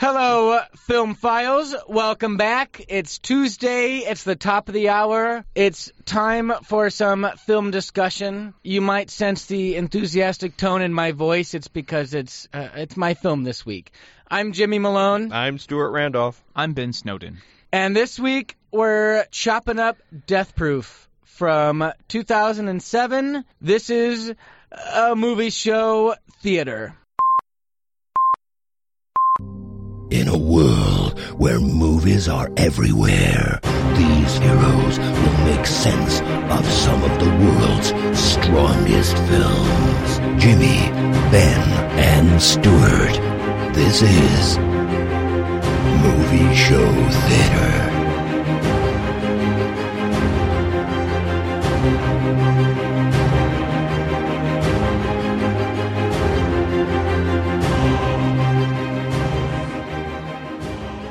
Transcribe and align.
Hello, 0.00 0.58
Film 0.76 1.14
Files. 1.14 1.76
Welcome 1.86 2.38
back. 2.38 2.82
It's 2.88 3.18
Tuesday. 3.18 3.98
It's 3.98 4.24
the 4.24 4.34
top 4.34 4.68
of 4.68 4.72
the 4.72 4.88
hour. 4.88 5.44
It's 5.54 5.92
time 6.06 6.50
for 6.64 6.88
some 6.88 7.30
film 7.44 7.70
discussion. 7.70 8.54
You 8.62 8.80
might 8.80 9.10
sense 9.10 9.44
the 9.44 9.76
enthusiastic 9.76 10.56
tone 10.56 10.80
in 10.80 10.94
my 10.94 11.12
voice. 11.12 11.52
It's 11.52 11.68
because 11.68 12.14
it's 12.14 12.48
uh, 12.54 12.68
it's 12.76 12.96
my 12.96 13.12
film 13.12 13.44
this 13.44 13.66
week. 13.66 13.92
I'm 14.26 14.52
Jimmy 14.52 14.78
Malone, 14.78 15.32
I'm 15.32 15.58
Stuart 15.58 15.90
Randolph. 15.90 16.42
I'm 16.56 16.72
Ben 16.72 16.94
Snowden. 16.94 17.36
and 17.70 17.94
this 17.94 18.18
week 18.18 18.56
we're 18.70 19.26
chopping 19.30 19.78
up 19.78 19.98
Death 20.26 20.56
Proof 20.56 21.10
from 21.24 21.92
2007. 22.08 23.44
This 23.60 23.90
is 23.90 24.32
a 24.94 25.14
movie 25.14 25.50
show 25.50 26.14
theater. 26.40 26.94
In 30.10 30.26
a 30.26 30.36
world 30.36 31.20
where 31.38 31.60
movies 31.60 32.28
are 32.28 32.50
everywhere, 32.56 33.60
these 33.94 34.38
heroes 34.38 34.98
will 34.98 35.44
make 35.44 35.64
sense 35.64 36.20
of 36.50 36.66
some 36.66 37.00
of 37.04 37.16
the 37.20 37.30
world's 37.44 38.18
strongest 38.18 39.16
films. 39.16 40.42
Jimmy, 40.42 40.90
Ben, 41.30 41.60
and 41.96 42.42
Stuart. 42.42 43.14
This 43.72 44.02
is 44.02 44.58
Movie 46.02 46.56
Show 46.56 46.90
Theater. 47.28 47.99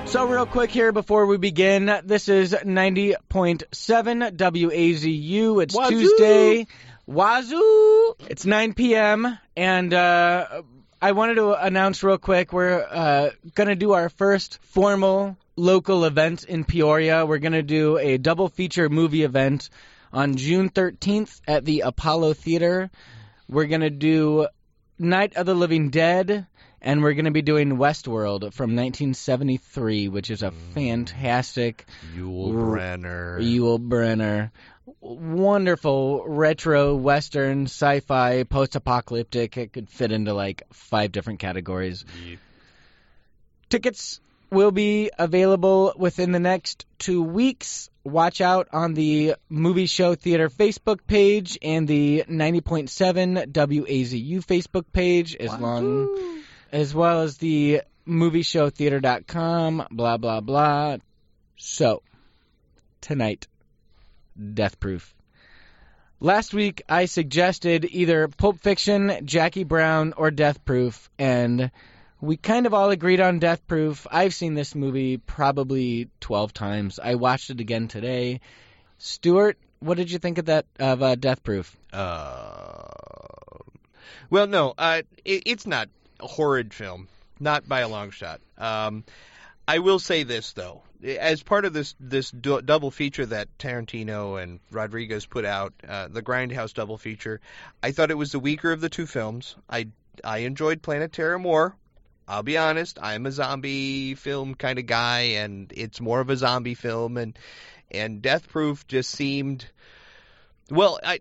So, 0.09 0.25
real 0.25 0.47
quick 0.47 0.71
here 0.71 0.91
before 0.91 1.27
we 1.27 1.37
begin, 1.37 1.85
this 2.03 2.29
is 2.29 2.53
90.7 2.53 3.67
WAZU. 4.37 5.61
It's 5.61 5.75
Wazoo! 5.75 5.89
Tuesday. 5.91 6.67
Wazoo! 7.05 8.15
It's 8.27 8.43
9 8.43 8.73
p.m. 8.73 9.37
And 9.55 9.93
uh, 9.93 10.63
I 10.99 11.11
wanted 11.11 11.35
to 11.35 11.53
announce 11.53 12.01
real 12.01 12.17
quick 12.17 12.51
we're 12.51 12.83
uh, 12.89 13.29
going 13.53 13.67
to 13.67 13.75
do 13.75 13.91
our 13.91 14.09
first 14.09 14.57
formal 14.63 15.37
local 15.55 16.03
event 16.05 16.43
in 16.43 16.63
Peoria. 16.63 17.27
We're 17.27 17.37
going 17.37 17.51
to 17.51 17.61
do 17.61 17.99
a 17.99 18.17
double 18.17 18.49
feature 18.49 18.89
movie 18.89 19.21
event 19.21 19.69
on 20.11 20.37
June 20.37 20.71
13th 20.71 21.39
at 21.47 21.65
the 21.65 21.81
Apollo 21.81 22.33
Theater. 22.33 22.89
We're 23.47 23.67
going 23.67 23.81
to 23.81 23.91
do 23.91 24.47
Night 24.97 25.35
of 25.35 25.45
the 25.45 25.53
Living 25.53 25.91
Dead, 25.91 26.47
and 26.81 27.03
we're 27.03 27.13
going 27.13 27.25
to 27.25 27.31
be 27.31 27.41
doing 27.41 27.77
Westworld 27.77 28.53
from 28.53 28.75
1973, 28.75 30.07
which 30.07 30.29
is 30.29 30.43
a 30.43 30.51
mm. 30.51 30.73
fantastic 30.73 31.85
Yul 32.15 32.53
Brynner. 32.53 33.39
Yul 33.39 33.79
Brynner, 33.79 34.51
wonderful 35.01 36.25
retro 36.27 36.95
western, 36.95 37.63
sci-fi, 37.63 38.43
post-apocalyptic. 38.43 39.57
It 39.57 39.73
could 39.73 39.89
fit 39.89 40.11
into 40.11 40.33
like 40.33 40.63
five 40.71 41.11
different 41.11 41.39
categories. 41.39 42.05
Tickets 43.69 44.19
will 44.49 44.71
be 44.71 45.11
available 45.17 45.93
within 45.95 46.31
the 46.31 46.39
next 46.39 46.85
two 46.97 47.21
weeks. 47.21 47.89
Watch 48.03 48.41
out 48.41 48.69
on 48.73 48.95
the 48.95 49.35
Movie 49.47 49.85
Show 49.85 50.15
Theater 50.15 50.49
Facebook 50.49 50.99
page 51.05 51.59
and 51.61 51.87
the 51.87 52.23
90.7 52.27 53.51
WAZU 53.51 54.43
Facebook 54.43 54.85
page, 54.91 55.35
as 55.35 55.59
long 55.59 56.39
as 56.71 56.93
well 56.93 57.21
as 57.21 57.37
the 57.37 57.81
movieshowtheater.com, 58.07 59.87
blah, 59.91 60.17
blah, 60.17 60.41
blah. 60.41 60.97
So, 61.57 62.01
tonight, 63.01 63.47
Death 64.53 64.79
Proof. 64.79 65.13
Last 66.19 66.53
week, 66.53 66.81
I 66.89 67.05
suggested 67.05 67.85
either 67.85 68.27
Pulp 68.27 68.59
Fiction, 68.59 69.25
Jackie 69.25 69.63
Brown, 69.63 70.13
or 70.17 70.31
Death 70.31 70.65
Proof, 70.65 71.09
and 71.17 71.71
we 72.19 72.35
kind 72.35 72.65
of 72.65 72.73
all 72.73 72.89
agreed 72.89 73.21
on 73.21 73.39
Death 73.39 73.65
Proof. 73.67 74.05
I've 74.11 74.33
seen 74.33 74.53
this 74.53 74.75
movie 74.75 75.17
probably 75.17 76.09
12 76.19 76.53
times. 76.53 76.99
I 76.99 77.15
watched 77.15 77.51
it 77.51 77.61
again 77.61 77.87
today. 77.87 78.41
Stuart, 78.97 79.57
what 79.79 79.95
did 79.95 80.11
you 80.11 80.19
think 80.19 80.37
of 80.39 80.45
that 80.45 80.65
of 80.77 81.01
uh, 81.01 81.15
Death 81.15 81.41
Proof? 81.41 81.75
Uh, 81.93 82.83
well, 84.29 84.47
no, 84.47 84.73
uh, 84.77 85.03
it, 85.23 85.43
it's 85.45 85.65
not 85.65 85.87
horrid 86.19 86.73
film, 86.73 87.07
not 87.39 87.67
by 87.67 87.81
a 87.81 87.87
long 87.87 88.11
shot. 88.11 88.41
Um, 88.57 89.03
I 89.67 89.79
will 89.79 89.99
say 89.99 90.23
this 90.23 90.53
though, 90.53 90.81
as 91.03 91.43
part 91.43 91.65
of 91.65 91.73
this 91.73 91.95
this 91.99 92.31
double 92.31 92.91
feature 92.91 93.25
that 93.27 93.55
Tarantino 93.57 94.41
and 94.41 94.59
Rodriguez 94.71 95.25
put 95.25 95.45
out, 95.45 95.73
uh, 95.87 96.07
the 96.07 96.21
Grindhouse 96.23 96.73
double 96.73 96.97
feature, 96.97 97.39
I 97.83 97.91
thought 97.91 98.11
it 98.11 98.17
was 98.17 98.31
the 98.31 98.39
weaker 98.39 98.71
of 98.71 98.81
the 98.81 98.89
two 98.89 99.05
films. 99.05 99.55
I 99.69 99.87
I 100.23 100.39
enjoyed 100.39 100.81
Planet 100.81 101.13
Terror 101.13 101.39
more. 101.39 101.75
I'll 102.27 102.43
be 102.43 102.57
honest, 102.57 102.99
I'm 103.01 103.25
a 103.25 103.31
zombie 103.31 104.13
film 104.15 104.53
kind 104.53 104.77
of 104.77 104.85
guy, 104.85 105.19
and 105.41 105.73
it's 105.75 105.99
more 105.99 106.19
of 106.19 106.29
a 106.29 106.37
zombie 106.37 106.75
film, 106.75 107.17
and 107.17 107.37
and 107.91 108.21
Death 108.21 108.49
Proof 108.49 108.87
just 108.87 109.09
seemed 109.09 109.65
well, 110.69 110.99
I, 111.03 111.19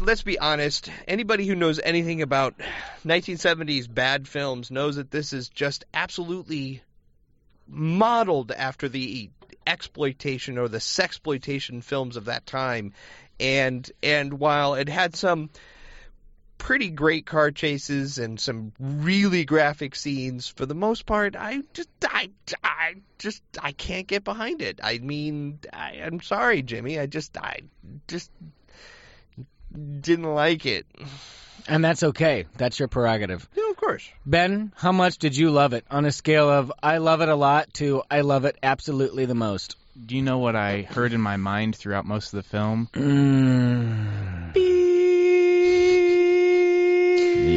let's 0.00 0.22
be 0.22 0.38
honest. 0.38 0.90
Anybody 1.06 1.46
who 1.46 1.54
knows 1.54 1.80
anything 1.82 2.22
about 2.22 2.54
1970s 3.06 3.92
bad 3.92 4.28
films 4.28 4.70
knows 4.70 4.96
that 4.96 5.10
this 5.10 5.32
is 5.32 5.48
just 5.48 5.84
absolutely 5.94 6.82
modeled 7.66 8.52
after 8.52 8.88
the 8.88 9.30
exploitation 9.66 10.58
or 10.58 10.68
the 10.68 10.78
sexploitation 10.78 11.82
films 11.82 12.16
of 12.16 12.26
that 12.26 12.46
time. 12.46 12.92
And 13.40 13.88
and 14.02 14.34
while 14.34 14.74
it 14.74 14.88
had 14.88 15.14
some 15.14 15.50
pretty 16.58 16.90
great 16.90 17.24
car 17.24 17.50
chases 17.50 18.18
and 18.18 18.38
some 18.38 18.72
really 18.80 19.44
graphic 19.44 19.94
scenes, 19.94 20.48
for 20.48 20.66
the 20.66 20.74
most 20.74 21.06
part, 21.06 21.36
I 21.36 21.62
just 21.72 21.88
I 22.02 22.30
I 22.64 22.96
just 23.18 23.42
I 23.60 23.72
can't 23.72 24.06
get 24.06 24.24
behind 24.24 24.60
it. 24.60 24.80
I 24.82 24.98
mean, 24.98 25.60
I, 25.72 26.00
I'm 26.02 26.20
sorry, 26.20 26.62
Jimmy. 26.62 26.98
I 26.98 27.06
just 27.06 27.36
I 27.38 27.60
just 28.08 28.30
didn't 30.00 30.34
like 30.34 30.66
it. 30.66 30.86
And 31.66 31.84
that's 31.84 32.02
okay. 32.02 32.46
That's 32.56 32.78
your 32.78 32.88
prerogative. 32.88 33.46
No, 33.56 33.70
of 33.70 33.76
course. 33.76 34.08
Ben, 34.24 34.72
how 34.76 34.92
much 34.92 35.18
did 35.18 35.36
you 35.36 35.50
love 35.50 35.72
it 35.74 35.84
on 35.90 36.04
a 36.06 36.12
scale 36.12 36.48
of 36.48 36.72
I 36.82 36.98
love 36.98 37.20
it 37.20 37.28
a 37.28 37.34
lot 37.36 37.72
to 37.74 38.02
I 38.10 38.22
love 38.22 38.44
it 38.44 38.56
absolutely 38.62 39.26
the 39.26 39.34
most? 39.34 39.76
Do 40.06 40.16
you 40.16 40.22
know 40.22 40.38
what 40.38 40.56
I 40.56 40.82
heard 40.82 41.12
in 41.12 41.20
my 41.20 41.36
mind 41.36 41.76
throughout 41.76 42.06
most 42.06 42.32
of 42.32 42.42
the 42.42 42.48
film? 42.48 42.88
Mm. 42.92 44.52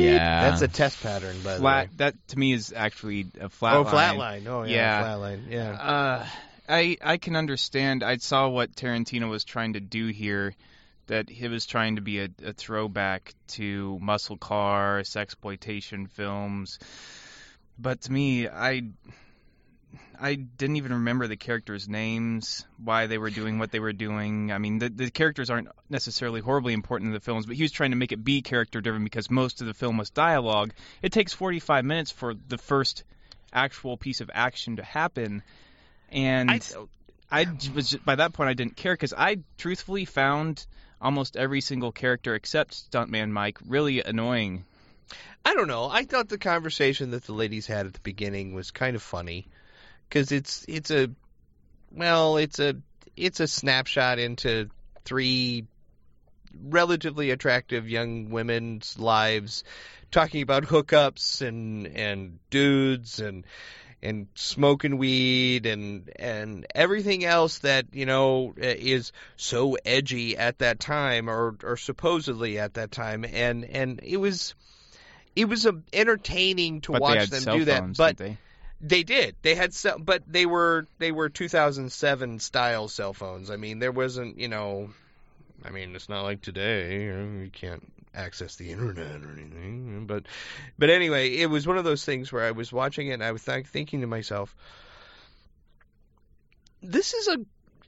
Yeah. 0.04 0.50
That's 0.50 0.62
a 0.62 0.68
test 0.68 1.02
pattern, 1.02 1.36
by 1.44 1.56
the 1.56 1.62
way. 1.62 1.62
flat. 1.62 1.90
That 1.98 2.28
to 2.30 2.40
me 2.40 2.54
is 2.54 2.74
actually 2.76 3.28
a 3.40 3.50
flat. 3.50 3.76
oh, 3.76 3.82
line. 3.84 4.18
flatline. 4.18 4.48
Oh, 4.48 4.64
yeah, 4.64 4.76
Yeah. 4.76 5.04
flatline. 5.04 5.40
Yeah. 5.50 5.72
Uh, 5.72 6.26
I 6.70 6.98
I 7.04 7.18
can 7.18 7.36
understand. 7.36 8.04
I 8.04 8.18
saw 8.18 8.48
what 8.50 8.72
Tarantino 8.76 9.30
was 9.30 9.44
trying 9.44 9.74
to 9.74 9.80
do 9.80 10.08
here. 10.08 10.54
That 11.08 11.30
he 11.30 11.48
was 11.48 11.66
trying 11.66 11.98
to 11.98 12.02
be 12.02 12.20
a, 12.20 12.30
a 12.44 12.54
throwback 12.54 13.34
to 13.50 14.00
muscle 14.02 14.38
car, 14.38 15.02
sexploitation 15.02 16.10
films. 16.10 16.80
But 17.78 18.02
to 18.02 18.12
me, 18.12 18.48
I 18.48 18.84
I 20.20 20.36
didn't 20.36 20.76
even 20.76 20.94
remember 20.94 21.28
the 21.28 21.36
characters' 21.36 21.90
names, 21.90 22.66
why 22.78 23.08
they 23.08 23.18
were 23.18 23.32
doing 23.32 23.58
what 23.58 23.72
they 23.72 23.80
were 23.80 23.94
doing. 23.94 24.52
I 24.52 24.60
mean, 24.60 24.78
the 24.78 24.90
the 24.90 25.10
characters 25.10 25.50
aren't 25.50 25.70
necessarily 25.90 26.42
horribly 26.42 26.74
important 26.74 27.10
in 27.10 27.14
the 27.14 27.20
films, 27.20 27.46
but 27.46 27.56
he 27.56 27.64
was 27.64 27.72
trying 27.72 27.92
to 27.92 27.98
make 27.98 28.12
it 28.12 28.24
be 28.24 28.42
character 28.42 28.82
driven 28.82 29.04
because 29.04 29.30
most 29.32 29.62
of 29.62 29.68
the 29.68 29.74
film 29.74 29.98
was 29.98 30.12
dialogue. 30.12 30.74
It 31.02 31.12
takes 31.12 31.34
45 31.34 31.86
minutes 31.86 32.12
for 32.12 32.34
the 32.34 32.58
first 32.58 33.04
actual 33.52 33.98
piece 33.98 34.22
of 34.22 34.30
action 34.34 34.76
to 34.76 34.84
happen, 34.84 35.42
and 36.10 36.52
I, 37.32 37.42
I 37.42 37.46
was 37.74 37.90
just, 37.90 38.06
by 38.06 38.16
that 38.16 38.34
point 38.34 38.50
I 38.50 38.54
didn't 38.54 38.76
care 38.76 38.94
because 38.94 39.14
I 39.14 39.40
truthfully 39.58 40.06
found 40.06 40.66
almost 41.02 41.36
every 41.36 41.62
single 41.62 41.92
character 41.92 42.36
except 42.36 42.92
Stuntman 42.92 43.32
Mike 43.32 43.58
really 43.66 44.04
annoying. 44.04 44.66
I 45.44 45.54
don't 45.54 45.68
know. 45.68 45.90
I 45.90 46.04
thought 46.06 46.30
the 46.30 46.38
conversation 46.38 47.12
that 47.12 47.24
the 47.24 47.34
ladies 47.34 47.66
had 47.66 47.88
at 47.88 47.94
the 47.94 48.00
beginning 48.02 48.54
was 48.54 48.72
kind 48.72 48.96
of 48.96 49.02
funny 49.02 49.48
because 50.08 50.32
it's 50.32 50.66
it's 50.68 50.92
a 50.92 51.10
well, 51.92 52.38
it's 52.38 52.60
a 52.60 52.76
it's 53.18 53.40
a 53.40 53.48
snapshot 53.48 54.20
into 54.20 54.70
three 55.04 55.66
relatively 56.64 57.32
attractive 57.32 57.90
young 57.90 58.30
women's 58.30 59.00
lives 59.00 59.64
talking 60.12 60.42
about 60.42 60.64
hookups 60.64 61.42
and 61.42 61.88
and 61.88 62.40
dudes 62.50 63.20
and 63.20 63.46
and 64.04 64.28
smoking 64.36 64.98
weed 64.98 65.66
and 65.66 66.12
and 66.18 66.66
everything 66.74 67.24
else 67.24 67.60
that 67.60 67.86
you 67.94 68.06
know 68.06 68.54
is 68.58 69.12
so 69.36 69.78
edgy 69.86 70.38
at 70.38 70.60
that 70.60 70.80
time 70.80 71.30
or 71.30 71.56
or 71.64 71.78
supposedly 71.78 72.58
at 72.58 72.74
that 72.76 72.92
time 72.92 73.24
and 73.26 73.64
and 73.66 74.00
it 74.04 74.18
was 74.18 74.56
it 75.36 75.46
was 75.46 75.66
a, 75.66 75.80
entertaining 75.94 76.82
to 76.82 76.94
but 76.94 77.02
watch 77.02 77.30
them 77.30 77.42
cell 77.42 77.58
do 77.58 77.66
that 77.66 77.82
phones, 77.82 77.98
but 77.98 78.18
didn't 78.18 78.38
They 78.82 79.04
did. 79.04 79.36
They 79.44 79.54
had 79.54 79.74
some, 79.74 80.02
but 80.04 80.24
they 80.28 80.48
were 80.48 80.88
they 80.98 81.12
were 81.12 81.30
2007 81.30 82.40
style 82.40 82.88
cell 82.88 83.14
phones. 83.14 83.52
I 83.52 83.58
mean, 83.58 83.78
there 83.78 83.92
wasn't, 83.92 84.40
you 84.40 84.48
know, 84.48 84.90
I 85.64 85.70
mean, 85.70 85.96
it's 85.96 86.10
not 86.10 86.24
like 86.24 86.42
today. 86.42 87.04
You 87.04 87.50
can't 87.54 87.84
access 88.14 88.56
the 88.56 88.72
internet 88.72 89.24
or 89.24 89.32
anything. 89.32 90.06
But 90.08 90.26
but 90.78 90.90
anyway, 90.90 91.36
it 91.36 91.48
was 91.48 91.68
one 91.68 91.78
of 91.78 91.84
those 91.84 92.06
things 92.06 92.32
where 92.32 92.46
I 92.46 92.52
was 92.52 92.72
watching 92.72 93.08
it 93.08 93.14
and 93.14 93.24
I 93.24 93.32
was 93.32 93.44
th- 93.44 93.68
thinking 93.68 94.02
to 94.02 94.08
myself, 94.08 94.56
this 96.82 97.14
is 97.14 97.28
a 97.28 97.38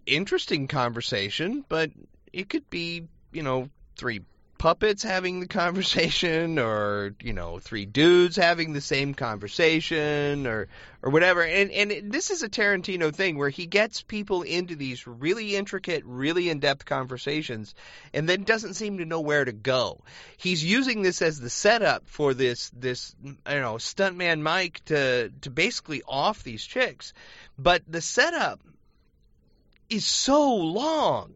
interesting 0.06 0.68
conversation, 0.68 1.66
but 1.68 1.92
it 2.32 2.50
could 2.50 2.70
be, 2.70 3.08
you 3.32 3.44
know, 3.44 3.70
three 3.98 4.22
puppets 4.64 5.04
having 5.04 5.42
the 5.42 5.46
conversation 5.46 6.58
or 6.68 7.14
you 7.22 7.34
know 7.34 7.60
three 7.60 7.86
dudes 7.86 8.38
having 8.38 8.72
the 8.72 8.80
same 8.80 9.14
conversation 9.14 10.48
or 10.48 10.70
or 11.02 11.12
whatever. 11.12 11.44
And 11.44 11.70
and 11.70 12.14
this 12.14 12.32
is 12.32 12.44
a 12.44 12.50
Tarantino 12.50 13.14
thing 13.14 13.38
where 13.38 13.50
he 13.50 13.66
gets 13.66 14.02
people 14.02 14.42
into 14.42 14.78
these 14.78 15.06
really 15.06 15.58
intricate 15.58 16.06
really 16.06 16.50
in-depth 16.50 16.86
conversations 16.86 17.76
and 18.14 18.30
then 18.30 18.46
doesn't 18.46 18.76
seem 18.76 19.00
to 19.00 19.06
know 19.06 19.20
where 19.20 19.44
to 19.44 19.52
go. 19.52 20.00
He's 20.38 20.64
using 20.64 21.02
this 21.02 21.22
as 21.22 21.42
the 21.42 21.50
setup 21.50 22.08
for 22.08 22.34
this 22.34 22.70
this 22.70 23.14
you 23.22 23.36
know 23.46 23.74
stuntman 23.74 24.40
Mike 24.40 24.80
to 24.86 25.30
to 25.42 25.50
basically 25.50 26.04
off 26.08 26.42
these 26.42 26.64
chicks. 26.64 27.12
But 27.60 27.84
the 27.86 28.00
setup 28.00 28.62
is 29.90 30.06
so 30.06 30.56
long 30.56 31.34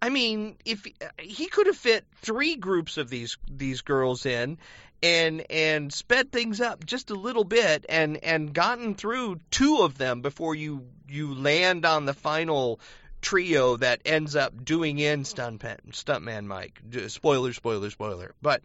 I 0.00 0.08
mean, 0.10 0.56
if 0.64 0.86
uh, 0.86 1.06
he 1.18 1.46
could 1.46 1.66
have 1.66 1.76
fit 1.76 2.04
three 2.16 2.56
groups 2.56 2.96
of 2.96 3.08
these 3.08 3.38
these 3.50 3.82
girls 3.82 4.26
in 4.26 4.58
and 5.02 5.44
and 5.50 5.92
sped 5.92 6.32
things 6.32 6.60
up 6.60 6.84
just 6.84 7.10
a 7.10 7.14
little 7.14 7.44
bit 7.44 7.86
and 7.88 8.22
and 8.22 8.52
gotten 8.52 8.94
through 8.94 9.40
two 9.50 9.78
of 9.82 9.98
them 9.98 10.22
before 10.22 10.54
you 10.54 10.86
you 11.08 11.34
land 11.34 11.84
on 11.84 12.04
the 12.04 12.14
final 12.14 12.80
trio 13.20 13.76
that 13.76 14.00
ends 14.04 14.36
up 14.36 14.64
doing 14.64 14.98
in 14.98 15.24
stuntman 15.24 15.78
stuntman 15.90 16.44
Mike. 16.44 16.80
Spoiler, 17.08 17.52
spoiler, 17.52 17.90
spoiler. 17.90 18.34
But 18.42 18.62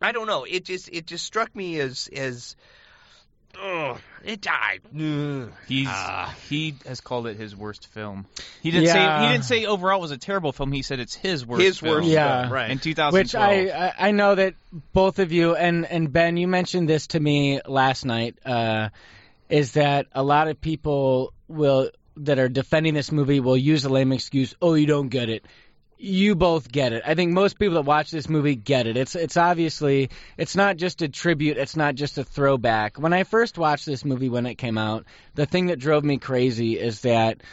I 0.00 0.12
don't 0.12 0.26
know. 0.26 0.44
It 0.44 0.64
just 0.64 0.88
it 0.92 1.06
just 1.06 1.24
struck 1.24 1.54
me 1.54 1.80
as 1.80 2.08
as 2.14 2.56
Ugh, 3.60 3.98
it 4.24 4.40
died. 4.40 4.80
He's 5.68 5.86
Ah. 5.90 6.34
he 6.48 6.74
has 6.86 7.00
called 7.00 7.26
it 7.26 7.36
his 7.36 7.54
worst 7.54 7.86
film. 7.88 8.26
He 8.62 8.70
didn't 8.70 8.86
Yeah. 8.86 9.20
say 9.20 9.26
he 9.26 9.32
didn't 9.32 9.44
say 9.44 9.66
overall 9.66 9.98
it 9.98 10.02
was 10.02 10.10
a 10.10 10.16
terrible 10.18 10.52
film. 10.52 10.72
He 10.72 10.82
said 10.82 11.00
it's 11.00 11.14
his 11.14 11.44
worst. 11.44 11.62
His 11.62 11.78
film. 11.78 11.96
worst 11.96 12.08
Yeah. 12.08 12.42
film, 12.42 12.52
right? 12.52 12.70
In 12.70 12.78
2012. 12.78 13.12
Which 13.12 13.34
I, 13.34 13.88
I 13.88 14.08
I 14.08 14.10
know 14.12 14.34
that 14.34 14.54
both 14.92 15.18
of 15.18 15.32
you 15.32 15.54
and 15.54 15.84
and 15.86 16.12
Ben, 16.12 16.36
you 16.36 16.48
mentioned 16.48 16.88
this 16.88 17.08
to 17.08 17.20
me 17.20 17.60
last 17.66 18.04
night. 18.04 18.36
Uh, 18.44 18.88
is 19.48 19.72
that 19.72 20.06
a 20.12 20.22
lot 20.22 20.48
of 20.48 20.60
people 20.60 21.32
will 21.48 21.90
that 22.16 22.38
are 22.38 22.48
defending 22.48 22.94
this 22.94 23.12
movie 23.12 23.40
will 23.40 23.56
use 23.56 23.82
the 23.82 23.88
lame 23.90 24.12
excuse, 24.12 24.54
"Oh, 24.62 24.74
you 24.74 24.86
don't 24.86 25.08
get 25.08 25.28
it." 25.28 25.44
You 26.04 26.34
both 26.34 26.70
get 26.70 26.92
it. 26.92 27.04
I 27.06 27.14
think 27.14 27.30
most 27.30 27.60
people 27.60 27.74
that 27.76 27.82
watch 27.84 28.10
this 28.10 28.28
movie 28.28 28.56
get 28.56 28.88
it. 28.88 28.96
It's 28.96 29.14
it's 29.14 29.36
obviously 29.36 30.10
it's 30.36 30.56
not 30.56 30.76
just 30.76 31.00
a 31.00 31.08
tribute. 31.08 31.58
It's 31.58 31.76
not 31.76 31.94
just 31.94 32.18
a 32.18 32.24
throwback. 32.24 32.98
When 32.98 33.12
I 33.12 33.22
first 33.22 33.56
watched 33.56 33.86
this 33.86 34.04
movie 34.04 34.28
when 34.28 34.44
it 34.46 34.56
came 34.56 34.78
out, 34.78 35.04
the 35.36 35.46
thing 35.46 35.66
that 35.66 35.78
drove 35.78 36.02
me 36.02 36.18
crazy 36.18 36.76
is 36.76 37.02
that 37.02 37.44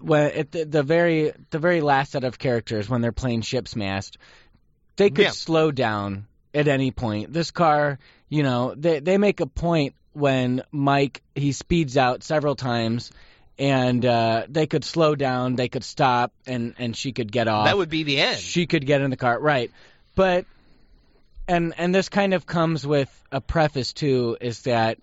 when 0.00 0.30
at 0.32 0.50
the, 0.50 0.64
the 0.64 0.82
very 0.82 1.32
the 1.50 1.58
very 1.58 1.82
last 1.82 2.12
set 2.12 2.24
of 2.24 2.38
characters 2.38 2.88
when 2.88 3.02
they're 3.02 3.12
playing 3.12 3.42
ship's 3.42 3.76
mast, 3.76 4.16
they 4.96 5.10
could 5.10 5.26
Yeah. 5.26 5.30
slow 5.32 5.70
down 5.70 6.26
at 6.54 6.68
any 6.68 6.92
point. 6.92 7.34
This 7.34 7.50
car, 7.50 7.98
you 8.30 8.42
know, 8.42 8.74
they 8.74 9.00
they 9.00 9.18
make 9.18 9.40
a 9.40 9.46
point 9.46 9.94
when 10.14 10.62
Mike 10.72 11.20
he 11.34 11.52
speeds 11.52 11.98
out 11.98 12.22
several 12.22 12.56
times 12.56 13.10
and 13.60 14.04
uh 14.06 14.46
they 14.48 14.66
could 14.66 14.84
slow 14.84 15.14
down, 15.14 15.54
they 15.54 15.68
could 15.68 15.84
stop 15.84 16.32
and 16.46 16.74
and 16.78 16.96
she 16.96 17.12
could 17.12 17.30
get 17.30 17.46
off. 17.46 17.66
that 17.66 17.76
would 17.76 17.90
be 17.90 18.02
the 18.02 18.18
end. 18.18 18.38
She 18.38 18.66
could 18.66 18.84
get 18.86 19.02
in 19.02 19.10
the 19.10 19.16
car, 19.16 19.38
right? 19.38 19.70
But 20.16 20.46
and 21.46 21.74
and 21.76 21.94
this 21.94 22.08
kind 22.08 22.34
of 22.34 22.46
comes 22.46 22.86
with 22.86 23.08
a 23.30 23.40
preface 23.40 23.92
too 23.92 24.36
is 24.40 24.62
that 24.62 24.98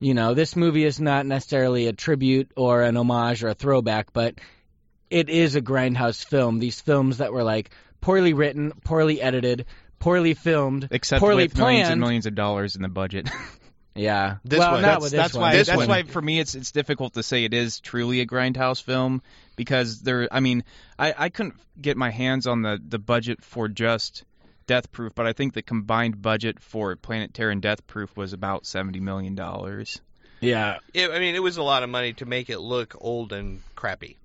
you 0.00 0.14
know, 0.14 0.32
this 0.34 0.54
movie 0.54 0.84
is 0.84 1.00
not 1.00 1.26
necessarily 1.26 1.88
a 1.88 1.92
tribute 1.92 2.52
or 2.56 2.82
an 2.82 2.96
homage 2.96 3.42
or 3.42 3.48
a 3.48 3.54
throwback, 3.54 4.12
but 4.12 4.36
it 5.10 5.28
is 5.28 5.56
a 5.56 5.60
grindhouse 5.60 6.24
film. 6.24 6.60
These 6.60 6.80
films 6.80 7.18
that 7.18 7.32
were 7.32 7.42
like 7.42 7.70
poorly 8.00 8.32
written, 8.32 8.72
poorly 8.84 9.20
edited, 9.20 9.66
poorly 9.98 10.34
filmed, 10.34 10.88
except 10.92 11.20
poorly 11.20 11.44
with 11.44 11.58
millions 11.58 11.88
and 11.88 12.00
millions 12.00 12.26
of 12.26 12.34
dollars 12.34 12.76
in 12.76 12.82
the 12.82 12.88
budget. 12.88 13.28
Yeah. 13.98 14.36
This 14.44 14.58
well, 14.58 14.72
one. 14.72 14.82
not 14.82 14.88
that's 14.88 15.02
with 15.02 15.12
this 15.12 15.20
that's 15.20 15.34
one. 15.34 15.42
why 15.42 15.52
This 15.56 15.66
that's 15.66 15.78
one. 15.78 15.88
why 15.88 16.02
for 16.04 16.22
me 16.22 16.40
it's 16.40 16.54
it's 16.54 16.72
difficult 16.72 17.14
to 17.14 17.22
say 17.22 17.44
it 17.44 17.54
is 17.54 17.80
truly 17.80 18.20
a 18.20 18.26
grindhouse 18.26 18.82
film 18.82 19.22
because 19.56 20.00
there 20.00 20.28
I 20.30 20.40
mean 20.40 20.64
I 20.98 21.14
I 21.16 21.28
couldn't 21.28 21.54
get 21.80 21.96
my 21.96 22.10
hands 22.10 22.46
on 22.46 22.62
the 22.62 22.80
the 22.82 22.98
budget 22.98 23.42
for 23.42 23.68
just 23.68 24.24
Death 24.66 24.92
Proof, 24.92 25.14
but 25.14 25.26
I 25.26 25.32
think 25.32 25.54
the 25.54 25.62
combined 25.62 26.20
budget 26.20 26.60
for 26.60 26.94
Planet 26.94 27.34
Terror 27.34 27.50
and 27.50 27.62
Death 27.62 27.86
Proof 27.86 28.16
was 28.16 28.32
about 28.32 28.66
seventy 28.66 29.00
million 29.00 29.34
dollars. 29.34 30.00
Yeah. 30.40 30.78
It, 30.94 31.10
I 31.10 31.18
mean, 31.18 31.34
it 31.34 31.42
was 31.42 31.56
a 31.56 31.62
lot 31.62 31.82
of 31.82 31.90
money 31.90 32.12
to 32.14 32.26
make 32.26 32.50
it 32.50 32.60
look 32.60 32.94
old 33.00 33.32
and 33.32 33.60
crappy. 33.74 34.16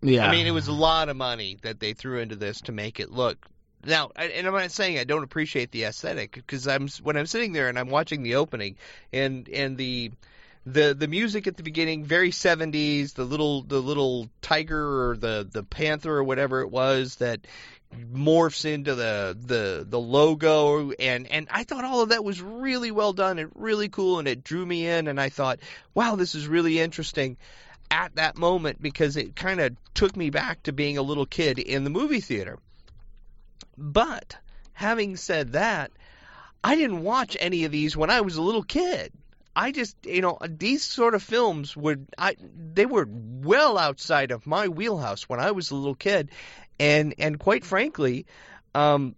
Yeah. 0.00 0.26
I 0.26 0.30
mean, 0.30 0.46
it 0.46 0.52
was 0.52 0.68
a 0.68 0.72
lot 0.72 1.08
of 1.08 1.16
money 1.16 1.58
that 1.62 1.80
they 1.80 1.92
threw 1.92 2.18
into 2.20 2.36
this 2.36 2.60
to 2.62 2.72
make 2.72 3.00
it 3.00 3.10
look. 3.10 3.46
Now, 3.84 4.10
and 4.14 4.46
I'm 4.46 4.52
not 4.52 4.70
saying 4.70 4.98
I 4.98 5.04
don't 5.04 5.24
appreciate 5.24 5.72
the 5.72 5.84
aesthetic 5.84 6.32
because 6.34 6.68
I'm 6.68 6.88
when 7.02 7.16
I'm 7.16 7.26
sitting 7.26 7.52
there 7.52 7.68
and 7.68 7.78
I'm 7.78 7.88
watching 7.88 8.22
the 8.22 8.36
opening 8.36 8.76
and 9.12 9.48
and 9.48 9.76
the 9.76 10.12
the 10.64 10.94
the 10.94 11.08
music 11.08 11.48
at 11.48 11.56
the 11.56 11.64
beginning 11.64 12.04
very 12.04 12.30
70s 12.30 13.14
the 13.14 13.24
little 13.24 13.62
the 13.62 13.80
little 13.80 14.28
tiger 14.40 15.10
or 15.10 15.16
the 15.16 15.48
the 15.50 15.64
panther 15.64 16.16
or 16.16 16.22
whatever 16.22 16.60
it 16.60 16.70
was 16.70 17.16
that 17.16 17.40
morphs 18.14 18.64
into 18.64 18.94
the 18.94 19.36
the 19.40 19.84
the 19.88 19.98
logo 19.98 20.92
and 20.92 21.26
and 21.32 21.48
I 21.50 21.64
thought 21.64 21.84
all 21.84 22.02
of 22.02 22.10
that 22.10 22.22
was 22.22 22.40
really 22.40 22.92
well 22.92 23.12
done 23.12 23.40
and 23.40 23.50
really 23.56 23.88
cool 23.88 24.20
and 24.20 24.28
it 24.28 24.44
drew 24.44 24.64
me 24.64 24.86
in 24.86 25.08
and 25.08 25.20
I 25.20 25.30
thought 25.30 25.58
wow 25.94 26.14
this 26.14 26.36
is 26.36 26.46
really 26.46 26.78
interesting 26.78 27.36
at 27.90 28.14
that 28.14 28.38
moment 28.38 28.80
because 28.80 29.16
it 29.16 29.36
kind 29.36 29.60
of 29.60 29.76
took 29.92 30.16
me 30.16 30.30
back 30.30 30.62
to 30.62 30.72
being 30.72 30.96
a 30.96 31.02
little 31.02 31.26
kid 31.26 31.58
in 31.58 31.84
the 31.84 31.90
movie 31.90 32.20
theater. 32.20 32.58
But 33.76 34.36
having 34.72 35.16
said 35.16 35.52
that, 35.52 35.90
I 36.64 36.76
didn't 36.76 37.02
watch 37.02 37.36
any 37.40 37.64
of 37.64 37.72
these 37.72 37.96
when 37.96 38.10
I 38.10 38.20
was 38.20 38.36
a 38.36 38.42
little 38.42 38.62
kid. 38.62 39.12
I 39.54 39.70
just, 39.70 39.96
you 40.04 40.22
know, 40.22 40.38
these 40.48 40.82
sort 40.82 41.14
of 41.14 41.22
films 41.22 41.76
would, 41.76 42.06
I, 42.16 42.36
they 42.74 42.86
were 42.86 43.06
well 43.08 43.76
outside 43.76 44.30
of 44.30 44.46
my 44.46 44.68
wheelhouse 44.68 45.28
when 45.28 45.40
I 45.40 45.50
was 45.50 45.70
a 45.70 45.74
little 45.74 45.94
kid, 45.94 46.30
and 46.80 47.14
and 47.18 47.38
quite 47.38 47.64
frankly, 47.64 48.26
um, 48.74 49.14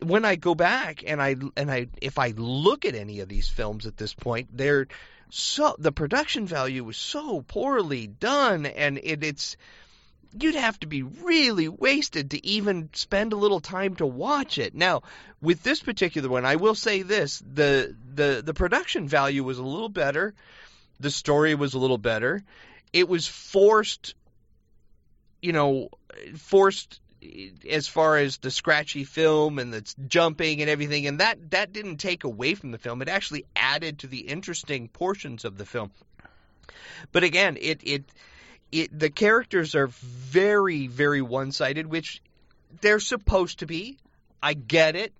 when 0.00 0.24
I 0.24 0.36
go 0.36 0.54
back 0.54 1.02
and 1.06 1.22
I 1.22 1.36
and 1.56 1.70
I 1.70 1.88
if 2.02 2.18
I 2.18 2.34
look 2.36 2.84
at 2.84 2.94
any 2.94 3.20
of 3.20 3.28
these 3.28 3.48
films 3.48 3.86
at 3.86 3.96
this 3.96 4.12
point, 4.12 4.48
they're 4.52 4.88
so 5.30 5.74
the 5.78 5.92
production 5.92 6.46
value 6.46 6.84
was 6.84 6.96
so 6.96 7.42
poorly 7.42 8.06
done, 8.06 8.66
and 8.66 8.98
it, 9.02 9.24
it's 9.24 9.56
you'd 10.38 10.54
have 10.54 10.78
to 10.80 10.86
be 10.86 11.02
really 11.02 11.68
wasted 11.68 12.30
to 12.30 12.46
even 12.46 12.90
spend 12.92 13.32
a 13.32 13.36
little 13.36 13.60
time 13.60 13.96
to 13.96 14.06
watch 14.06 14.58
it. 14.58 14.74
Now, 14.74 15.02
with 15.40 15.62
this 15.62 15.80
particular 15.80 16.28
one, 16.28 16.44
I 16.44 16.56
will 16.56 16.74
say 16.74 17.02
this: 17.02 17.42
the 17.54 17.94
the 18.14 18.42
the 18.44 18.54
production 18.54 19.08
value 19.08 19.44
was 19.44 19.58
a 19.58 19.64
little 19.64 19.88
better, 19.88 20.34
the 21.00 21.10
story 21.10 21.54
was 21.54 21.74
a 21.74 21.78
little 21.78 21.98
better. 21.98 22.42
It 22.92 23.08
was 23.08 23.26
forced, 23.26 24.14
you 25.40 25.52
know, 25.52 25.90
forced 26.36 27.00
as 27.68 27.88
far 27.88 28.16
as 28.16 28.38
the 28.38 28.50
scratchy 28.50 29.04
film 29.04 29.58
and 29.58 29.72
the 29.72 29.94
jumping 30.06 30.60
and 30.60 30.70
everything, 30.70 31.06
and 31.06 31.20
that 31.20 31.50
that 31.50 31.72
didn't 31.72 31.98
take 31.98 32.24
away 32.24 32.54
from 32.54 32.70
the 32.70 32.78
film. 32.78 33.02
It 33.02 33.08
actually 33.08 33.44
added 33.56 34.00
to 34.00 34.06
the 34.06 34.20
interesting 34.20 34.88
portions 34.88 35.44
of 35.44 35.58
the 35.58 35.66
film. 35.66 35.90
But 37.12 37.24
again, 37.24 37.56
it 37.60 37.80
it 37.82 38.04
it 38.72 38.96
the 38.98 39.10
characters 39.10 39.74
are 39.74 39.88
very 39.88 40.86
very 40.86 41.22
one-sided, 41.22 41.86
which 41.86 42.22
they're 42.80 43.00
supposed 43.00 43.60
to 43.60 43.66
be. 43.66 43.98
I 44.42 44.54
get 44.54 44.96
it. 44.96 45.12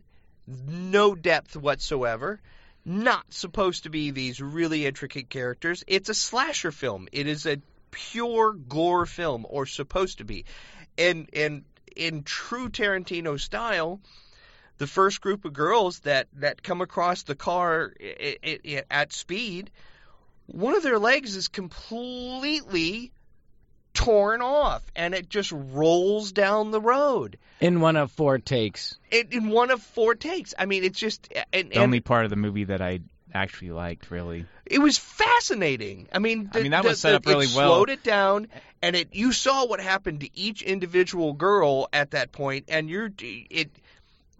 No 0.47 1.14
depth 1.14 1.57
whatsoever. 1.57 2.40
Not 2.85 3.33
supposed 3.33 3.83
to 3.83 3.90
be 3.90 4.11
these 4.11 4.40
really 4.40 4.87
intricate 4.87 5.28
characters. 5.28 5.85
It's 5.87 6.09
a 6.09 6.14
slasher 6.14 6.73
film. 6.73 7.09
It 7.12 7.26
is 7.26 7.47
a 7.47 7.61
pure 7.90 8.52
gore 8.52 9.07
film, 9.07 9.47
or 9.49 9.67
supposed 9.67 10.19
to 10.19 10.25
be. 10.25 10.45
And 10.97 11.28
and 11.33 11.64
in 11.97 12.23
true 12.23 12.69
Tarantino 12.69 13.38
style, 13.38 14.00
the 14.78 14.87
first 14.87 15.21
group 15.21 15.45
of 15.45 15.52
girls 15.52 16.00
that 16.00 16.28
that 16.35 16.62
come 16.62 16.81
across 16.81 17.25
the 17.25 17.35
car 17.35 17.93
i 18.00 18.85
at 18.90 19.12
speed, 19.12 19.71
one 20.47 20.76
of 20.76 20.83
their 20.83 20.99
legs 20.99 21.37
is 21.37 21.49
completely 21.49 23.12
torn 23.99 24.40
off, 24.43 24.83
and 24.95 25.12
it 25.12 25.28
just 25.28 25.50
rolls 25.52 26.31
down 26.33 26.71
the 26.71 26.81
road. 26.81 27.37
in 27.61 27.81
one 27.81 27.97
of 27.97 28.12
four 28.12 28.38
takes. 28.38 28.97
It, 29.11 29.33
in 29.33 29.49
one 29.49 29.73
of 29.73 29.83
four 29.83 30.14
takes. 30.14 30.55
I 30.57 30.67
mean, 30.67 30.85
it's 30.85 30.99
just 30.99 31.28
and, 31.52 31.71
The 31.71 31.75
and 31.75 31.83
only 31.83 31.99
part 32.00 32.23
of 32.25 32.31
the 32.31 32.37
movie 32.37 32.64
that 32.64 32.81
I 32.81 33.00
actually 33.35 33.73
liked, 33.73 34.12
really. 34.12 34.47
It 34.64 34.78
was 34.78 34.97
fascinating. 34.97 36.07
I 36.12 36.21
mean, 36.21 36.49
I 36.55 36.62
mean, 36.62 36.71
that 36.71 36.83
the- 36.85 36.90
was 36.90 37.00
set 37.00 37.11
the- 37.11 37.17
up 37.17 37.26
really 37.26 37.47
it 37.47 37.55
well. 37.57 37.75
slowed 37.75 37.90
it 37.90 38.05
down, 38.05 38.47
and 38.81 38.95
it 38.95 39.09
you 39.12 39.33
saw 39.33 39.67
what 39.67 39.81
happened 39.81 40.21
to 40.21 40.31
each 40.38 40.62
individual 40.62 41.33
girl 41.33 41.88
at 41.93 42.12
that 42.12 42.31
point, 42.31 42.67
and 42.69 42.88
you're 42.88 43.11
it. 43.21 43.71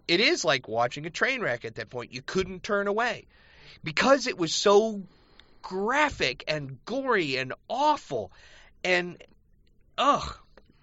It 0.07 0.19
is 0.21 0.45
like 0.45 0.67
watching 0.69 1.05
a 1.05 1.09
train 1.09 1.41
wreck 1.41 1.65
at 1.65 1.75
that 1.75 1.89
point. 1.89 2.13
You 2.13 2.21
couldn't 2.21 2.63
turn 2.63 2.87
away 2.87 3.25
because 3.83 4.25
it 4.27 4.37
was 4.37 4.53
so 4.53 5.01
graphic 5.61 6.43
and 6.47 6.77
gory 6.85 7.35
and 7.37 7.53
awful, 7.67 8.31
and 8.83 9.21
ugh, 9.99 10.37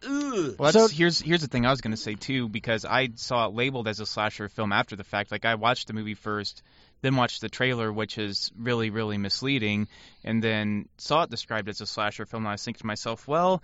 ugh. 0.07 0.55
Well, 0.59 0.73
So- 0.73 0.81
that's, 0.83 0.93
here's 0.93 1.21
here's 1.21 1.41
the 1.41 1.49
thing 1.49 1.67
I 1.67 1.71
was 1.71 1.81
going 1.81 1.91
to 1.95 2.01
say 2.01 2.15
too, 2.15 2.49
because 2.49 2.85
I 2.85 3.09
saw 3.17 3.47
it 3.47 3.55
labeled 3.55 3.89
as 3.89 3.99
a 4.01 4.07
slasher 4.07 4.49
film 4.49 4.73
after 4.73 4.95
the 4.95 5.05
fact. 5.05 5.33
Like 5.33 5.45
I 5.45 5.57
watched 5.57 5.89
the 5.89 5.93
movie 5.95 6.15
first, 6.15 6.63
then 7.03 7.17
watched 7.17 7.41
the 7.41 7.49
trailer, 7.49 7.93
which 7.93 8.19
is 8.19 8.53
really 8.57 8.91
really 8.91 9.19
misleading, 9.19 9.89
and 10.23 10.43
then 10.43 10.89
saw 10.99 11.23
it 11.25 11.31
described 11.31 11.69
as 11.69 11.81
a 11.81 11.87
slasher 11.87 12.27
film. 12.27 12.45
And 12.45 12.49
I 12.51 12.53
was 12.53 12.65
thinking 12.65 12.81
to 12.81 12.87
myself, 12.87 13.27
well, 13.27 13.63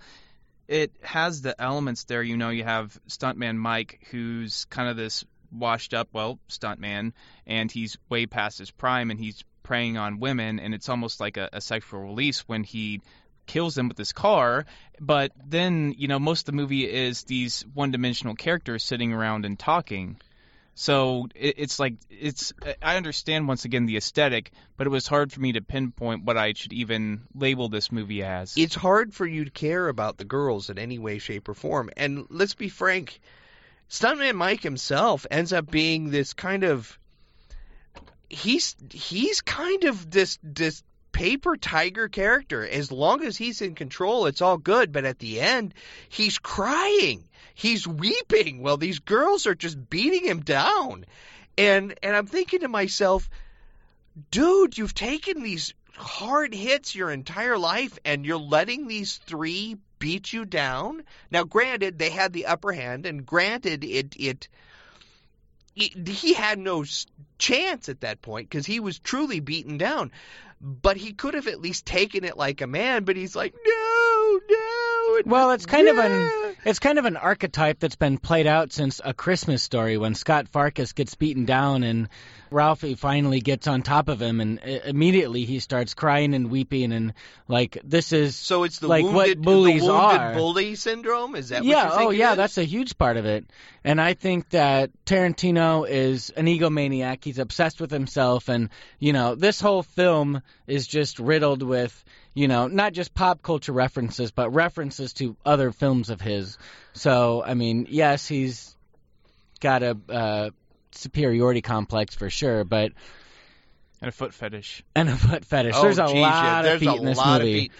it 0.67 0.91
has 1.03 1.41
the 1.41 1.59
elements 1.61 2.05
there. 2.05 2.23
You 2.23 2.35
know, 2.37 2.49
you 2.49 2.63
have 2.63 2.97
stuntman 3.07 3.57
Mike, 3.57 4.07
who's 4.11 4.65
kind 4.65 4.89
of 4.89 4.97
this 4.97 5.23
washed 5.51 5.93
up, 5.93 6.09
well, 6.13 6.39
stuntman, 6.49 7.13
and 7.45 7.71
he's 7.71 7.97
way 8.09 8.25
past 8.25 8.57
his 8.57 8.71
prime, 8.71 9.11
and 9.11 9.19
he's 9.19 9.43
preying 9.61 9.97
on 9.97 10.19
women, 10.19 10.59
and 10.59 10.73
it's 10.73 10.89
almost 10.89 11.19
like 11.19 11.37
a, 11.37 11.47
a 11.53 11.61
sexual 11.61 12.01
release 12.01 12.39
when 12.47 12.63
he 12.63 13.01
kills 13.45 13.75
them 13.75 13.87
with 13.87 13.97
his 13.97 14.11
car. 14.11 14.65
But 14.99 15.31
then, 15.45 15.95
you 15.97 16.07
know, 16.07 16.19
most 16.19 16.41
of 16.41 16.45
the 16.47 16.53
movie 16.53 16.89
is 16.89 17.23
these 17.23 17.65
one-dimensional 17.73 18.35
characters 18.35 18.83
sitting 18.83 19.13
around 19.13 19.45
and 19.45 19.57
talking. 19.57 20.17
So 20.75 21.27
it, 21.35 21.55
it's 21.57 21.79
like 21.79 21.95
it's. 22.09 22.53
I 22.81 22.97
understand 22.97 23.47
once 23.47 23.65
again 23.65 23.85
the 23.85 23.97
aesthetic, 23.97 24.51
but 24.75 24.87
it 24.87 24.89
was 24.89 25.07
hard 25.07 25.31
for 25.31 25.39
me 25.39 25.53
to 25.53 25.61
pinpoint 25.61 26.25
what 26.25 26.37
I 26.37 26.53
should 26.53 26.73
even 26.73 27.23
label 27.35 27.69
this 27.69 27.91
movie 27.91 28.23
as. 28.23 28.53
it's 28.57 28.75
hard 28.75 29.13
for 29.13 29.25
you 29.25 29.45
to 29.45 29.51
care 29.51 29.87
about 29.87 30.17
the 30.17 30.25
girls 30.25 30.69
in 30.69 30.79
any 30.79 30.97
way, 30.97 31.19
shape, 31.19 31.47
or 31.47 31.53
form. 31.53 31.91
And 31.95 32.25
let's 32.29 32.55
be 32.55 32.69
frank, 32.69 33.19
Stuntman 33.89 34.35
Mike 34.35 34.63
himself 34.63 35.27
ends 35.29 35.53
up 35.53 35.69
being 35.69 36.09
this 36.09 36.33
kind 36.33 36.63
of 36.63 36.97
he's 38.29 38.75
he's 38.91 39.41
kind 39.41 39.83
of 39.83 40.09
this 40.09 40.39
this 40.41 40.83
paper 41.13 41.55
tiger 41.55 42.09
character. 42.09 42.67
As 42.67 42.91
long 42.91 43.23
as 43.23 43.37
he's 43.37 43.61
in 43.61 43.75
control, 43.75 44.25
it's 44.25 44.41
all 44.41 44.57
good. 44.57 44.91
But 44.91 45.05
at 45.05 45.19
the 45.19 45.39
end, 45.39 45.73
he's 46.09 46.37
crying, 46.39 47.23
he's 47.53 47.87
weeping. 47.87 48.61
Well, 48.61 48.75
these 48.75 48.99
girls 48.99 49.47
are 49.47 49.55
just 49.55 49.89
beating 49.89 50.25
him 50.25 50.41
down, 50.41 51.05
and 51.57 51.97
and 52.03 52.15
I'm 52.15 52.27
thinking 52.27 52.61
to 52.61 52.67
myself, 52.67 53.29
dude, 54.31 54.77
you've 54.77 54.93
taken 54.93 55.41
these 55.41 55.73
hard 55.95 56.53
hits 56.53 56.95
your 56.95 57.11
entire 57.11 57.57
life 57.57 57.99
and 58.03 58.25
you're 58.25 58.37
letting 58.37 58.87
these 58.87 59.17
three 59.17 59.77
beat 59.99 60.33
you 60.33 60.43
down. 60.43 61.03
Now, 61.31 61.43
granted, 61.43 61.97
they 61.99 62.09
had 62.09 62.33
the 62.33 62.47
upper 62.47 62.73
hand, 62.73 63.05
and 63.05 63.25
granted, 63.25 63.83
it 63.83 64.15
it, 64.17 64.47
it 65.75 66.07
he 66.07 66.33
had 66.33 66.59
no 66.59 66.83
chance 67.43 67.89
at 67.89 68.01
that 68.01 68.21
point 68.21 68.49
because 68.49 68.65
he 68.65 68.79
was 68.79 68.99
truly 68.99 69.39
beaten 69.39 69.77
down. 69.77 70.11
But 70.61 70.95
he 70.95 71.11
could 71.11 71.33
have 71.33 71.47
at 71.47 71.59
least 71.59 71.85
taken 71.85 72.23
it 72.23 72.37
like 72.37 72.61
a 72.61 72.67
man. 72.67 73.03
But 73.03 73.17
he's 73.17 73.35
like, 73.35 73.53
no, 73.65 74.39
no. 74.49 75.21
Well, 75.25 75.51
it's 75.51 75.65
kind 75.65 75.89
of 75.89 75.97
an 75.97 76.11
yeah." 76.11 76.52
It's 76.65 76.79
kind 76.79 76.97
of 76.97 77.03
an 77.05 77.17
archetype 77.17 77.79
that's 77.79 77.97
been 77.97 78.17
played 78.17 78.47
out 78.47 78.71
since 78.71 79.01
A 79.03 79.13
Christmas 79.13 79.61
Story 79.61 79.97
when 79.97 80.15
Scut 80.15 80.49
Farkus 80.49 80.95
gets 80.95 81.13
beaten 81.15 81.43
down 81.43 81.83
and 81.83 82.07
Ralphie 82.51 82.95
finally 82.95 83.41
gets 83.41 83.67
on 83.67 83.81
top 83.81 84.07
of 84.07 84.21
him 84.21 84.39
and 84.39 84.59
uh, 84.59 84.79
immediately 84.85 85.43
he 85.43 85.59
starts 85.59 85.93
crying 85.93 86.33
and 86.33 86.49
weeping 86.49 86.93
and 86.93 87.13
like 87.49 87.77
this 87.83 88.13
is 88.13 88.37
So 88.37 88.63
it's 88.63 88.79
the 88.79 88.87
like 88.87 89.03
what 89.03 89.13
wounded, 89.13 89.41
bullies 89.41 89.81
the 89.85 89.91
wounded 89.91 90.21
are. 90.21 90.33
bully 90.35 90.75
syndrome. 90.75 91.35
Is 91.35 91.49
that 91.49 91.63
what 91.63 91.69
yeah, 91.69 91.89
oh 91.91 92.11
yeah, 92.11 92.35
that's 92.35 92.57
a 92.57 92.63
huge 92.63 92.97
part 92.97 93.17
of 93.17 93.25
it. 93.25 93.45
And 93.83 93.99
I 93.99 94.13
think 94.13 94.49
that 94.51 94.91
Tarantino 95.05 95.87
is 95.89 96.29
an 96.29 96.45
egomaniac. 96.45 97.23
He's 97.25 97.39
obsessed 97.39 97.81
with 97.81 97.91
himself 97.91 98.47
and, 98.47 98.69
you 98.99 99.11
know, 99.11 99.35
this 99.35 99.59
whole 99.59 99.83
film 99.83 100.41
is 100.67 100.87
just 100.87 101.19
riddled 101.19 101.61
with, 101.61 102.03
you 102.33 102.47
know, 102.47 102.67
not 102.67 102.93
just 102.93 103.13
pop 103.13 103.41
culture 103.41 103.73
references, 103.73 104.31
but 104.31 104.49
references 104.51 105.13
to 105.13 105.35
other 105.45 105.71
films 105.71 106.09
of 106.09 106.19
his. 106.21 106.57
So, 106.93 107.43
I 107.45 107.53
mean, 107.53 107.87
yes, 107.89 108.27
he's 108.27 108.75
got 109.59 109.83
a 109.83 109.97
uh, 110.09 110.49
superiority 110.91 111.61
complex 111.61 112.15
for 112.15 112.29
sure, 112.29 112.63
but 112.63 112.91
and 114.01 114.09
a 114.09 114.11
foot 114.11 114.33
fetish. 114.33 114.83
and 114.95 115.09
a 115.09 115.15
foot 115.15 115.45
fetish. 115.45 115.73
Oh, 115.77 115.83
There's 115.83 115.99
a 115.99 116.07
geez, 116.07 116.15
yeah, 116.15 116.21
lot 116.21 116.61
there's 116.63 116.81
of 116.81 116.87
feet 116.89 116.99
in 116.99 117.05
this 117.05 117.17
lot 117.17 117.41
movie. 117.41 117.51
Of 117.53 117.59
feet. 117.61 117.71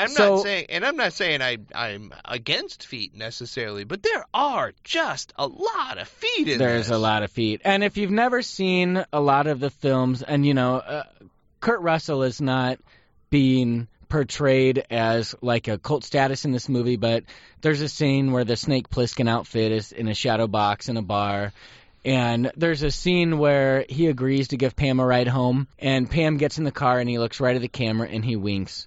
I'm 0.00 0.08
So- 0.10 0.36
not 0.36 0.42
saying, 0.44 0.66
and 0.70 0.84
I'm 0.86 0.96
not 0.96 1.12
saying 1.12 1.42
I, 1.42 1.58
I'm 1.74 2.12
against 2.24 2.86
feet 2.86 3.16
necessarily, 3.16 3.82
but 3.84 4.02
there 4.02 4.24
are 4.32 4.72
just 4.84 5.32
a 5.36 5.46
lot 5.46 5.98
of 5.98 6.06
feet 6.08 6.48
in 6.48 6.58
There's 6.58 6.86
this. 6.86 6.94
a 6.94 6.98
lot 6.98 7.24
of 7.24 7.30
feet. 7.32 7.62
And 7.64 7.82
if 7.82 7.96
you've 7.96 8.10
never 8.12 8.40
seen 8.42 9.04
a 9.12 9.20
lot 9.20 9.48
of 9.48 9.58
the 9.60 9.70
films, 9.70 10.22
and 10.22 10.46
you 10.46 10.54
know, 10.54 10.76
uh, 10.76 11.02
Kurt 11.60 11.80
Russell 11.80 12.22
is 12.22 12.40
not 12.40 12.78
being 13.30 13.88
portrayed 14.08 14.84
as 14.90 15.34
like 15.42 15.68
a 15.68 15.78
cult 15.78 16.04
status 16.04 16.44
in 16.44 16.52
this 16.52 16.68
movie, 16.68 16.96
but 16.96 17.24
there's 17.60 17.80
a 17.82 17.88
scene 17.88 18.32
where 18.32 18.44
the 18.44 18.56
Snake 18.56 18.88
Plissken 18.90 19.28
outfit 19.28 19.72
is 19.72 19.92
in 19.92 20.08
a 20.08 20.14
shadow 20.14 20.46
box 20.46 20.88
in 20.88 20.96
a 20.96 21.02
bar. 21.02 21.52
And 22.04 22.50
there's 22.56 22.82
a 22.82 22.90
scene 22.90 23.38
where 23.38 23.84
he 23.88 24.06
agrees 24.06 24.48
to 24.48 24.56
give 24.56 24.76
Pam 24.76 25.00
a 25.00 25.04
ride 25.04 25.28
home, 25.28 25.66
and 25.78 26.08
Pam 26.10 26.36
gets 26.36 26.56
in 26.58 26.64
the 26.64 26.70
car 26.70 27.00
and 27.00 27.08
he 27.10 27.18
looks 27.18 27.40
right 27.40 27.56
at 27.56 27.60
the 27.60 27.68
camera 27.68 28.08
and 28.08 28.24
he 28.24 28.36
winks. 28.36 28.86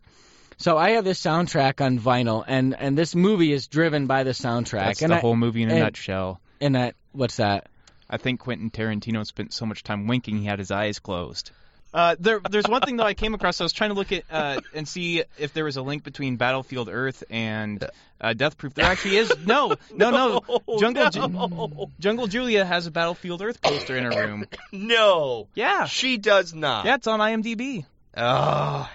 So 0.58 0.78
I 0.78 0.92
have 0.92 1.04
this 1.04 1.22
soundtrack 1.22 1.84
on 1.84 2.00
vinyl, 2.00 2.44
and 2.48 2.76
and 2.78 2.98
this 2.98 3.16
movie 3.16 3.52
is 3.52 3.68
driven 3.68 4.08
by 4.08 4.24
the 4.24 4.30
soundtrack. 4.32 4.86
That's 4.86 5.02
and 5.02 5.12
the 5.12 5.18
I, 5.18 5.20
whole 5.20 5.36
movie 5.36 5.64
in 5.64 5.70
a 5.72 5.74
and- 5.74 5.84
nutshell. 5.84 6.40
and 6.62 6.76
that 6.76 6.96
what's 7.12 7.38
that? 7.38 7.68
I 8.10 8.18
think 8.18 8.42
Quentin 8.42 8.70
Tarantino 8.70 9.26
spent 9.26 9.54
so 9.54 9.66
much 9.66 9.84
time 9.84 10.06
winking 10.08 10.38
he 10.38 10.46
had 10.46 10.60
his 10.60 10.70
eyes 10.70 11.00
closed. 11.00 11.52
Uh, 11.94 12.16
there, 12.20 12.40
there's 12.50 12.68
one 12.68 12.82
thing 12.82 12.96
though 12.96 13.06
I 13.06 13.14
came 13.14 13.34
across. 13.34 13.60
I 13.60 13.66
was 13.66 13.74
trying 13.74 13.90
to 13.90 13.96
look 13.96 14.12
at 14.14 14.24
uh, 14.32 14.62
and 14.74 14.88
see 14.88 15.24
if 15.38 15.54
there 15.54 15.66
was 15.66 15.76
a 15.76 15.82
link 15.82 16.04
between 16.04 16.38
Battlefield 16.38 16.88
Earth 16.90 17.24
and 17.30 17.84
uh, 18.22 18.32
Death 18.34 18.58
Proof. 18.58 18.74
There 18.74 18.86
actually 18.86 19.18
is. 19.18 19.34
No, 19.46 19.76
no, 19.94 20.10
no. 20.10 20.78
Jungle, 20.80 21.10
Ju- 21.10 21.88
Jungle 22.00 22.28
Julia 22.28 22.64
has 22.64 22.88
a 22.88 22.92
Battlefield 22.92 23.42
Earth 23.42 23.62
poster 23.62 23.98
in 23.98 24.06
her 24.06 24.28
room. 24.28 24.46
No, 24.72 25.48
Yeah, 25.54 25.86
she 25.86 26.18
does 26.18 26.54
not. 26.54 26.86
yeah, 26.86 26.96
it's 26.96 27.08
on 27.08 27.20
IMDb. 27.20 27.86
Oh. 28.16 28.90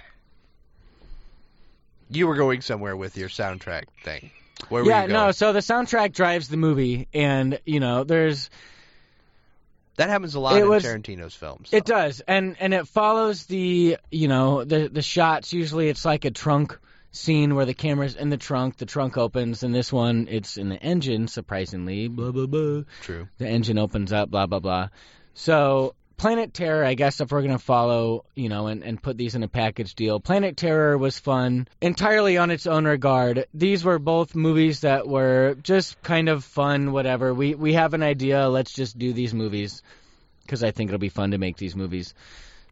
You 2.09 2.27
were 2.29 2.37
going 2.37 2.61
somewhere 2.61 2.97
with 2.97 3.17
your 3.17 3.29
soundtrack 3.29 3.85
thing. 4.05 4.31
Where 4.69 4.83
were 4.85 4.89
yeah, 4.89 5.03
you 5.03 5.09
going? 5.09 5.27
no. 5.27 5.33
So 5.33 5.53
the 5.53 5.59
soundtrack 5.61 6.13
drives 6.13 6.49
the 6.49 6.57
movie, 6.57 7.09
and 7.13 7.59
you 7.67 7.81
know, 7.81 8.05
there's 8.05 8.49
that 9.97 10.09
happens 10.09 10.35
a 10.35 10.41
lot 10.41 10.57
It 10.57 10.63
in 10.63 10.69
was- 10.69 10.85
Tarantino's 10.85 11.35
films. 11.35 11.69
it 11.73 11.85
does, 11.85 12.21
and 12.27 12.57
and 12.61 12.73
it 12.75 12.87
follows 12.89 13.47
the 13.47 13.97
you 14.11 14.29
know 14.29 14.65
the 14.65 14.89
the 14.89 15.03
shots. 15.03 15.53
Usually, 15.53 15.89
it's 15.89 16.05
like 16.05 16.25
a 16.25 16.31
trunk 16.31 16.79
scene 17.13 17.55
where 17.55 17.65
the 17.65 17.75
camera's 17.75 18.15
in 18.15 18.29
the 18.29 18.37
trunk, 18.37 18.77
the 18.77 18.87
trunk 18.87 19.17
opens, 19.17 19.63
and 19.63 19.75
this 19.75 19.93
one 19.93 20.29
it's 20.31 20.57
in 20.59 20.69
the 20.69 20.77
engine. 20.77 21.29
Surprisingly, 21.29 22.09
blah 22.09 22.31
blah 22.31 22.47
blah. 22.47 22.83
True. 23.03 23.29
The 23.39 23.49
engine 23.49 23.79
opens 23.79 24.13
up, 24.13 24.31
blah 24.31 24.47
blah 24.47 24.61
blah. 24.61 24.89
So. 25.35 25.95
Planet 26.17 26.55
Terror, 26.55 26.85
I 26.85 26.95
guess 26.95 27.21
if 27.21 27.31
we're 27.31 27.43
gonna 27.43 27.59
follow, 27.59 28.25
you 28.35 28.49
know, 28.49 28.69
and, 28.69 28.83
and 28.83 29.03
put 29.03 29.19
these 29.19 29.35
in 29.35 29.43
a 29.43 29.49
package 29.49 29.95
deal. 29.95 30.19
Planet 30.19 30.57
Terror 30.57 30.97
was 30.97 31.19
fun, 31.19 31.69
entirely 31.81 32.39
on 32.39 32.51
its 32.51 32.67
own 32.67 32.87
regard. 32.87 33.47
These 33.53 33.85
were 33.85 33.99
both 33.99 34.35
movies 34.35 34.81
that 34.81 35.07
were 35.07 35.57
just 35.63 36.03
kind 36.03 36.29
of 36.29 36.45
fun, 36.45 36.93
whatever. 36.93 37.35
We 37.35 37.55
we 37.55 37.75
have 37.75 37.93
an 37.93 38.03
idea, 38.03 38.49
let's 38.49 38.73
just 38.73 38.99
do 38.99 39.13
these 39.13 39.35
movies 39.35 39.83
because 40.43 40.65
I 40.65 40.71
think 40.71 40.89
it'll 40.89 40.99
be 40.99 41.09
fun 41.09 41.33
to 41.33 41.39
make 41.39 41.59
these 41.59 41.77
movies. 41.77 42.15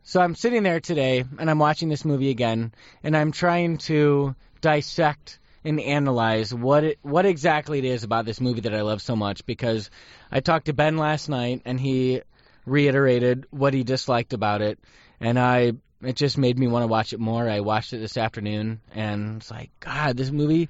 So 0.04 0.20
I'm 0.20 0.34
sitting 0.34 0.62
there 0.62 0.80
today 0.80 1.24
and 1.38 1.50
I'm 1.50 1.58
watching 1.58 1.88
this 1.88 2.04
movie 2.04 2.30
again 2.30 2.72
and 3.02 3.16
I'm 3.16 3.32
trying 3.32 3.78
to 3.78 4.34
dissect 4.60 5.38
and 5.64 5.80
analyze 5.80 6.52
what 6.52 6.84
it, 6.84 6.98
what 7.02 7.26
exactly 7.26 7.78
it 7.78 7.84
is 7.84 8.04
about 8.04 8.26
this 8.26 8.40
movie 8.40 8.60
that 8.62 8.74
I 8.74 8.82
love 8.82 9.02
so 9.02 9.16
much 9.16 9.44
because 9.46 9.90
I 10.30 10.40
talked 10.40 10.66
to 10.66 10.72
Ben 10.72 10.98
last 10.98 11.28
night 11.28 11.62
and 11.64 11.80
he 11.80 12.22
reiterated 12.66 13.46
what 13.50 13.74
he 13.74 13.84
disliked 13.84 14.32
about 14.32 14.62
it 14.62 14.78
and 15.20 15.38
I 15.38 15.72
it 16.02 16.16
just 16.16 16.36
made 16.36 16.58
me 16.58 16.66
want 16.66 16.82
to 16.82 16.86
watch 16.86 17.14
it 17.14 17.20
more. 17.20 17.48
I 17.48 17.60
watched 17.60 17.94
it 17.94 17.98
this 17.98 18.18
afternoon 18.18 18.80
and 18.94 19.36
it's 19.36 19.50
like 19.50 19.70
god, 19.80 20.16
this 20.16 20.30
movie 20.30 20.68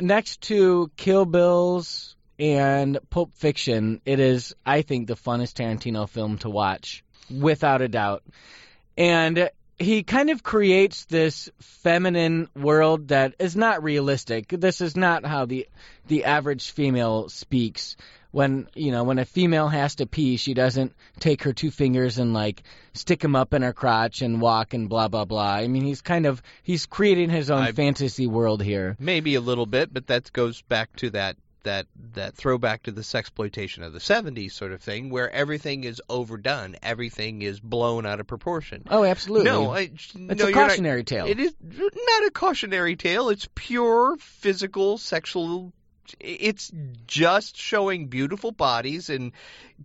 next 0.00 0.42
to 0.42 0.90
Kill 0.96 1.24
Bills 1.24 2.16
and 2.38 2.98
Pulp 3.10 3.34
Fiction, 3.34 4.00
it 4.04 4.20
is, 4.20 4.54
I 4.66 4.82
think, 4.82 5.06
the 5.06 5.14
funnest 5.14 5.54
Tarantino 5.54 6.08
film 6.08 6.38
to 6.38 6.50
watch, 6.50 7.04
without 7.30 7.82
a 7.82 7.88
doubt. 7.88 8.24
And 8.96 9.50
he 9.78 10.02
kind 10.02 10.30
of 10.30 10.42
creates 10.42 11.04
this 11.06 11.50
feminine 11.60 12.48
world 12.54 13.08
that 13.08 13.34
is 13.38 13.56
not 13.56 13.82
realistic. 13.82 14.48
This 14.48 14.80
is 14.80 14.96
not 14.96 15.24
how 15.24 15.46
the 15.46 15.68
the 16.06 16.24
average 16.24 16.72
female 16.72 17.28
speaks. 17.28 17.96
When 18.32 18.66
you 18.74 18.90
know 18.90 19.04
when 19.04 19.18
a 19.18 19.24
female 19.24 19.68
has 19.68 19.94
to 19.96 20.06
pee, 20.06 20.36
she 20.36 20.54
doesn't 20.54 20.92
take 21.20 21.44
her 21.44 21.52
two 21.52 21.70
fingers 21.70 22.18
and 22.18 22.34
like 22.34 22.64
stick 22.94 23.20
them 23.20 23.36
up 23.36 23.54
in 23.54 23.62
her 23.62 23.72
crotch 23.72 24.20
and 24.22 24.40
walk 24.40 24.74
and 24.74 24.88
blah 24.88 25.06
blah 25.08 25.24
blah. 25.24 25.52
I 25.54 25.68
mean, 25.68 25.84
he's 25.84 26.00
kind 26.02 26.26
of 26.26 26.42
he's 26.64 26.86
creating 26.86 27.30
his 27.30 27.50
own 27.50 27.62
I- 27.62 27.72
fantasy 27.72 28.26
world 28.26 28.62
here. 28.62 28.96
Maybe 28.98 29.36
a 29.36 29.40
little 29.40 29.66
bit, 29.66 29.92
but 29.94 30.08
that 30.08 30.32
goes 30.32 30.62
back 30.62 30.96
to 30.96 31.10
that 31.10 31.36
that 31.64 31.86
that 32.14 32.34
throwback 32.34 32.82
to 32.82 32.90
the 32.90 33.02
sexploitation 33.02 33.84
of 33.84 33.92
the 33.92 34.00
70s 34.00 34.50
sort 34.50 34.72
of 34.72 34.80
thing, 34.82 35.10
where 35.10 35.30
everything 35.30 35.84
is 35.84 36.02
overdone, 36.08 36.74
everything 36.82 37.42
is 37.42 37.60
blown 37.60 38.04
out 38.04 38.18
of 38.18 38.26
proportion. 38.26 38.82
Oh, 38.90 39.04
absolutely. 39.04 39.48
No, 39.48 39.70
I, 39.70 39.80
it's 39.82 40.12
no, 40.16 40.32
a 40.32 40.36
you're 40.36 40.50
not- 40.56 40.68
cautionary 40.70 41.04
tale. 41.04 41.26
It 41.26 41.38
is 41.38 41.54
not 41.62 42.26
a 42.26 42.30
cautionary 42.32 42.96
tale. 42.96 43.28
It's 43.28 43.46
pure 43.54 44.16
physical 44.18 44.98
sexual. 44.98 45.72
It's 46.20 46.70
just 47.06 47.56
showing 47.56 48.06
beautiful 48.06 48.52
bodies 48.52 49.10
and 49.10 49.32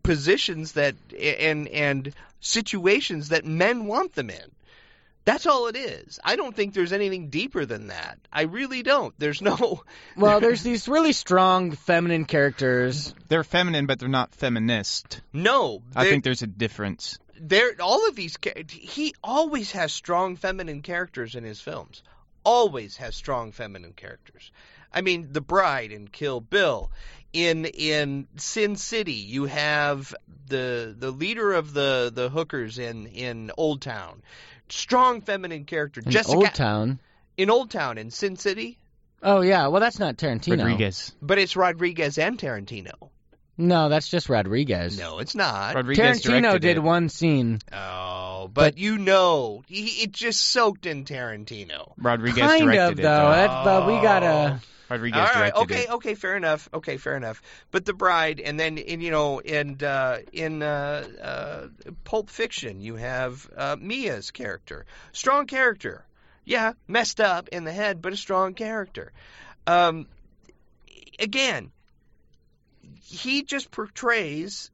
positions 0.04 0.74
that 0.74 0.96
and 1.20 1.68
and 1.68 2.14
situations 2.40 3.30
that 3.30 3.46
men 3.46 3.86
want 3.86 4.14
them 4.14 4.30
in. 4.30 4.52
That's 5.26 5.46
all 5.46 5.68
it 5.68 5.76
is. 5.76 6.20
I 6.24 6.38
don't 6.38 6.56
think 6.56 6.74
there's 6.74 6.94
anything 6.94 7.28
deeper 7.30 7.66
than 7.66 7.88
that. 7.88 8.18
I 8.32 8.44
really 8.44 8.82
don't. 8.82 9.14
There's 9.20 9.42
no. 9.42 9.84
Well, 10.16 10.40
there's 10.40 10.64
these 10.64 10.88
really 10.88 11.12
strong 11.12 11.72
feminine 11.74 12.24
characters. 12.24 13.14
They're 13.28 13.44
feminine, 13.44 13.88
but 13.88 14.00
they're 14.00 14.08
not 14.08 14.34
feminist. 14.34 15.20
No. 15.34 15.84
I 15.96 16.06
think 16.06 16.24
there's 16.24 16.44
a 16.44 16.48
difference. 16.48 17.20
there 17.40 17.74
all 17.82 18.08
of 18.08 18.16
these 18.16 18.38
he 18.70 19.14
always 19.24 19.72
has 19.74 19.94
strong 19.94 20.38
feminine 20.38 20.82
characters 20.82 21.36
in 21.36 21.44
his 21.44 21.60
films 21.60 22.02
always 22.44 22.98
has 22.98 23.16
strong 23.16 23.52
feminine 23.52 23.94
characters 23.94 24.52
i 24.94 25.02
mean 25.02 25.28
the 25.32 25.42
bride 25.42 25.92
and 25.92 26.12
kill 26.12 26.40
bill 26.42 26.92
in 27.34 27.66
in 27.66 28.28
sin 28.38 28.76
city 28.76 29.14
you 29.14 29.46
have 29.46 30.16
the 30.48 30.96
the 30.98 31.12
leader 31.12 31.54
of 31.54 31.74
the 31.74 32.12
the 32.14 32.30
hookers 32.30 32.80
in 32.80 33.06
in 33.08 33.52
old 33.58 33.82
town 33.82 34.22
strong 34.70 35.22
feminine 35.22 35.66
character 35.66 36.02
In 36.06 36.12
jessica 36.12 36.36
Old 36.38 36.54
Town. 36.54 37.00
in 37.38 37.50
old 37.50 37.70
town 37.72 37.98
in 37.98 38.12
sin 38.12 38.36
city 38.38 38.78
Oh 39.24 39.42
yeah, 39.42 39.66
well 39.68 39.82
that's 39.82 39.98
not 39.98 40.16
Tarantino. 40.18 40.60
Rodriguez. 40.60 41.16
but 41.24 41.40
it's 41.40 41.56
rodriguez 41.56 42.18
and 42.20 42.38
tarantino 42.38 43.10
No, 43.58 43.90
that's 43.90 44.08
just 44.08 44.30
Rodriguez. 44.30 44.98
no 44.98 45.20
it's 45.20 45.34
not 45.36 45.74
Rodriguez 45.76 46.22
Tarantino 46.22 46.60
did 46.60 46.78
it. 46.78 46.84
one 46.84 47.10
scene. 47.10 47.60
oh 47.74 48.50
but, 48.54 48.78
you 48.78 48.98
know 48.98 49.64
he, 49.68 50.04
it 50.04 50.12
just 50.12 50.40
soaked 50.40 50.86
in 50.86 51.04
tarantino 51.04 51.94
Rodriguez 51.98 52.40
kind 52.42 52.64
directed 52.64 52.84
of 52.94 53.00
it. 53.00 53.02
though. 53.02 53.26
though. 53.26 53.32
That, 53.32 53.64
but 53.66 53.88
we 53.88 53.94
gotta. 54.02 54.60
Oh. 54.62 54.68
Rodriguez 54.90 55.20
All 55.20 55.26
right, 55.26 55.54
directed 55.54 55.62
okay, 55.62 55.84
it. 55.84 55.90
okay, 55.92 56.16
fair 56.16 56.38
enough. 56.38 56.70
Okay, 56.74 56.98
fair 56.98 57.18
enough. 57.18 57.42
But 57.72 57.86
the 57.86 57.94
bride, 57.94 58.40
and 58.40 58.60
then 58.60 58.78
in 58.78 59.02
you 59.02 59.12
know, 59.12 59.40
and 59.40 59.82
uh, 59.84 60.20
in 60.32 60.64
uh, 60.64 61.08
uh, 61.22 61.68
Pulp 62.04 62.30
Fiction, 62.30 62.82
you 62.82 62.96
have 62.96 63.50
uh, 63.56 63.76
Mia's 63.80 64.32
character, 64.32 64.86
strong 65.12 65.48
character. 65.48 66.06
Yeah, 66.46 66.74
messed 66.88 67.20
up 67.20 67.50
in 67.50 67.66
the 67.66 67.74
head, 67.74 68.02
but 68.02 68.14
a 68.14 68.18
strong 68.18 68.54
character. 68.54 69.12
Um, 69.66 70.08
again, 71.20 71.72
he 73.04 73.44
just 73.44 73.70
portrays 73.70 74.72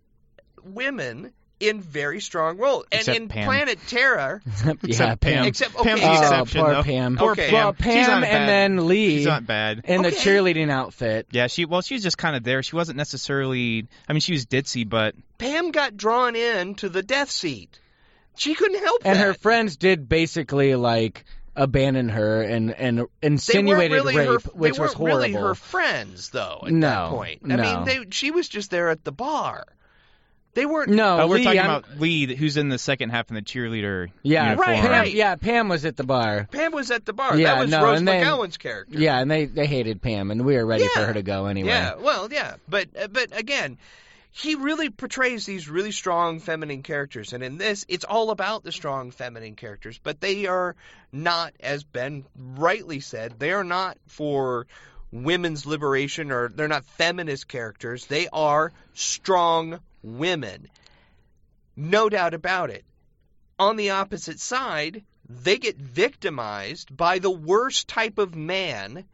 women 0.63 1.33
in 1.69 1.81
very 1.81 2.19
strong 2.19 2.57
roles, 2.57 2.85
and 2.91 2.99
Except 2.99 3.17
in 3.17 3.27
Pam. 3.29 3.45
Planet 3.45 3.79
Terror, 3.87 4.41
yeah, 4.65 4.73
Except 4.83 5.21
Pam. 5.21 5.45
except 5.45 5.73
Pam's 5.75 5.87
okay, 5.87 6.01
the 6.01 6.07
Oh, 6.07 6.11
except- 6.11 6.31
exception, 6.31 6.61
poor 6.61 6.73
though. 6.73 6.83
Pam. 6.83 7.17
Poor 7.17 7.31
Okay. 7.31 7.51
Well, 7.53 7.73
Pam 7.73 8.11
and 8.15 8.21
bad. 8.23 8.47
then 8.49 8.87
Lee 8.87 9.17
She's 9.17 9.25
not 9.25 9.45
bad. 9.45 9.81
in 9.85 10.01
the 10.01 10.11
cheerleading 10.11 10.69
outfit. 10.71 11.27
Yeah, 11.31 11.47
she 11.47 11.65
well, 11.65 11.81
she 11.81 11.93
was 11.95 12.03
just 12.03 12.17
kind 12.17 12.35
of 12.35 12.43
there. 12.43 12.61
She 12.63 12.75
wasn't 12.75 12.97
necessarily. 12.97 13.87
I 14.07 14.13
mean, 14.13 14.19
she 14.21 14.33
was 14.33 14.45
ditzy, 14.45 14.87
but 14.87 15.15
Pam 15.37 15.71
got 15.71 15.97
drawn 15.97 16.35
in 16.35 16.75
to 16.75 16.89
the 16.89 17.01
death 17.03 17.31
seat. 17.31 17.79
She 18.35 18.55
couldn't 18.55 18.83
help 18.83 19.01
it. 19.01 19.07
And 19.07 19.19
that. 19.19 19.23
her 19.25 19.33
friends 19.33 19.77
did 19.77 20.09
basically 20.09 20.75
like 20.75 21.23
abandon 21.55 22.09
her 22.09 22.41
and 22.41 22.71
and 22.71 22.97
they 22.99 23.03
insinuated 23.21 23.91
really 23.91 24.17
rape, 24.17 24.27
her, 24.27 24.37
which 24.53 24.73
they 24.73 24.79
was 24.81 24.89
weren't 24.89 24.93
horrible. 24.95 25.17
really 25.19 25.31
her 25.33 25.53
friends, 25.53 26.29
though. 26.31 26.63
At 26.65 26.71
No, 26.73 26.87
that 26.89 27.09
point, 27.11 27.41
I 27.43 27.47
no. 27.55 27.61
mean, 27.63 27.85
they, 27.85 27.99
she 28.09 28.31
was 28.31 28.49
just 28.49 28.71
there 28.71 28.89
at 28.89 29.03
the 29.03 29.11
bar. 29.11 29.65
They 30.55 30.65
weren't. 30.67 30.89
no, 30.89 31.19
uh, 31.19 31.27
we're 31.27 31.37
Lee, 31.37 31.43
talking 31.45 31.59
I'm- 31.59 31.69
about 31.69 31.99
Lee, 31.99 32.35
who's 32.35 32.57
in 32.57 32.69
the 32.69 32.77
second 32.77 33.09
half 33.09 33.29
in 33.29 33.35
the 33.35 33.41
cheerleader 33.41 34.11
yeah, 34.21 34.51
uniform. 34.51 34.69
Right, 34.69 34.81
Pam, 34.81 35.07
yeah, 35.07 35.35
Pam 35.35 35.67
was 35.67 35.83
at 35.85 35.97
the 35.97 36.03
bar. 36.03 36.47
Pam 36.51 36.71
was 36.71 36.91
at 36.91 37.05
the 37.05 37.13
bar. 37.13 37.35
Yeah, 37.37 37.55
that 37.55 37.61
was 37.61 37.71
no, 37.71 37.83
Rose 37.83 37.99
and 37.99 38.07
then- 38.07 38.23
McGowan's 38.23 38.57
character. 38.57 38.99
Yeah, 38.99 39.19
and 39.19 39.31
they 39.31 39.45
they 39.45 39.65
hated 39.65 40.01
Pam, 40.01 40.29
and 40.29 40.45
we 40.45 40.55
were 40.55 40.65
ready 40.65 40.87
for 40.87 41.05
her 41.05 41.13
to 41.13 41.23
go 41.23 41.47
anyway. 41.47 41.69
Yeah, 41.69 41.95
well, 41.95 42.31
yeah, 42.31 42.55
but 42.67 42.89
uh, 42.99 43.07
but 43.07 43.35
again, 43.37 43.79
he 44.31 44.55
really 44.55 44.89
portrays 44.91 45.45
these 45.45 45.69
really 45.69 45.91
strong 45.91 46.39
feminine 46.39 46.83
characters, 46.83 47.33
and 47.33 47.43
in 47.43 47.57
this, 47.57 47.85
it's 47.87 48.05
all 48.05 48.29
about 48.29 48.63
the 48.63 48.71
strong 48.71 49.09
feminine 49.11 49.55
characters. 49.55 49.99
But 50.03 50.21
they 50.21 50.45
are 50.45 50.75
not, 51.11 51.53
as 51.59 51.83
Ben 51.83 52.25
rightly 52.35 52.99
said, 52.99 53.39
they 53.39 53.51
are 53.53 53.63
not 53.63 53.97
for 54.07 54.67
women's 55.11 55.65
liberation 55.65 56.31
or 56.31 56.49
they're 56.49 56.67
not 56.67 56.85
feminist 56.85 57.47
characters. 57.47 58.07
They 58.07 58.27
are 58.33 58.71
strong 58.95 59.79
women, 60.03 60.69
no 61.75 62.09
doubt 62.09 62.33
about 62.33 62.69
it. 62.69 62.83
On 63.57 63.75
the 63.75 63.91
opposite 63.91 64.39
side, 64.39 65.03
they 65.29 65.57
get 65.57 65.77
victimized 65.77 66.95
by 66.95 67.19
the 67.19 67.31
worst 67.31 67.87
type 67.87 68.17
of 68.17 68.35
man 68.35 69.05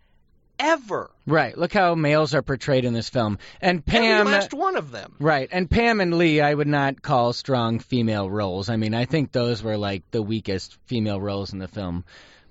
ever. 0.59 1.09
Right. 1.25 1.57
Look 1.57 1.73
how 1.73 1.95
males 1.95 2.33
are 2.35 2.41
portrayed 2.41 2.85
in 2.85 2.93
this 2.93 3.09
film. 3.09 3.39
And 3.61 3.85
Pam 3.85 4.03
Every 4.03 4.31
last 4.33 4.53
one 4.53 4.75
of 4.75 4.91
them. 4.91 5.15
Right, 5.19 5.47
and 5.51 5.69
Pam 5.69 6.01
and 6.01 6.17
Lee, 6.17 6.41
I 6.41 6.53
would 6.53 6.67
not 6.67 7.01
call 7.01 7.33
strong 7.33 7.79
female 7.79 8.29
roles. 8.29 8.69
I 8.69 8.75
mean, 8.75 8.93
I 8.93 9.05
think 9.05 9.31
those 9.31 9.63
were 9.63 9.77
like 9.77 10.03
the 10.11 10.21
weakest 10.21 10.77
female 10.85 11.21
roles 11.21 11.53
in 11.53 11.59
the 11.59 11.67
film. 11.67 12.03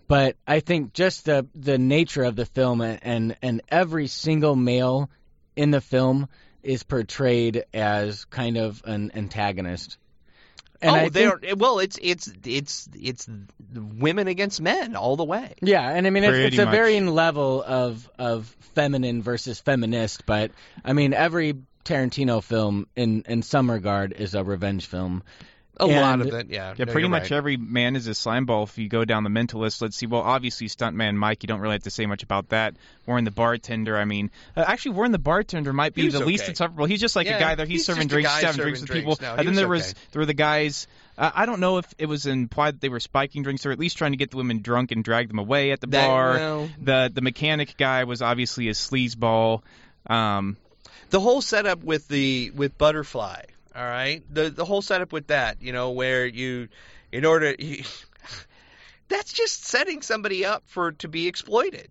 But 0.06 0.36
I 0.46 0.60
think 0.60 0.94
just 0.94 1.26
the 1.26 1.46
the 1.54 1.76
nature 1.76 2.24
of 2.24 2.34
the 2.34 2.46
film 2.46 2.80
and 2.80 3.36
and 3.42 3.60
every 3.68 4.06
single 4.06 4.56
male 4.56 5.10
in 5.54 5.70
the 5.70 5.82
film 5.82 6.28
is 6.68 6.82
portrayed 6.82 7.64
as 7.72 8.26
kind 8.26 8.58
of 8.58 8.82
an 8.84 9.10
antagonist. 9.14 9.96
And 10.82 11.06
oh, 11.06 11.08
they 11.08 11.24
are 11.24 11.40
Well, 11.56 11.78
it's 11.78 11.98
it's 12.00 12.30
it's 12.44 12.88
it's 12.94 13.26
women 13.74 14.28
against 14.28 14.60
men 14.60 14.94
all 14.94 15.16
the 15.16 15.24
way. 15.24 15.54
Yeah, 15.62 15.88
and 15.88 16.06
I 16.06 16.10
mean 16.10 16.24
it's, 16.24 16.36
it's 16.36 16.58
a 16.58 16.66
much. 16.66 16.74
varying 16.74 17.06
level 17.06 17.64
of 17.66 18.08
of 18.18 18.54
feminine 18.74 19.22
versus 19.22 19.58
feminist, 19.58 20.26
but 20.26 20.52
I 20.84 20.92
mean 20.92 21.14
every 21.14 21.54
Tarantino 21.84 22.42
film 22.42 22.86
in 22.94 23.24
in 23.26 23.42
some 23.42 23.70
regard 23.70 24.12
is 24.12 24.34
a 24.34 24.44
revenge 24.44 24.86
film. 24.86 25.24
A 25.80 25.86
lot 25.86 26.20
of 26.20 26.26
it, 26.34 26.48
yeah. 26.50 26.74
Yeah, 26.76 26.84
no, 26.86 26.92
pretty 26.92 27.08
much 27.08 27.24
right. 27.24 27.32
every 27.32 27.56
man 27.56 27.94
is 27.94 28.06
a 28.08 28.14
slime 28.14 28.46
ball. 28.46 28.64
If 28.64 28.78
you 28.78 28.88
go 28.88 29.04
down 29.04 29.22
the 29.22 29.30
mentalist, 29.30 29.80
let's 29.80 29.96
see. 29.96 30.06
Well, 30.06 30.22
obviously, 30.22 30.66
stuntman 30.68 31.14
Mike, 31.14 31.42
you 31.42 31.46
don't 31.46 31.60
really 31.60 31.74
have 31.74 31.84
to 31.84 31.90
say 31.90 32.06
much 32.06 32.22
about 32.22 32.48
that. 32.48 32.74
Warren 33.06 33.24
the 33.24 33.30
bartender, 33.30 33.96
I 33.96 34.04
mean, 34.04 34.30
uh, 34.56 34.64
actually, 34.66 34.92
Warren 34.92 35.12
the 35.12 35.18
bartender 35.18 35.72
might 35.72 35.94
be 35.94 36.08
the 36.08 36.24
least 36.24 36.44
okay. 36.44 36.50
insufferable. 36.50 36.86
He's 36.86 37.00
just 37.00 37.14
like 37.14 37.26
Yeah, 37.26 37.36
a 37.36 37.40
guy 37.40 37.54
there. 37.54 37.66
He's, 37.66 37.80
he's 37.80 37.86
serving 37.86 38.08
drinks, 38.08 38.30
having 38.30 38.60
drinks 38.60 38.80
with 38.80 38.90
people. 38.90 39.18
No, 39.20 39.34
and 39.34 39.46
then 39.46 39.54
there 39.54 39.68
was 39.68 39.94
there 40.12 40.20
were 40.20 40.26
the 40.26 40.34
guys. 40.34 40.88
Uh, 41.16 41.30
I 41.34 41.46
don't 41.46 41.60
know 41.60 41.78
if 41.78 41.86
it 41.98 42.06
was 42.06 42.26
implied 42.26 42.74
that 42.74 42.80
they 42.80 42.88
were 42.88 43.00
spiking 43.00 43.42
drinks 43.42 43.64
or 43.66 43.70
at 43.72 43.78
least 43.78 43.98
trying 43.98 44.12
to 44.12 44.18
get 44.18 44.30
the 44.30 44.36
women 44.36 44.62
drunk 44.62 44.92
and 44.92 45.02
drag 45.02 45.28
them 45.28 45.38
away 45.38 45.70
at 45.72 45.80
the 45.80 45.86
That- 45.88 46.06
bar. 46.06 46.32
well, 46.34 46.70
The 46.80 47.10
the 47.12 47.20
mechanic 47.22 47.76
guy 47.76 48.04
was 48.04 48.20
obviously 48.22 48.68
a 48.68 48.72
sleazeball. 48.72 49.62
Um, 50.08 50.56
the 51.10 51.20
whole 51.20 51.40
setup 51.40 51.82
with 51.82 52.08
the 52.08 52.50
with 52.54 52.76
butterfly 52.78 53.42
all 53.78 53.84
right 53.84 54.22
the 54.28 54.50
the 54.50 54.64
whole 54.64 54.82
setup 54.82 55.12
with 55.12 55.28
that 55.28 55.62
you 55.62 55.72
know 55.72 55.90
where 55.90 56.26
you 56.26 56.68
in 57.12 57.24
order 57.24 57.54
you, 57.58 57.84
that's 59.08 59.32
just 59.32 59.64
setting 59.64 60.02
somebody 60.02 60.44
up 60.44 60.62
for 60.66 60.92
to 60.92 61.08
be 61.08 61.26
exploited 61.28 61.88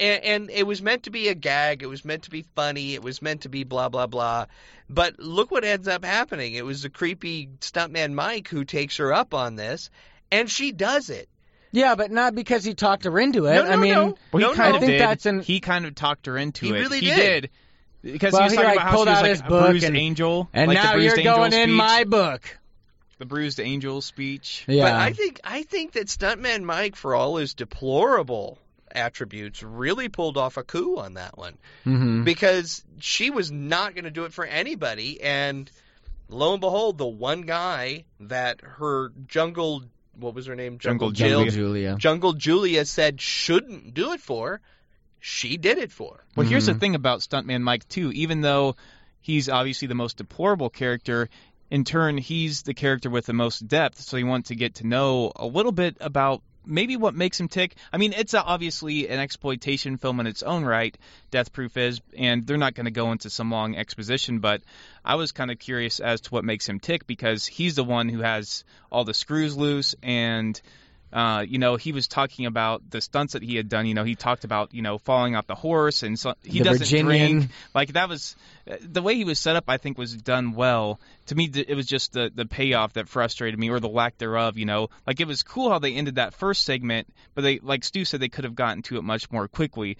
and, 0.00 0.22
and 0.24 0.50
it 0.50 0.64
was 0.66 0.80
meant 0.82 1.04
to 1.04 1.10
be 1.10 1.28
a 1.28 1.34
gag 1.34 1.82
it 1.82 1.86
was 1.86 2.04
meant 2.04 2.24
to 2.24 2.30
be 2.30 2.42
funny 2.54 2.94
it 2.94 3.02
was 3.02 3.22
meant 3.22 3.42
to 3.42 3.48
be 3.48 3.64
blah 3.64 3.88
blah 3.88 4.06
blah 4.06 4.46
but 4.88 5.18
look 5.18 5.50
what 5.50 5.64
ends 5.64 5.88
up 5.88 6.04
happening 6.04 6.54
it 6.54 6.64
was 6.64 6.82
the 6.82 6.90
creepy 6.90 7.48
stuntman 7.60 8.12
mike 8.12 8.48
who 8.48 8.64
takes 8.64 8.98
her 8.98 9.12
up 9.12 9.34
on 9.34 9.56
this 9.56 9.90
and 10.30 10.50
she 10.50 10.72
does 10.72 11.08
it 11.10 11.28
Yeah, 11.72 11.94
but 11.94 12.10
not 12.10 12.34
because 12.34 12.64
he 12.64 12.74
talked 12.74 13.04
her 13.04 13.18
into 13.18 13.46
it. 13.46 13.54
No, 13.54 13.64
no, 13.64 13.70
I 13.70 13.76
mean, 13.76 13.92
no. 13.92 14.16
well, 14.32 14.40
No, 14.42 14.50
he 14.50 14.56
kind 14.56 14.72
no. 14.72 14.76
of 14.76 14.82
I 14.82 14.86
think 14.86 14.92
did. 14.92 15.00
that's 15.00 15.26
an- 15.26 15.40
he 15.40 15.60
kind 15.60 15.84
of 15.86 15.94
talked 15.94 16.26
her 16.26 16.36
into 16.38 16.66
it. 16.66 16.68
He 16.68 16.74
it. 16.76 16.80
really 16.80 17.00
he 17.00 17.06
did. 17.14 17.50
Because 18.02 18.32
Well, 18.32 18.42
he 18.42 18.44
was 18.46 18.52
he, 18.52 18.56
talking 18.56 18.68
like, 18.68 18.76
about 18.76 18.86
how 18.90 18.94
pulled 18.96 19.06
she 19.08 19.10
was 19.10 19.18
out 19.18 19.22
like 19.22 19.30
his 19.30 19.40
a 19.40 19.44
book 19.44 19.66
bruised 19.70 19.84
and- 19.86 19.96
angel. 19.96 20.48
and 20.52 20.68
like 20.68 20.74
now 20.76 20.96
the 20.96 21.02
you're 21.02 21.16
going 21.16 21.52
in 21.52 21.72
my 21.72 22.04
book. 22.04 22.58
the 23.18 23.26
bruised 23.26 23.58
angel 23.60 24.00
speech. 24.00 24.64
Yeah. 24.68 24.84
But 24.84 24.92
I 24.94 25.12
think 25.12 25.40
I 25.44 25.62
think 25.64 25.92
that 25.92 26.06
Stuntman 26.06 26.62
Mike, 26.62 26.94
for 26.96 27.14
all 27.14 27.36
his 27.36 27.54
deplorable 27.54 28.58
attributes, 28.90 29.62
really 29.62 30.08
pulled 30.08 30.36
off 30.36 30.56
a 30.56 30.62
coup 30.64 30.96
on 30.98 31.14
that 31.14 31.36
one 31.36 31.58
hmm 31.84 32.22
because 32.24 32.84
she 33.00 33.30
was 33.30 33.50
not 33.50 33.94
going 33.94 34.04
to 34.04 34.10
do 34.10 34.24
it 34.24 34.32
for 34.32 34.44
anybody, 34.44 35.20
and 35.20 35.70
lo 36.28 36.52
and 36.52 36.60
behold, 36.60 36.98
the 36.98 37.06
one 37.06 37.42
guy 37.42 38.04
that 38.20 38.60
her 38.62 39.12
jungle 39.26 39.82
what 40.18 40.34
was 40.34 40.46
her 40.46 40.56
name 40.56 40.78
Jungle 40.78 41.10
Jill 41.12 41.40
Jungle 41.44 41.54
Julia. 41.54 41.96
Jungle 41.96 42.32
Julia 42.32 42.84
said 42.84 43.20
shouldn't 43.20 43.94
do 43.94 44.12
it 44.12 44.20
for, 44.20 44.60
she 45.20 45.56
did 45.56 45.78
it 45.78 45.92
for. 45.92 46.24
Well, 46.36 46.46
here's 46.46 46.66
the 46.66 46.74
Mhm. 46.74 46.80
thing 46.80 46.94
about 46.94 47.20
Stuntman 47.20 47.62
Mike 47.62 47.88
too. 47.88 48.12
Even 48.12 48.40
though 48.40 48.76
he's 49.20 49.48
obviously 49.48 49.88
the 49.88 49.94
most 49.94 50.16
deplorable 50.16 50.70
character. 50.70 51.28
In 51.70 51.84
turn, 51.84 52.16
he's 52.16 52.62
the 52.62 52.72
character 52.72 53.10
with 53.10 53.26
the 53.26 53.34
most 53.34 53.68
depth, 53.68 54.00
so 54.00 54.16
you 54.16 54.26
want 54.26 54.46
to 54.46 54.54
get 54.54 54.76
to 54.76 54.86
know 54.86 55.32
a 55.36 55.44
little 55.46 55.72
bit 55.72 55.98
about 56.00 56.42
maybe 56.64 56.96
what 56.96 57.14
makes 57.14 57.38
him 57.38 57.48
tick. 57.48 57.74
I 57.92 57.98
mean, 57.98 58.14
it's 58.14 58.32
obviously 58.32 59.08
an 59.08 59.18
exploitation 59.18 59.98
film 59.98 60.20
in 60.20 60.26
its 60.26 60.42
own 60.42 60.64
right, 60.64 60.96
Death 61.30 61.52
Proof 61.52 61.76
is, 61.76 62.00
and 62.16 62.46
they're 62.46 62.56
not 62.56 62.74
going 62.74 62.86
to 62.86 62.90
go 62.90 63.12
into 63.12 63.28
some 63.28 63.50
long 63.50 63.76
exposition, 63.76 64.38
but 64.38 64.62
I 65.04 65.16
was 65.16 65.32
kind 65.32 65.50
of 65.50 65.58
curious 65.58 66.00
as 66.00 66.22
to 66.22 66.30
what 66.30 66.44
makes 66.44 66.66
him 66.66 66.80
tick 66.80 67.06
because 67.06 67.46
he's 67.46 67.74
the 67.74 67.84
one 67.84 68.08
who 68.08 68.20
has 68.20 68.64
all 68.90 69.04
the 69.04 69.14
screws 69.14 69.56
loose 69.56 69.94
and 70.02 70.58
uh, 71.12 71.44
you 71.48 71.58
know, 71.58 71.76
he 71.76 71.92
was 71.92 72.06
talking 72.08 72.46
about 72.46 72.88
the 72.90 73.00
stunts 73.00 73.32
that 73.32 73.42
he 73.42 73.56
had 73.56 73.68
done. 73.68 73.86
You 73.86 73.94
know, 73.94 74.04
he 74.04 74.14
talked 74.14 74.44
about 74.44 74.74
you 74.74 74.82
know 74.82 74.98
falling 74.98 75.36
off 75.36 75.46
the 75.46 75.54
horse, 75.54 76.02
and 76.02 76.18
so 76.18 76.34
he 76.42 76.58
The 76.58 76.64
doesn't 76.64 76.80
Virginian. 76.86 77.32
drink. 77.38 77.50
Like 77.74 77.92
that 77.94 78.08
was 78.08 78.36
uh, 78.70 78.76
the 78.80 79.00
way 79.02 79.14
he 79.14 79.24
was 79.24 79.38
set 79.38 79.56
up. 79.56 79.64
I 79.68 79.78
think 79.78 79.96
was 79.96 80.14
done 80.14 80.52
well. 80.52 81.00
To 81.26 81.34
me, 81.34 81.50
it 81.54 81.74
was 81.74 81.86
just 81.86 82.12
the 82.12 82.30
the 82.34 82.44
payoff 82.46 82.92
that 82.94 83.08
frustrated 83.08 83.58
me, 83.58 83.70
or 83.70 83.80
the 83.80 83.88
lack 83.88 84.18
thereof. 84.18 84.58
You 84.58 84.66
know, 84.66 84.90
like 85.06 85.20
it 85.20 85.26
was 85.26 85.42
cool 85.42 85.70
how 85.70 85.78
they 85.78 85.94
ended 85.94 86.16
that 86.16 86.34
first 86.34 86.64
segment, 86.64 87.08
but 87.34 87.42
they, 87.42 87.58
like 87.58 87.84
Stu 87.84 88.04
said, 88.04 88.20
they 88.20 88.28
could 88.28 88.44
have 88.44 88.54
gotten 88.54 88.82
to 88.82 88.98
it 88.98 89.02
much 89.02 89.30
more 89.30 89.48
quickly. 89.48 89.96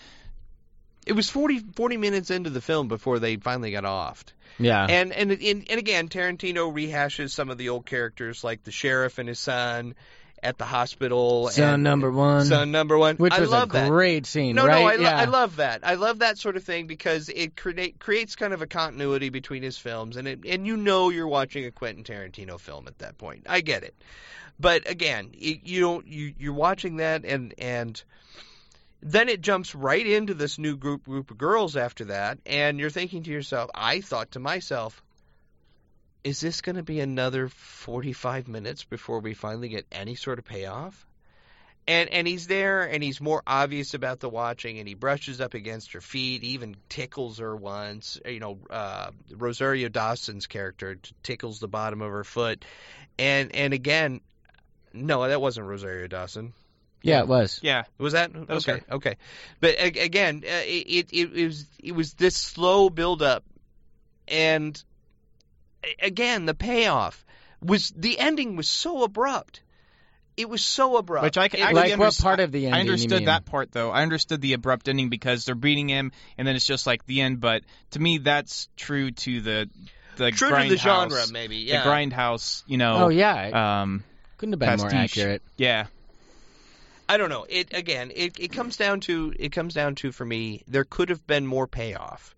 It 1.07 1.13
was 1.15 1.31
40, 1.31 1.61
40 1.75 1.97
minutes 1.97 2.31
into 2.31 2.51
the 2.51 2.61
film 2.61 2.89
before 2.89 3.19
they 3.19 3.37
finally 3.37 3.71
got 3.71 3.85
offed. 3.85 4.33
Yeah. 4.59 4.85
And, 4.87 5.11
and 5.13 5.31
and 5.31 5.65
and 5.71 5.79
again, 5.79 6.09
Tarantino 6.09 6.71
rehashes 6.71 7.31
some 7.31 7.49
of 7.49 7.57
the 7.57 7.71
old 7.71 7.87
characters 7.87 8.45
like 8.45 8.63
the 8.65 8.73
sheriff 8.73 9.19
and 9.19 9.27
his 9.27 9.39
son 9.39 9.95
at 10.43 10.59
the 10.59 10.65
hospital. 10.65 11.49
Son 11.49 11.75
and, 11.75 11.83
number 11.83 12.11
one. 12.11 12.47
Son 12.47 12.71
number 12.71 12.97
one. 12.97 13.17
which 13.17 13.33
I 13.33 13.41
was 13.41 13.51
love 13.51 13.71
a 13.71 13.73
that. 13.75 13.89
great 13.91 14.27
scene, 14.27 14.55
No, 14.57 14.67
right? 14.67 14.81
no, 14.83 14.89
I, 14.89 14.97
lo- 14.97 15.03
yeah. 15.03 15.19
I 15.19 15.25
love 15.25 15.57
that. 15.57 15.81
I 15.83 15.95
love 15.95 16.21
that 16.21 16.39
sort 16.39 16.57
of 16.57 16.65
thing 16.65 16.87
because 16.87 17.29
it 17.29 17.57
create, 17.57 17.99
creates 17.99 18.37
kind 18.37 18.53
of 18.53 18.63
a 18.63 18.67
continuity 18.67 19.29
between 19.31 19.63
his 19.63 19.79
films, 19.79 20.17
and 20.17 20.29
it, 20.29 20.41
and 20.47 20.67
you 20.67 20.77
know 20.77 21.11
you're 21.11 21.29
watching 21.29 21.65
a 21.65 21.71
Quentin 21.71 22.05
Tarantino 22.05 22.59
film 22.59 22.87
at 22.89 22.99
that 22.99 23.19
point. 23.19 23.47
I 23.49 23.61
get 23.61 23.83
it, 23.83 23.95
but 24.59 24.89
again, 24.91 25.31
it, 25.35 25.61
you 25.65 25.81
don't 25.81 26.07
you 26.07 26.35
you're 26.39 26.53
watching 26.53 26.97
that, 26.97 27.25
and 27.25 27.55
and 27.59 28.03
then 29.03 29.29
it 29.29 29.41
jumps 29.41 29.75
right 29.75 30.07
into 30.07 30.35
this 30.35 30.59
new 30.59 30.77
group 30.77 31.05
group 31.05 31.31
of 31.31 31.39
girls 31.39 31.77
after 31.77 32.07
that, 32.07 32.39
and 32.47 32.79
you're 32.81 32.91
thinking 32.91 33.23
to 33.25 33.31
yourself, 33.31 33.71
I 33.75 34.01
thought 34.01 34.33
to 34.33 34.41
myself. 34.41 35.03
Is 36.29 36.41
this 36.41 36.61
going 36.61 36.77
to 36.77 36.83
be 36.83 37.01
another 37.01 37.49
45 37.49 38.49
minutes 38.49 38.85
before 38.85 39.21
we 39.21 39.33
finally 39.33 39.71
get 39.71 39.87
any 39.91 40.15
sort 40.15 40.39
of 40.39 40.45
payoff? 40.45 41.07
and 41.87 42.11
and 42.11 42.29
he's 42.29 42.47
there 42.47 42.83
and 42.83 43.03
he's 43.03 43.19
more 43.19 43.43
obvious 43.47 43.95
about 43.95 44.21
the 44.21 44.29
watching 44.29 44.79
and 44.79 44.87
he 44.87 44.93
brushes 44.93 45.41
up 45.41 45.55
against 45.55 45.95
her 45.95 46.03
feet 46.03 46.43
he 46.43 46.51
even 46.51 46.77
tickles 46.91 47.39
her 47.39 47.57
once 47.57 48.21
you 48.27 48.41
know 48.41 48.59
uh 48.69 49.11
rosario 49.35 49.89
dawson's 49.89 50.47
character 50.47 50.99
tickles 51.23 51.61
the 51.61 51.67
bottom 51.67 52.03
of 52.03 52.11
her 52.11 52.25
foot 52.25 52.63
and 53.19 53.55
and 53.55 53.73
again 53.73 54.21
no 54.93 55.27
that 55.27 55.41
wasn't 55.41 55.67
rosario 55.67 56.07
dawson 56.07 56.53
yeah, 57.01 57.21
it 57.21 57.29
was. 57.29 57.61
Yeah, 57.63 57.85
was 57.97 58.13
that 58.15 58.35
was 58.35 58.69
okay 58.69 58.83
her. 58.89 58.97
okay 58.97 59.17
but 59.61 59.77
again 59.81 60.43
uh, 60.45 60.63
it, 60.67 61.11
it 61.13 61.33
it 61.33 61.47
was 61.47 61.65
it 61.83 61.93
was 61.93 62.13
this 62.15 62.37
slow 62.37 62.91
build 62.91 63.23
up 63.23 63.45
and 64.27 64.77
a- 64.77 64.88
again 66.03 66.47
the 66.47 66.55
payoff 66.55 67.25
was 67.63 67.93
the 67.97 68.19
ending 68.19 68.57
was 68.57 68.69
so 68.69 69.03
abrupt 69.05 69.63
it 70.37 70.49
was 70.49 70.65
so 70.65 70.97
abrupt 70.97 71.25
Which 71.25 71.37
I 71.39 71.49
can- 71.49 71.61
It- 71.61 71.65
I 71.67 71.73
Like 71.73 71.91
can 71.91 71.99
what 71.99 72.17
part 72.17 72.39
of 72.39 72.53
the 72.53 72.67
ending? 72.67 72.75
I 72.75 72.77
you 72.85 72.91
understood 72.93 73.11
mean? 73.19 73.25
that 73.25 73.45
part 73.45 73.73
though. 73.73 73.91
I 73.91 74.03
understood 74.03 74.41
the 74.41 74.53
abrupt 74.53 74.89
ending 74.89 75.09
because 75.09 75.45
they're 75.45 75.57
beating 75.57 75.89
him, 75.89 76.13
and 76.37 76.47
then 76.47 76.55
it's 76.55 76.65
just 76.65 76.87
like 76.87 77.05
the 77.07 77.23
end. 77.23 77.41
But 77.41 77.65
to 77.91 77.99
me, 77.99 78.19
that's 78.19 78.69
true 78.77 79.11
to 79.11 79.41
the 79.41 79.69
the 80.17 80.31
true 80.31 80.49
to 80.51 80.55
the 80.69 80.77
grindhouse- 80.77 80.79
genre 80.79 81.25
maybe 81.33 81.57
yeah 81.57 81.83
The 81.83 81.91
grindhouse, 81.91 82.63
you 82.69 82.77
know. 82.77 83.07
Oh 83.07 83.09
yeah, 83.09 83.81
Um, 83.83 84.05
couldn't 84.37 84.53
have 84.53 84.61
been 84.61 84.79
more 84.79 84.95
accurate. 84.95 85.43
yeah. 85.57 85.87
I 87.09 87.17
don't 87.17 87.31
know. 87.31 87.45
It 87.49 87.75
again. 87.75 88.13
It 88.15 88.39
it 88.39 88.53
comes 88.53 88.77
down 88.77 89.01
to 89.01 89.33
it 89.37 89.51
comes 89.51 89.75
down 89.75 89.97
to 89.97 90.13
for 90.13 90.25
me. 90.25 90.63
There 90.69 90.85
could 90.85 91.09
have 91.09 91.27
been 91.27 91.47
more 91.49 91.67
payoff. 91.67 92.37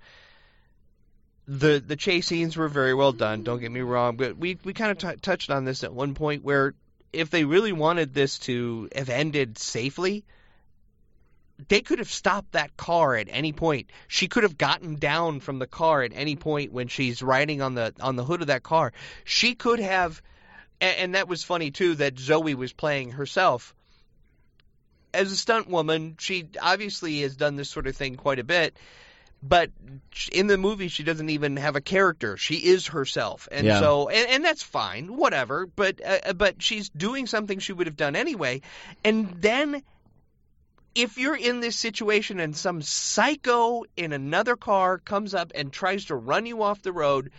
The 1.51 1.83
the 1.85 1.97
chase 1.97 2.29
scenes 2.29 2.57
were 2.57 2.69
very 2.69 2.95
well 2.95 3.11
done. 3.11 3.43
Don't 3.43 3.59
get 3.59 3.73
me 3.73 3.81
wrong, 3.81 4.17
but 4.17 4.37
we 4.37 4.57
we 4.63 4.73
kind 4.73 4.93
of 4.93 4.99
t- 4.99 5.21
touched 5.21 5.51
on 5.51 5.65
this 5.65 5.83
at 5.83 5.93
one 5.93 6.15
point 6.15 6.45
where 6.45 6.75
if 7.13 7.29
they 7.31 7.43
really 7.43 7.73
wanted 7.73 8.15
this 8.15 8.39
to 8.41 8.89
have 8.95 9.09
ended 9.09 9.59
safely, 9.59 10.23
they 11.67 11.81
could 11.81 11.99
have 11.99 12.09
stopped 12.11 12.53
that 12.53 12.77
car 12.77 13.17
at 13.17 13.27
any 13.29 13.53
point. 13.53 13.91
She 14.07 14.29
could 14.29 14.45
have 14.45 14.59
gotten 14.59 14.95
down 14.95 15.41
from 15.41 15.59
the 15.59 15.67
car 15.67 16.03
at 16.03 16.13
any 16.15 16.37
point 16.37 16.71
when 16.71 16.87
she's 16.87 17.21
riding 17.21 17.63
on 17.63 17.75
the 17.75 17.95
on 17.99 18.15
the 18.15 18.25
hood 18.25 18.43
of 18.43 18.47
that 18.47 18.63
car. 18.63 18.93
She 19.25 19.57
could 19.57 19.81
have, 19.81 20.23
and, 20.81 20.97
and 20.99 21.15
that 21.17 21.27
was 21.27 21.43
funny 21.43 21.73
too 21.73 21.97
that 21.97 22.17
Zoe 22.17 22.55
was 22.55 22.73
playing 22.73 23.11
herself 23.11 23.75
as 25.13 25.33
a 25.33 25.37
stunt 25.37 25.69
woman, 25.69 26.15
she 26.21 26.47
obviously 26.63 27.23
has 27.23 27.35
done 27.35 27.57
this 27.57 27.69
sort 27.69 27.89
of 27.89 27.97
thing 27.97 28.15
quite 28.15 28.39
a 28.39 28.45
bit. 28.45 28.77
But 29.43 29.71
in 30.33 30.49
the 30.49 30.59
movie, 30.59 30.89
she 30.89 31.03
doesn't 31.03 31.31
even 31.31 31.57
have 31.57 31.75
a 31.75 31.81
character. 31.81 32.37
She 32.37 32.57
is 32.57 32.89
herself, 32.89 33.49
and 33.51 33.67
Yeah. 33.67 33.81
so 33.81 34.09
and, 34.09 34.29
and 34.29 34.45
that's 34.45 34.63
fine, 34.63 35.17
whatever. 35.17 35.67
But 35.67 36.01
uh, 36.05 36.35
but 36.35 36.63
she's 36.63 36.91
doing 36.91 37.27
something 37.27 37.59
she 37.59 37.73
would 37.73 37.87
have 37.87 37.97
done 37.97 38.17
anyway. 38.17 38.61
And 39.03 39.41
then, 39.41 39.83
if 40.95 41.17
you're 41.17 41.37
in 41.37 41.61
this 41.61 41.77
situation 41.77 42.39
and 42.39 42.55
some 42.55 42.83
psycho 42.83 43.85
in 43.97 44.13
another 44.13 44.57
car 44.57 44.99
comes 44.99 45.35
up 45.35 45.53
and 45.55 45.73
tries 45.73 46.07
to 46.07 46.17
run 46.17 46.45
you 46.45 46.63
off 46.63 46.83
the 46.83 46.93
road, 46.93 47.31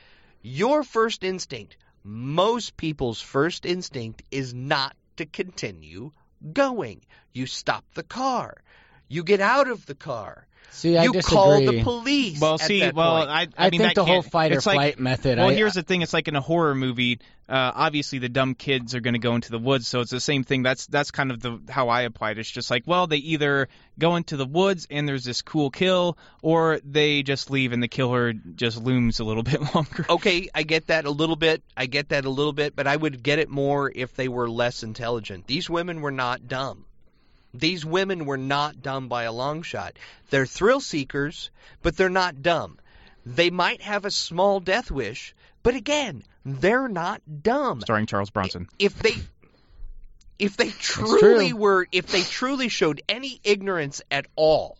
your 0.41 0.83
first 0.83 1.23
instinct, 1.23 1.77
most 2.03 2.77
people's 2.77 3.21
first 3.21 3.63
instinct, 3.63 4.23
is 4.31 4.55
not 4.55 4.95
to 5.17 5.27
continue 5.27 6.11
going. 6.51 7.01
You 7.31 7.45
stop 7.45 7.85
the 7.93 8.03
car. 8.03 8.63
You 9.11 9.23
get 9.25 9.41
out 9.41 9.67
of 9.67 9.85
the 9.85 9.95
car. 9.95 10.47
See, 10.69 10.97
I 10.97 11.03
you 11.03 11.11
disagree. 11.11 11.35
call 11.35 11.59
the 11.59 11.83
police. 11.83 12.39
Well, 12.39 12.53
at 12.53 12.61
see, 12.61 12.79
that 12.79 12.95
well, 12.95 13.17
point. 13.17 13.29
I, 13.29 13.41
I, 13.41 13.67
I, 13.67 13.69
mean, 13.69 13.81
think 13.81 13.95
the 13.95 14.05
whole 14.05 14.21
fight 14.21 14.53
or 14.53 14.55
it's 14.55 14.65
like, 14.65 14.75
flight 14.75 14.99
method. 14.99 15.37
Well, 15.37 15.49
I, 15.49 15.53
here's 15.53 15.73
the 15.73 15.83
thing: 15.83 16.01
it's 16.01 16.13
like 16.13 16.29
in 16.29 16.35
a 16.37 16.41
horror 16.41 16.73
movie. 16.73 17.19
Uh, 17.49 17.71
obviously, 17.75 18.19
the 18.19 18.29
dumb 18.29 18.55
kids 18.55 18.95
are 18.95 19.01
going 19.01 19.15
to 19.15 19.19
go 19.19 19.35
into 19.35 19.51
the 19.51 19.59
woods, 19.59 19.85
so 19.85 19.99
it's 19.99 20.11
the 20.11 20.21
same 20.21 20.45
thing. 20.45 20.63
That's 20.63 20.87
that's 20.87 21.11
kind 21.11 21.29
of 21.29 21.41
the 21.41 21.59
how 21.69 21.89
I 21.89 22.03
applied. 22.03 22.37
it. 22.37 22.41
It's 22.41 22.49
just 22.49 22.71
like, 22.71 22.83
well, 22.85 23.05
they 23.05 23.17
either 23.17 23.67
go 23.99 24.15
into 24.15 24.37
the 24.37 24.45
woods 24.45 24.87
and 24.89 25.05
there's 25.09 25.25
this 25.25 25.41
cool 25.41 25.71
kill, 25.71 26.17
or 26.41 26.79
they 26.85 27.21
just 27.21 27.51
leave 27.51 27.73
and 27.73 27.83
the 27.83 27.89
killer 27.89 28.31
just 28.31 28.81
looms 28.81 29.19
a 29.19 29.25
little 29.25 29.43
bit 29.51 29.75
longer. 29.75 30.05
okay, 30.09 30.47
I 30.55 30.63
get 30.63 30.87
that 30.87 31.03
a 31.03 31.11
little 31.11 31.35
bit. 31.35 31.63
I 31.75 31.85
get 31.85 32.09
that 32.09 32.23
a 32.23 32.29
little 32.29 32.53
bit, 32.53 32.77
but 32.77 32.87
I 32.87 32.95
would 32.95 33.21
get 33.21 33.39
it 33.39 33.49
more 33.49 33.91
if 33.93 34.15
they 34.15 34.29
were 34.29 34.49
less 34.49 34.83
intelligent. 34.83 35.47
These 35.47 35.69
women 35.69 35.99
were 35.99 36.11
not 36.11 36.47
dumb. 36.47 36.85
These 37.53 37.85
women 37.85 38.25
were 38.25 38.37
not 38.37 38.81
dumb 38.81 39.07
by 39.07 39.23
a 39.23 39.31
long 39.31 39.61
shot. 39.61 39.97
They're 40.29 40.45
thrill 40.45 40.79
seekers, 40.79 41.51
but 41.81 41.97
they're 41.97 42.09
not 42.09 42.41
dumb. 42.41 42.79
They 43.25 43.49
might 43.49 43.81
have 43.81 44.05
a 44.05 44.11
small 44.11 44.59
death 44.59 44.89
wish, 44.89 45.35
but 45.63 45.75
again, 45.75 46.23
they're 46.45 46.87
not 46.87 47.21
dumb. 47.43 47.81
Starring 47.81 48.05
Charles 48.05 48.29
Bronson. 48.29 48.67
If 48.79 48.97
they 48.99 49.15
if 50.39 50.57
they 50.57 50.69
truly 50.69 51.53
were 51.53 51.87
if 51.91 52.07
they 52.07 52.23
truly 52.23 52.67
showed 52.67 53.01
any 53.07 53.39
ignorance 53.43 54.01
at 54.09 54.25
all, 54.35 54.77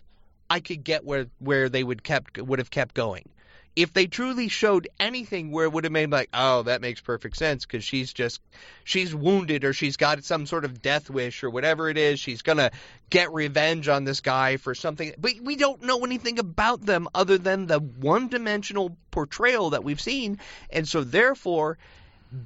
I 0.49 0.59
could 0.59 0.83
get 0.83 1.05
where 1.05 1.27
where 1.39 1.69
they 1.69 1.83
would 1.83 2.03
kept 2.03 2.41
would 2.41 2.59
have 2.59 2.71
kept 2.71 2.95
going. 2.95 3.29
If 3.75 3.93
they 3.93 4.07
truly 4.07 4.49
showed 4.49 4.89
anything 4.99 5.51
where 5.51 5.65
it 5.65 5.71
would 5.71 5.85
have 5.85 5.93
made 5.93 6.11
like, 6.11 6.29
oh, 6.33 6.63
that 6.63 6.81
makes 6.81 6.99
perfect 6.99 7.37
sense 7.37 7.65
because 7.65 7.83
she's 7.83 8.11
just 8.11 8.41
she's 8.83 9.15
wounded 9.15 9.63
or 9.63 9.71
she's 9.73 9.95
got 9.97 10.23
some 10.23 10.45
sort 10.45 10.65
of 10.65 10.81
death 10.81 11.09
wish 11.09 11.43
or 11.43 11.49
whatever 11.49 11.89
it 11.89 11.97
is, 11.97 12.19
she's 12.19 12.41
gonna 12.41 12.71
get 13.09 13.31
revenge 13.31 13.87
on 13.87 14.03
this 14.03 14.19
guy 14.19 14.57
for 14.57 14.75
something. 14.75 15.13
But 15.17 15.33
we 15.41 15.55
don't 15.55 15.83
know 15.83 16.03
anything 16.03 16.37
about 16.39 16.85
them 16.85 17.07
other 17.15 17.37
than 17.37 17.67
the 17.67 17.79
one-dimensional 17.79 18.97
portrayal 19.09 19.69
that 19.69 19.83
we've 19.83 20.01
seen, 20.01 20.39
and 20.69 20.87
so 20.87 21.03
therefore, 21.03 21.77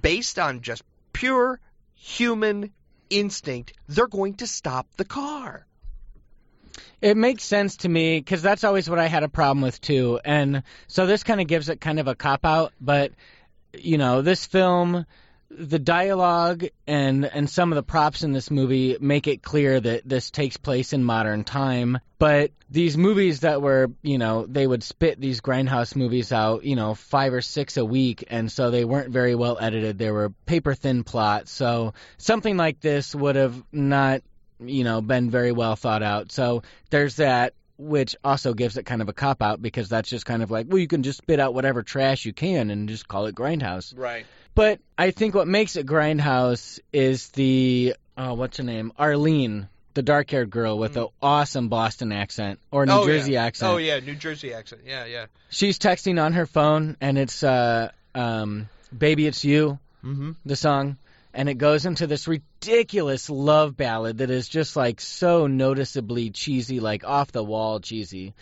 based 0.02 0.38
on 0.38 0.62
just 0.62 0.84
pure 1.12 1.60
human 1.96 2.72
instinct, 3.10 3.74
they're 3.88 4.08
going 4.08 4.36
to 4.36 4.48
stop 4.48 4.88
the 4.98 5.06
car. 5.06 5.66
It 7.02 7.18
makes 7.18 7.44
sense 7.44 7.78
to 7.78 7.90
me 7.90 8.20
because 8.20 8.42
that's 8.42 8.64
always 8.64 8.90
what 8.90 9.00
I 9.00 9.08
had 9.08 9.24
a 9.24 9.30
problem 9.30 9.62
with 9.62 9.80
too, 9.82 10.20
and 10.24 10.64
so 10.88 11.06
this 11.06 11.24
kind 11.24 11.42
of 11.42 11.48
gives 11.48 11.70
it 11.70 11.82
kind 11.82 12.00
of 12.00 12.08
a 12.08 12.16
cop 12.16 12.46
out. 12.46 12.74
But 12.80 13.12
you 13.74 13.98
know, 13.98 14.22
this 14.22 14.46
film, 14.46 15.06
the 15.50 15.80
dialogue 15.80 16.66
and 16.88 17.26
and 17.26 17.50
some 17.50 17.72
of 17.72 17.76
the 17.76 17.84
props 17.84 18.24
in 18.24 18.34
this 18.34 18.50
movie 18.50 18.98
make 19.00 19.28
it 19.28 19.44
clear 19.44 19.80
that 19.80 20.08
this 20.08 20.32
takes 20.32 20.58
place 20.58 20.94
in 20.94 21.04
modern 21.04 21.44
time. 21.44 22.00
But 22.18 22.52
these 22.70 22.98
movies 22.98 23.42
that 23.42 23.62
were, 23.62 23.92
you 24.02 24.18
know, 24.18 24.46
they 24.46 24.66
would 24.66 24.84
spit 24.84 25.20
these 25.20 25.42
grindhouse 25.42 25.96
movies 25.96 26.32
out, 26.32 26.64
you 26.64 26.76
know, 26.76 26.96
five 26.96 27.34
or 27.34 27.42
six 27.42 27.78
a 27.78 27.86
week, 27.86 28.26
and 28.30 28.52
so 28.52 28.72
they 28.72 28.86
weren't 28.86 29.12
very 29.12 29.36
well 29.36 29.58
edited. 29.60 29.98
They 29.98 30.12
were 30.12 30.30
paper 30.46 30.74
thin 30.74 31.04
plots. 31.04 31.52
So 31.52 31.94
something 32.18 32.58
like 32.58 32.80
this 32.80 33.14
would 33.14 33.36
have 33.36 33.62
not 33.72 34.22
you 34.68 34.84
know 34.84 35.02
been 35.02 35.30
very 35.30 35.52
well 35.52 35.76
thought 35.76 36.04
out 36.04 36.32
so 36.32 36.64
there's 36.90 37.18
that 37.18 37.54
which 37.78 38.16
also 38.24 38.54
gives 38.54 38.78
it 38.78 38.84
kind 38.84 39.02
of 39.02 39.10
a 39.10 39.14
cop 39.14 39.42
out 39.42 39.62
because 39.62 39.90
that's 39.90 40.10
just 40.10 40.26
kind 40.26 40.42
of 40.42 40.50
like, 40.52 40.68
well, 40.70 40.78
you 40.78 40.88
can 40.88 41.04
just 41.04 41.18
spit 41.18 41.40
out 41.40 41.54
whatever 41.54 41.84
trash 41.84 42.26
you 42.26 42.34
can 42.34 42.70
and 42.70 42.88
just 42.88 43.08
call 43.08 43.26
it 43.26 43.36
Grindhouse. 43.36 43.94
Right. 43.98 44.26
But 44.54 44.80
I 44.98 45.12
think 45.12 45.36
what 45.36 45.48
makes 45.48 45.76
it 45.76 45.86
Grindhouse 45.86 46.80
is 46.94 47.30
the 47.32 47.96
oh, 48.18 48.36
what's 48.36 48.58
her 48.58 48.64
name, 48.64 48.94
Arlene, 48.98 49.68
the 49.94 50.02
dark-haired 50.02 50.50
girl 50.50 50.78
with 50.78 50.94
the 50.94 51.08
awesome 51.22 51.68
Boston 51.68 52.14
accent 52.14 52.60
or 52.72 52.86
New 52.86 52.94
oh, 52.94 53.06
Jersey 53.06 53.34
yeah. 53.34 53.44
accent. 53.44 53.74
Oh 53.74 53.78
yeah, 53.78 54.00
New 54.00 54.16
Jersey 54.16 54.54
accent. 54.54 54.84
Yeah, 54.86 55.06
yeah. 55.06 55.26
She's 55.50 55.78
texting 55.78 56.24
on 56.24 56.34
her 56.34 56.46
phone, 56.46 56.96
and 57.02 57.18
it's 57.18 57.44
uh, 57.44 57.92
um, 58.14 58.70
"Baby, 58.98 59.28
It's 59.28 59.44
You," 59.44 59.80
Mm-hmm. 60.04 60.32
the 60.46 60.56
song, 60.56 60.98
and 61.36 61.50
it 61.50 61.56
goes 61.56 61.86
into 61.86 62.08
this 62.08 62.28
ridiculous 62.30 63.30
love 63.30 63.76
ballad 63.76 64.20
that 64.20 64.30
is 64.30 64.48
just 64.48 64.78
like 64.78 65.02
so 65.02 65.48
noticeably 65.48 66.30
cheesy, 66.30 66.80
like 66.80 67.04
off 67.04 67.34
the 67.34 67.44
wall 67.44 67.82
cheesy, 67.82 68.34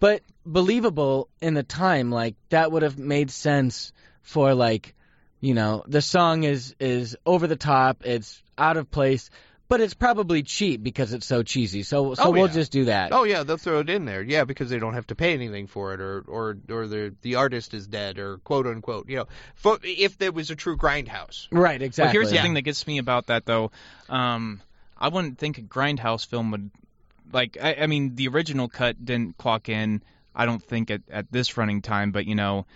but 0.00 0.22
believable 0.44 1.28
in 1.40 1.54
the 1.54 1.62
time. 1.62 2.10
Like 2.10 2.34
that 2.48 2.72
would 2.72 2.82
have 2.82 2.98
made 2.98 3.30
sense 3.30 3.92
for 4.22 4.54
like, 4.54 4.94
you 5.40 5.54
know, 5.54 5.84
the 5.86 6.02
song 6.02 6.42
is 6.42 6.74
is 6.80 7.16
over 7.24 7.46
the 7.46 7.56
top, 7.56 8.04
it's 8.04 8.42
out 8.58 8.76
of 8.76 8.90
place, 8.90 9.30
but 9.72 9.80
it's 9.80 9.94
probably 9.94 10.42
cheap 10.42 10.82
because 10.82 11.14
it's 11.14 11.24
so 11.24 11.42
cheesy. 11.42 11.82
So 11.82 12.12
so 12.12 12.24
Oh, 12.24 12.30
we'll 12.30 12.48
yeah. 12.48 12.52
just 12.52 12.72
do 12.72 12.84
that. 12.84 13.10
Oh 13.14 13.24
yeah, 13.24 13.42
they'll 13.42 13.56
throw 13.56 13.78
it 13.80 13.88
in 13.88 14.04
there. 14.04 14.20
Yeah, 14.22 14.44
because 14.44 14.68
they 14.68 14.78
don't 14.78 14.92
have 14.92 15.06
to 15.06 15.14
pay 15.14 15.32
anything 15.32 15.66
for 15.66 15.94
it, 15.94 16.00
or 16.02 16.20
or 16.28 16.58
or 16.68 16.86
the 16.86 17.14
the 17.22 17.36
artist 17.36 17.72
is 17.72 17.86
dead, 17.86 18.18
or 18.18 18.36
quote 18.36 18.66
unquote. 18.66 19.08
You 19.08 19.16
know, 19.16 19.28
for, 19.54 19.78
if 19.82 20.18
there 20.18 20.30
was 20.30 20.50
a 20.50 20.56
true 20.56 20.76
grindhouse. 20.76 21.48
Right, 21.50 21.80
exactly. 21.80 22.04
Well, 22.04 22.12
here's 22.12 22.28
the 22.28 22.34
Yeah. 22.34 22.42
thing 22.42 22.52
that 22.52 22.62
gets 22.62 22.86
me 22.86 22.98
about 22.98 23.28
that 23.28 23.46
though. 23.46 23.70
Um, 24.10 24.60
I 24.98 25.08
wouldn't 25.08 25.38
think 25.38 25.56
a 25.56 25.62
grindhouse 25.62 26.26
film 26.26 26.50
would 26.50 26.70
like. 27.32 27.56
I, 27.58 27.74
I 27.76 27.86
mean, 27.86 28.14
the 28.14 28.28
original 28.28 28.68
cut 28.68 29.02
didn't 29.02 29.38
clock 29.38 29.70
in. 29.70 30.02
I 30.36 30.44
don't 30.44 30.62
think 30.62 30.90
at 30.90 31.00
at 31.10 31.32
this 31.32 31.56
running 31.56 31.80
time, 31.80 32.12
but 32.12 32.26
you 32.26 32.34
know, 32.34 32.66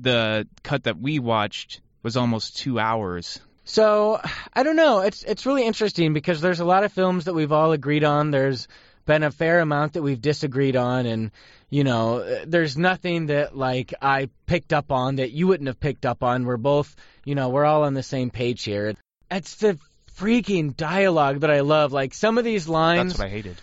the 0.00 0.48
cut 0.62 0.84
that 0.84 0.98
we 0.98 1.18
watched 1.18 1.82
was 2.02 2.16
almost 2.16 2.56
two 2.56 2.78
hours. 2.78 3.38
So 3.68 4.18
I 4.54 4.62
don't 4.62 4.76
know. 4.76 5.00
It's 5.00 5.22
it's 5.22 5.44
really 5.44 5.66
interesting 5.66 6.14
because 6.14 6.40
there's 6.40 6.60
a 6.60 6.64
lot 6.64 6.84
of 6.84 6.92
films 6.92 7.26
that 7.26 7.34
we've 7.34 7.52
all 7.52 7.72
agreed 7.72 8.02
on. 8.02 8.30
There's 8.30 8.66
been 9.04 9.22
a 9.22 9.30
fair 9.30 9.60
amount 9.60 9.92
that 9.92 10.02
we've 10.02 10.20
disagreed 10.20 10.74
on, 10.74 11.04
and 11.04 11.30
you 11.68 11.84
know, 11.84 12.44
there's 12.46 12.78
nothing 12.78 13.26
that 13.26 13.54
like 13.54 13.92
I 14.00 14.30
picked 14.46 14.72
up 14.72 14.90
on 14.90 15.16
that 15.16 15.32
you 15.32 15.46
wouldn't 15.46 15.66
have 15.66 15.78
picked 15.78 16.06
up 16.06 16.22
on. 16.22 16.46
We're 16.46 16.56
both, 16.56 16.96
you 17.26 17.34
know, 17.34 17.50
we're 17.50 17.66
all 17.66 17.84
on 17.84 17.92
the 17.92 18.02
same 18.02 18.30
page 18.30 18.64
here. 18.64 18.94
It's 19.30 19.56
the 19.56 19.78
freaking 20.16 20.74
dialogue 20.74 21.40
that 21.40 21.50
I 21.50 21.60
love. 21.60 21.92
Like 21.92 22.14
some 22.14 22.38
of 22.38 22.44
these 22.44 22.68
lines. 22.68 23.12
That's 23.12 23.18
what 23.18 23.26
I 23.26 23.30
hated. 23.30 23.56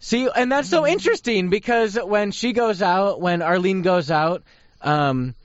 See, 0.00 0.28
and 0.34 0.50
that's 0.50 0.68
so 0.68 0.84
interesting 0.84 1.48
because 1.48 1.94
when 1.94 2.32
she 2.32 2.52
goes 2.52 2.82
out, 2.82 3.20
when 3.20 3.40
Arlene 3.40 3.82
goes 3.82 4.10
out, 4.10 4.42
um, 4.82 5.36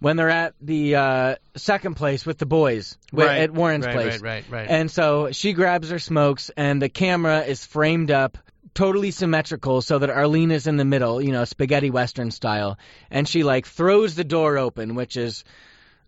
when 0.00 0.16
they're 0.16 0.30
at 0.30 0.54
the 0.60 0.96
uh, 0.96 1.34
second 1.56 1.94
place 1.94 2.26
with 2.26 2.38
the 2.38 2.46
boys 2.46 2.98
wi- 3.12 3.30
Right, 3.30 3.40
at 3.42 3.52
Warren's 3.52 3.86
right, 3.86 3.94
place, 3.94 4.20
right, 4.20 4.44
right, 4.50 4.50
right. 4.50 4.70
and 4.70 4.90
so 4.90 5.30
she 5.30 5.52
grabs 5.52 5.90
her 5.90 5.98
smokes, 5.98 6.50
and 6.56 6.82
the 6.82 6.88
camera 6.88 7.40
is 7.42 7.64
framed 7.64 8.10
up 8.10 8.38
totally 8.74 9.10
symmetrical 9.10 9.82
so 9.82 9.98
that 9.98 10.10
Arlene 10.10 10.50
is 10.50 10.66
in 10.66 10.76
the 10.76 10.84
middle, 10.84 11.20
you 11.20 11.32
know, 11.32 11.44
spaghetti 11.44 11.90
western 11.90 12.30
style, 12.30 12.78
and 13.10 13.28
she 13.28 13.42
like 13.42 13.66
throws 13.66 14.14
the 14.14 14.24
door 14.24 14.58
open, 14.58 14.94
which 14.94 15.16
is 15.16 15.44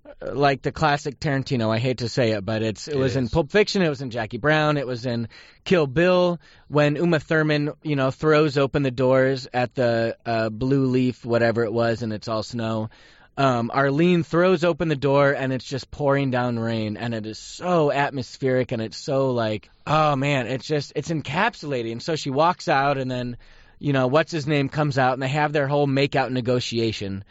uh, 0.07 0.35
like 0.35 0.63
the 0.63 0.73
classic 0.73 1.19
Tarantino. 1.19 1.71
I 1.71 1.79
hate 1.79 1.99
to 1.99 2.09
say 2.09 2.33
it, 2.33 2.45
but 2.45 2.63
it's 2.63 2.89
it, 2.89 2.97
was 2.97 3.17
in 3.17 3.25
is. 3.25 3.31
Pulp 3.31 3.51
Fiction, 3.51 3.83
it 3.83 3.89
was 3.89 4.01
in 4.01 4.11
Jackie 4.11 4.39
Brown, 4.39 4.77
it 4.77 4.87
was 4.87 5.07
in 5.07 5.29
Kill 5.65 5.87
Bill 5.87 6.41
when 6.69 6.97
Uma 6.97 7.21
Thurman, 7.21 7.73
you 7.83 7.97
know, 7.97 8.11
throws 8.11 8.57
open 8.57 8.83
the 8.83 8.91
doors 8.91 9.49
at 9.53 9.75
the 9.75 10.17
uh, 10.25 10.49
Blue 10.49 10.87
Leaf, 10.87 11.25
whatever 11.25 11.65
it 11.65 11.73
was, 11.73 12.03
and 12.03 12.13
it's 12.13 12.29
all 12.29 12.43
snow. 12.43 12.91
Um, 13.37 13.71
Arlene 13.73 14.25
throws 14.25 14.63
open 14.63 14.89
the 14.89 14.97
door 14.97 15.33
and 15.33 15.53
it's 15.53 15.65
just 15.65 15.91
pouring 15.91 16.31
down 16.31 16.59
rain, 16.59 16.97
and 16.99 17.15
it 17.15 17.25
is 17.27 17.39
so 17.39 17.91
atmospheric 17.91 18.73
and 18.73 18.83
it's 18.83 18.97
so 18.99 19.31
like, 19.31 19.71
oh 19.87 20.17
man, 20.17 20.47
it's 20.47 20.67
just 20.67 20.93
it's 20.97 21.09
encapsulating. 21.09 22.03
So 22.03 22.15
she 22.15 22.29
walks 22.31 22.69
out, 22.69 22.99
and 22.99 23.11
then, 23.11 23.39
you 23.79 23.95
know, 23.95 24.07
what's 24.07 24.33
his 24.33 24.47
name 24.47 24.69
comes 24.69 24.99
out, 24.99 25.15
and 25.15 25.23
they 25.23 25.29
have 25.29 25.53
their 25.53 25.67
whole 25.67 25.87
makeout 25.87 26.31
negotiation. 26.31 27.25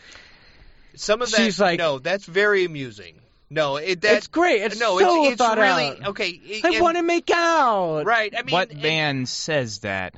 Some 0.95 1.21
of 1.21 1.29
that. 1.31 1.37
She's 1.37 1.59
like- 1.59 1.77
no, 1.77 1.99
that's 1.99 2.25
very 2.25 2.65
amusing. 2.65 3.21
No, 3.51 3.75
it 3.75 4.01
that 4.01 4.17
it's 4.17 4.27
great. 4.27 4.61
It's 4.61 4.79
no, 4.79 4.97
so 4.97 5.23
it's, 5.23 5.33
it's 5.33 5.37
thought 5.37 5.57
really 5.57 5.89
out. 5.89 6.07
okay. 6.09 6.29
it- 6.29 6.65
I 6.65 6.81
want 6.81 6.97
to 6.97 7.03
make 7.03 7.29
out. 7.29 8.05
Right. 8.05 8.33
I 8.35 8.43
mean, 8.43 8.53
what 8.53 8.71
and- 8.71 8.81
man 8.81 9.25
says 9.25 9.79
that? 9.79 10.15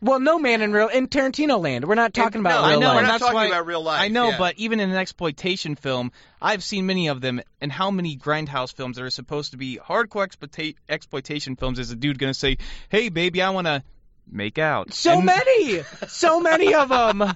Well, 0.00 0.20
no 0.20 0.38
man 0.38 0.62
in 0.62 0.72
real 0.72 0.88
in 0.88 1.08
Tarantino 1.08 1.60
land. 1.60 1.84
We're 1.86 1.94
not 1.96 2.14
talking 2.14 2.38
and- 2.38 2.46
about 2.46 2.62
no, 2.62 2.68
real 2.68 2.76
I 2.76 2.80
know, 2.80 2.86
life. 2.88 2.96
We're 2.96 3.02
not 3.02 3.08
that's 3.08 3.20
talking 3.22 3.34
why- 3.34 3.46
about 3.46 3.66
real 3.66 3.82
life. 3.82 4.00
I 4.00 4.08
know, 4.08 4.28
yeah. 4.30 4.38
but 4.38 4.54
even 4.58 4.78
in 4.80 4.90
an 4.90 4.96
exploitation 4.96 5.74
film, 5.74 6.12
I've 6.40 6.62
seen 6.62 6.86
many 6.86 7.08
of 7.08 7.20
them. 7.20 7.40
And 7.60 7.72
how 7.72 7.90
many 7.90 8.16
grindhouse 8.16 8.72
films 8.72 8.96
that 8.96 9.04
are 9.04 9.10
supposed 9.10 9.50
to 9.52 9.56
be 9.56 9.78
hardcore 9.84 10.26
exploita- 10.28 10.76
exploitation 10.88 11.56
films 11.56 11.78
is 11.80 11.90
a 11.90 11.96
dude 11.96 12.18
going 12.18 12.32
to 12.32 12.38
say, 12.38 12.58
"Hey, 12.88 13.08
baby, 13.08 13.42
I 13.42 13.50
want 13.50 13.66
to 13.66 13.82
make 14.30 14.58
out"? 14.58 14.92
So 14.94 15.14
And 15.14 15.24
many, 15.26 15.82
so 16.06 16.38
many 16.40 16.74
of 16.74 16.88
them, 16.90 17.34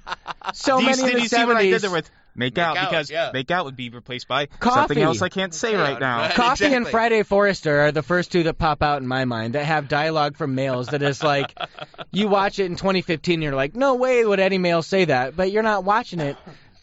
so 0.54 0.76
do 0.78 0.82
you, 0.84 0.90
many 0.90 0.98
see- 1.02 1.08
in 1.08 1.14
the 1.16 1.22
you 1.22 1.28
see 1.28 1.44
what 1.44 1.56
I 1.56 1.62
did 1.62 1.80
there 1.82 1.90
with 1.90 2.10
make, 2.34 2.56
Make 2.56 2.58
out, 2.64 2.76
out, 2.76 2.90
because 2.90 3.10
yeah. 3.10 3.30
make 3.32 3.50
out 3.50 3.64
would 3.66 3.76
be 3.76 3.90
replaced 3.90 4.26
by 4.28 4.46
Coffy. 4.46 4.74
something 4.74 4.98
else 5.02 5.22
I 5.22 5.28
can't 5.28 5.52
say 5.54 5.74
right 5.76 5.98
now. 6.00 6.18
right. 6.22 6.34
Coffy 6.34 6.72
and 6.72 6.86
Friday 6.88 7.22
Foster 7.22 7.80
are 7.82 7.92
the 7.92 8.02
first 8.02 8.32
two 8.32 8.42
that 8.44 8.54
pop 8.58 8.82
out 8.82 9.02
in 9.02 9.08
my 9.08 9.24
mind 9.24 9.54
that 9.54 9.64
have 9.64 9.88
dialogue 9.88 10.36
from 10.36 10.54
males 10.54 10.88
that 10.88 11.02
is 11.02 11.22
like, 11.22 11.56
you 12.10 12.28
watch 12.28 12.58
it 12.58 12.66
in 12.66 12.76
2015, 12.76 13.42
you're 13.42 13.54
like, 13.54 13.74
no 13.74 13.94
way 13.96 14.24
would 14.24 14.40
any 14.40 14.58
male 14.58 14.82
say 14.82 15.04
that, 15.06 15.36
but 15.36 15.50
you're 15.52 15.62
not 15.62 15.84
watching 15.84 16.20
it 16.20 16.36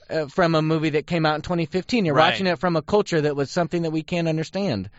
uh, 0.10 0.26
from 0.28 0.56
a 0.56 0.62
movie 0.62 0.92
that 0.92 1.06
came 1.08 1.26
out 1.26 1.36
in 1.36 1.42
2015. 1.42 2.06
You're 2.06 2.16
Right. 2.16 2.32
watching 2.32 2.48
it 2.48 2.60
from 2.60 2.76
a 2.76 2.82
culture 2.82 3.22
that 3.22 3.36
was 3.36 3.50
something 3.52 3.84
that 3.84 3.92
we 3.92 4.04
can't 4.04 4.28
understand. 4.28 4.90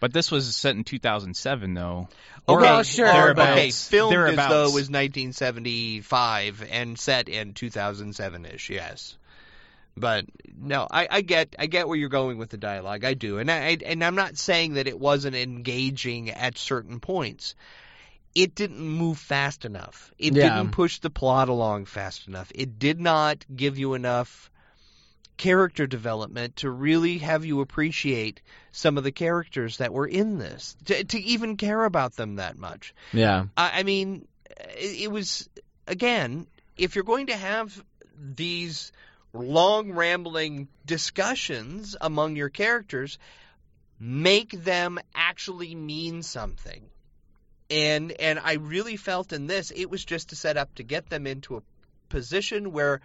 But 0.00 0.12
this 0.12 0.32
was 0.32 0.56
set 0.56 0.74
in 0.74 0.82
2007, 0.82 1.74
though. 1.74 2.08
Okay, 2.48 2.60
Well, 2.62 2.82
sure, 2.82 3.30
or- 3.30 3.34
but- 3.34 3.50
okay, 3.50 3.70
filmed 3.70 4.16
as 4.16 4.48
though 4.48 4.62
it 4.64 4.74
was 4.74 4.90
1975 4.90 6.64
and 6.70 6.98
set 6.98 7.28
in 7.28 7.52
2007ish. 7.54 8.68
Yes, 8.68 9.16
but 9.96 10.24
no, 10.56 10.86
I, 10.90 11.08
I 11.10 11.20
get 11.20 11.54
I 11.58 11.66
get 11.66 11.88
where 11.88 11.96
you're 11.96 12.08
going 12.08 12.38
with 12.38 12.50
the 12.50 12.56
dialogue. 12.56 13.04
I 13.04 13.14
do, 13.14 13.38
and 13.38 13.50
I 13.50 13.76
and 13.84 14.02
I'm 14.02 14.14
not 14.14 14.36
saying 14.36 14.74
that 14.74 14.86
it 14.86 14.98
wasn't 14.98 15.36
engaging 15.36 16.30
at 16.30 16.58
certain 16.58 17.00
points. 17.00 17.54
It 18.34 18.54
didn't 18.54 18.80
move 18.80 19.18
fast 19.18 19.64
enough. 19.64 20.10
It 20.18 20.34
Yeah. 20.34 20.48
didn't 20.48 20.72
push 20.72 21.00
the 21.00 21.10
plot 21.10 21.48
along 21.50 21.84
fast 21.84 22.28
enough. 22.28 22.50
It 22.54 22.78
did 22.78 22.98
not 22.98 23.44
give 23.54 23.78
you 23.78 23.92
enough 23.94 24.50
character 25.36 25.86
development 25.86 26.56
to 26.56 26.70
really 26.70 27.18
have 27.18 27.44
you 27.44 27.60
appreciate 27.60 28.40
some 28.70 28.96
of 28.96 29.04
the 29.04 29.12
characters 29.12 29.78
that 29.78 29.92
were 29.92 30.06
in 30.06 30.38
this 30.38 30.76
to, 30.84 31.04
to 31.04 31.20
even 31.20 31.56
care 31.56 31.84
about 31.84 32.14
them 32.16 32.36
that 32.36 32.56
much. 32.56 32.94
Yeah. 33.12 33.46
I, 33.56 33.80
I 33.80 33.82
mean, 33.82 34.26
it, 34.78 35.02
it 35.02 35.10
was 35.10 35.48
again, 35.86 36.46
if 36.76 36.94
you're 36.94 37.04
going 37.04 37.26
to 37.26 37.36
have 37.36 37.84
these 38.18 38.92
long 39.32 39.92
rambling 39.92 40.68
discussions 40.84 41.96
among 42.00 42.36
your 42.36 42.48
characters, 42.48 43.18
make 43.98 44.50
them 44.50 44.98
actually 45.14 45.74
mean 45.74 46.22
something. 46.22 46.88
And 47.70 48.12
and 48.12 48.38
I 48.38 48.54
really 48.54 48.96
felt 48.96 49.32
in 49.32 49.46
this 49.46 49.70
it 49.74 49.88
was 49.88 50.04
just 50.04 50.30
to 50.30 50.36
set 50.36 50.56
up 50.56 50.74
to 50.74 50.82
get 50.82 51.08
them 51.08 51.26
into 51.26 51.56
a 51.56 51.62
position 52.08 52.72
where 52.72 53.00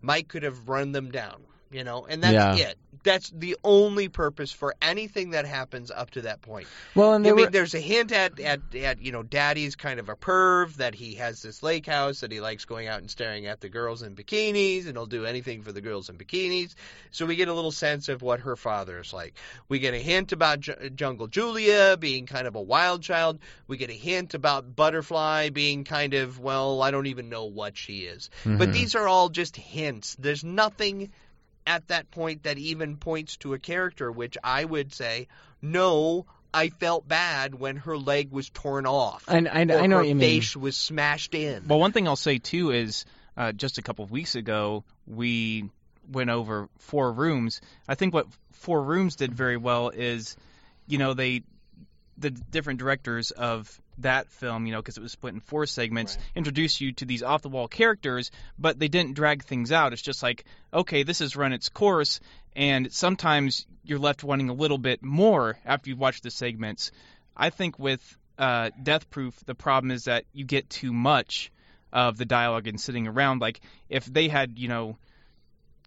Mike 0.00 0.28
could 0.28 0.42
have 0.42 0.68
run 0.68 0.92
them 0.92 1.10
down, 1.10 1.42
you 1.70 1.84
know, 1.84 2.06
and 2.06 2.22
that's 2.22 2.58
Yeah. 2.58 2.68
it. 2.70 2.78
That's 3.04 3.30
the 3.30 3.56
only 3.62 4.08
purpose 4.08 4.50
for 4.50 4.74
anything 4.82 5.30
that 5.30 5.46
happens 5.46 5.90
up 5.90 6.10
to 6.12 6.22
that 6.22 6.42
point. 6.42 6.66
Well, 6.94 7.14
and 7.14 7.26
I 7.26 7.30
mean, 7.30 7.44
were, 7.46 7.50
there's 7.50 7.74
a 7.74 7.80
hint 7.80 8.10
at, 8.10 8.40
at, 8.40 8.60
at, 8.74 9.00
you 9.00 9.12
know, 9.12 9.22
Daddy's 9.22 9.76
kind 9.76 10.00
of 10.00 10.08
a 10.08 10.16
perv, 10.16 10.74
that 10.76 10.94
he 10.94 11.14
has 11.14 11.40
this 11.40 11.62
lake 11.62 11.86
house, 11.86 12.20
that 12.20 12.32
he 12.32 12.40
likes 12.40 12.64
going 12.64 12.88
out 12.88 13.00
and 13.00 13.10
staring 13.10 13.46
at 13.46 13.60
the 13.60 13.68
girls 13.68 14.02
in 14.02 14.14
bikinis, 14.16 14.86
and 14.86 14.96
he'll 14.96 15.06
do 15.06 15.24
anything 15.26 15.62
for 15.62 15.70
the 15.72 15.80
girls 15.80 16.08
in 16.08 16.16
bikinis. 16.16 16.74
So 17.12 17.24
we 17.24 17.36
get 17.36 17.48
a 17.48 17.54
little 17.54 17.70
sense 17.70 18.08
of 18.08 18.20
what 18.20 18.40
her 18.40 18.56
father 18.56 18.98
is 18.98 19.12
like. 19.12 19.34
We 19.68 19.78
get 19.78 19.94
a 19.94 19.98
hint 19.98 20.32
about 20.32 20.60
J- 20.60 20.90
Jungle 20.94 21.28
Julia 21.28 21.96
being 21.98 22.26
kind 22.26 22.46
of 22.46 22.56
a 22.56 22.62
wild 22.62 23.02
child. 23.02 23.38
We 23.68 23.76
get 23.76 23.90
a 23.90 23.94
hint 23.94 24.34
about 24.34 24.74
Butterfly 24.74 25.50
being 25.50 25.84
kind 25.84 26.14
of, 26.14 26.40
well, 26.40 26.82
I 26.82 26.90
don't 26.90 27.06
even 27.06 27.28
know 27.28 27.44
what 27.44 27.76
she 27.76 28.00
is. 28.00 28.28
But 28.44 28.70
Mhm. 28.70 28.72
these 28.72 28.94
are 28.96 29.06
all 29.06 29.28
just 29.28 29.56
hints. 29.56 30.16
There's 30.18 30.42
nothing 30.42 31.10
at 31.68 31.86
that 31.88 32.10
point 32.10 32.44
that 32.44 32.58
even 32.58 32.96
points 32.96 33.36
to 33.36 33.52
a 33.52 33.58
character, 33.58 34.10
which 34.10 34.38
I 34.42 34.64
would 34.64 34.94
say, 34.94 35.28
no, 35.60 36.24
I 36.52 36.70
felt 36.70 37.06
bad 37.06 37.54
when 37.54 37.76
her 37.76 37.96
leg 37.96 38.32
was 38.32 38.48
torn 38.48 38.86
off. 38.86 39.24
I, 39.28 39.36
I, 39.36 39.40
or 39.40 39.50
I 39.50 39.64
know 39.64 39.96
her 39.96 39.96
what 39.96 40.08
you 40.08 40.14
mean. 40.14 40.40
face 40.40 40.56
was 40.56 40.76
smashed 40.76 41.34
in. 41.34 41.68
Well, 41.68 41.78
one 41.78 41.92
thing 41.92 42.08
I'll 42.08 42.16
say 42.16 42.38
too 42.38 42.70
is 42.70 43.04
uh, 43.36 43.52
just 43.52 43.76
a 43.76 43.82
couple 43.82 44.02
of 44.02 44.10
weeks 44.10 44.34
ago 44.34 44.82
we 45.06 45.68
went 46.10 46.30
over 46.30 46.70
four 46.78 47.12
rooms. 47.12 47.60
I 47.86 47.94
think 47.94 48.14
what 48.14 48.26
four 48.52 48.82
rooms 48.82 49.16
did 49.16 49.34
very 49.34 49.58
well 49.58 49.90
is, 49.90 50.36
you 50.86 50.96
know, 50.96 51.12
they 51.12 51.42
the 52.16 52.30
different 52.30 52.80
directors 52.80 53.30
of 53.30 53.78
that 53.98 54.28
film, 54.30 54.66
you 54.66 54.72
know, 54.72 54.80
because 54.80 54.96
it 54.96 55.02
was 55.02 55.12
split 55.12 55.34
in 55.34 55.40
four 55.40 55.66
segments, 55.66 56.18
introduce 56.34 56.80
you 56.80 56.92
to 56.92 57.04
these 57.04 57.22
off 57.22 57.42
the 57.42 57.48
wall 57.48 57.68
characters, 57.68 58.30
but 58.58 58.78
they 58.78 58.88
didn't 58.88 59.14
drag 59.14 59.44
things 59.44 59.72
out. 59.72 59.92
It's 59.92 60.02
just 60.02 60.22
like, 60.22 60.44
okay, 60.72 61.02
this 61.02 61.18
has 61.20 61.36
run 61.36 61.52
its 61.52 61.68
course, 61.68 62.20
and 62.54 62.92
sometimes 62.92 63.66
you're 63.84 63.98
left 63.98 64.24
wanting 64.24 64.48
a 64.48 64.54
little 64.54 64.78
bit 64.78 65.02
more 65.02 65.58
after 65.64 65.90
you've 65.90 65.98
watched 65.98 66.22
the 66.22 66.30
segments. 66.30 66.90
I 67.36 67.50
think 67.50 67.78
with 67.78 68.16
uh, 68.38 68.70
Death 68.82 69.10
Proof, 69.10 69.38
the 69.46 69.54
problem 69.54 69.90
is 69.90 70.04
that 70.04 70.24
you 70.32 70.44
get 70.44 70.68
too 70.70 70.92
much 70.92 71.50
of 71.92 72.18
the 72.18 72.24
dialogue 72.24 72.66
and 72.66 72.80
sitting 72.80 73.06
around. 73.06 73.40
Like, 73.40 73.60
if 73.88 74.04
they 74.04 74.28
had, 74.28 74.58
you 74.58 74.68
know, 74.68 74.98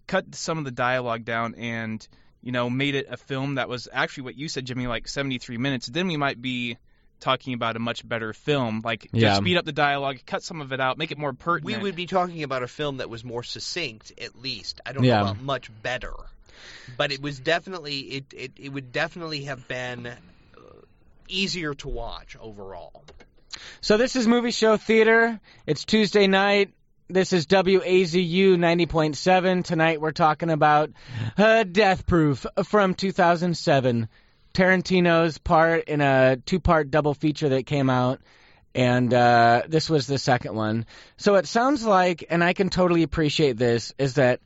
cut 0.06 0.34
some 0.34 0.58
of 0.58 0.64
the 0.64 0.70
dialogue 0.70 1.24
down 1.24 1.54
and 1.54 2.06
you 2.42 2.52
know 2.52 2.68
made 2.68 2.94
it 2.94 3.06
a 3.08 3.16
film 3.16 3.54
that 3.54 3.68
was 3.68 3.88
actually 3.92 4.24
what 4.24 4.36
you 4.36 4.48
said 4.48 4.64
jimmy 4.64 4.86
like 4.86 5.08
73 5.08 5.58
minutes 5.58 5.86
then 5.86 6.08
we 6.08 6.16
might 6.16 6.42
be 6.42 6.76
talking 7.22 7.54
about 7.54 7.76
a 7.76 7.78
much 7.78 8.06
better 8.06 8.32
film 8.32 8.82
like 8.84 9.08
Yeah. 9.12 9.28
just 9.30 9.40
speed 9.42 9.56
up 9.56 9.64
the 9.64 9.72
dialogue 9.72 10.18
cut 10.26 10.42
some 10.42 10.60
of 10.60 10.72
it 10.72 10.80
out 10.80 10.98
make 10.98 11.10
it 11.12 11.18
more 11.18 11.32
pertinent. 11.32 11.64
We 11.78 11.82
would 11.82 11.96
be 11.96 12.06
talking 12.06 12.42
about 12.42 12.62
a 12.62 12.68
film 12.68 12.98
that 12.98 13.08
was 13.08 13.24
more 13.24 13.42
succinct, 13.42 14.12
at 14.20 14.42
least. 14.42 14.80
I 14.84 14.92
don't 14.92 15.04
Yeah. 15.04 15.18
know 15.18 15.22
about 15.30 15.40
much 15.42 15.70
better, 15.82 16.12
but 16.98 17.12
it 17.12 17.22
was 17.22 17.38
definitely 17.38 18.00
it. 18.00 18.24
It, 18.36 18.52
it 18.56 18.68
would 18.70 18.92
definitely 18.92 19.44
have 19.44 19.66
been 19.68 20.06
uh, 20.06 20.16
easier 21.28 21.74
to 21.74 21.88
watch 21.88 22.36
overall. 22.40 23.04
So 23.80 23.96
this 23.96 24.16
is 24.16 24.26
Movie 24.26 24.50
Show 24.50 24.76
Theater. 24.76 25.40
It's 25.66 25.84
Tuesday 25.84 26.26
night. 26.26 26.70
This 27.08 27.32
is 27.34 27.46
WAZU 27.46 28.56
90.7. 28.56 29.64
Tonight 29.64 30.00
we're 30.00 30.12
talking 30.12 30.48
about 30.50 30.90
uh, 31.36 31.62
Death 31.64 32.06
Proof 32.06 32.46
from 32.64 32.94
2007. 32.94 34.08
Tarantino's 34.52 35.38
part 35.38 35.84
in 35.84 36.00
a 36.00 36.36
two-part 36.36 36.90
double 36.90 37.14
feature 37.14 37.50
that 37.50 37.66
came 37.66 37.88
out, 37.90 38.20
and 38.74 39.12
uh, 39.12 39.62
this 39.68 39.88
was 39.90 40.06
the 40.06 40.18
second 40.18 40.54
one. 40.54 40.86
So 41.16 41.36
it 41.36 41.46
sounds 41.46 41.84
like, 41.84 42.24
and 42.30 42.42
I 42.42 42.52
can 42.52 42.68
totally 42.70 43.02
appreciate 43.02 43.56
this, 43.56 43.92
is 43.98 44.14
that 44.14 44.40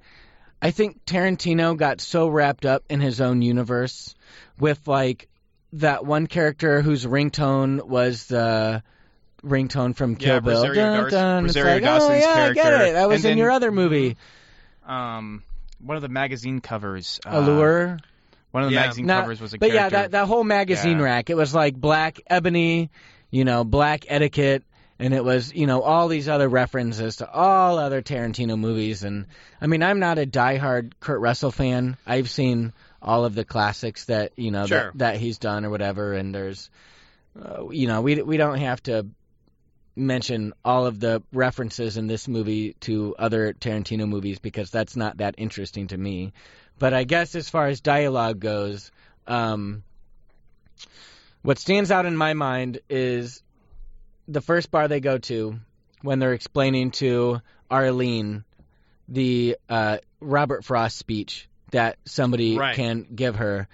I 0.62 0.71
think 0.71 1.05
Tarantino 1.05 1.77
got 1.77 2.01
so 2.01 2.29
wrapped 2.29 2.64
up 2.66 2.85
in 2.88 3.01
his 3.01 3.21
own 3.21 3.42
universe 3.42 4.14
with 4.59 4.87
like 4.88 5.29
that 5.75 6.05
one 6.07 6.27
character 6.27 6.81
whose 6.81 7.05
ringtone 7.05 7.83
was 7.87 8.27
the 8.27 8.83
ringtone 9.45 9.95
from 9.95 10.16
Kill 10.16 10.35
Yeah, 10.35 10.40
Bill. 10.40 10.62
Rosario 10.66 11.03
Dun, 11.03 11.11
dun. 11.11 11.45
Rosario 11.45 11.75
like, 11.75 11.83
Dawson's 11.83 12.25
oh, 12.25 12.29
yeah, 12.29 12.45
I 12.47 12.53
get 12.53 12.73
it. 12.73 12.92
That 12.95 13.09
was 13.09 13.16
And 13.16 13.25
in 13.25 13.31
then- 13.33 13.38
your 13.38 13.51
other 13.51 13.71
movie, 13.71 14.16
um 14.87 15.42
one 15.79 15.97
of 15.97 16.03
the 16.03 16.09
magazine 16.09 16.61
covers 16.61 17.21
uh, 17.27 17.31
Allure. 17.35 17.99
One 18.57 18.62
of 18.62 18.71
the 18.71 18.75
Yeah. 18.75 18.81
magazine 18.81 19.05
Not- 19.05 19.21
covers 19.21 19.38
was 19.38 19.53
a 19.53 19.59
but 19.59 19.71
yeah, 19.71 19.90
that 19.90 20.12
that 20.12 20.27
whole 20.27 20.42
magazine 20.45 20.97
Yeah. 20.97 21.05
rack. 21.05 21.29
It 21.29 21.37
was 21.37 21.55
like 21.55 21.75
Black 21.77 22.19
Ebony, 22.27 22.88
you 23.31 23.45
know, 23.45 23.64
Black 23.64 24.07
Etiquette, 24.09 24.62
and 24.99 25.12
it 25.12 25.23
was 25.23 25.53
you 25.55 25.66
know 25.66 25.83
all 25.83 26.09
these 26.09 26.27
other 26.27 26.49
references 26.49 27.16
to 27.16 27.31
all 27.31 27.79
other 27.79 28.01
Tarantino 28.01 28.59
movies. 28.59 29.03
And 29.05 29.27
I 29.61 29.66
mean, 29.66 29.83
I'm 29.83 29.99
not 30.01 30.19
a 30.19 30.25
diehard 30.25 30.92
Kurt 31.01 31.21
Russell 31.21 31.51
fan. 31.51 31.99
I've 32.07 32.31
seen 32.31 32.73
all 33.03 33.27
of 33.27 33.35
the 33.35 33.45
classics 33.45 34.07
that 34.07 34.33
you 34.37 34.51
know 34.51 34.64
Sure. 34.64 34.92
that, 34.95 34.99
that 34.99 35.16
he's 35.19 35.37
done 35.37 35.66
or 35.66 35.71
whatever. 35.71 36.14
And 36.14 36.35
there's, 36.35 36.71
uh, 37.38 37.69
you 37.69 37.87
know, 37.88 38.01
we 38.01 38.23
we 38.23 38.38
don't 38.38 38.59
have 38.61 38.83
to 38.85 39.07
mention 39.95 40.53
all 40.64 40.87
of 40.87 40.99
the 41.01 41.23
references 41.33 41.97
in 41.97 42.07
this 42.07 42.27
movie 42.29 42.75
to 42.81 43.14
other 43.19 43.53
Tarantino 43.55 44.07
movies 44.09 44.38
because 44.38 44.71
that's 44.71 44.95
not 44.97 45.19
that 45.19 45.35
interesting 45.38 45.88
to 45.88 45.97
me. 45.97 46.33
But 46.78 46.92
I 46.94 47.04
guess 47.04 47.34
as 47.34 47.48
far 47.48 47.68
as 47.68 47.80
dialogue 47.80 48.38
goes, 48.40 48.90
um, 49.26 49.82
what 51.42 51.58
stands 51.58 51.90
out 51.90 52.06
in 52.06 52.16
my 52.16 52.34
mind 52.34 52.80
is 52.90 53.42
the 54.28 54.40
first 54.40 54.70
bar 54.70 54.88
they 54.88 55.00
go 55.00 55.18
to 55.18 55.58
when 56.02 56.18
they're 56.18 56.34
explaining 56.34 56.90
to 56.92 57.40
Arlene 57.70 58.44
the 59.08 59.56
uh, 59.68 59.98
Robert 60.20 60.64
Frost 60.64 60.98
speech 60.98 61.48
that 61.70 61.96
somebody 62.04 62.58
Right. 62.58 62.74
can 62.74 63.06
give 63.14 63.36
her. 63.36 63.68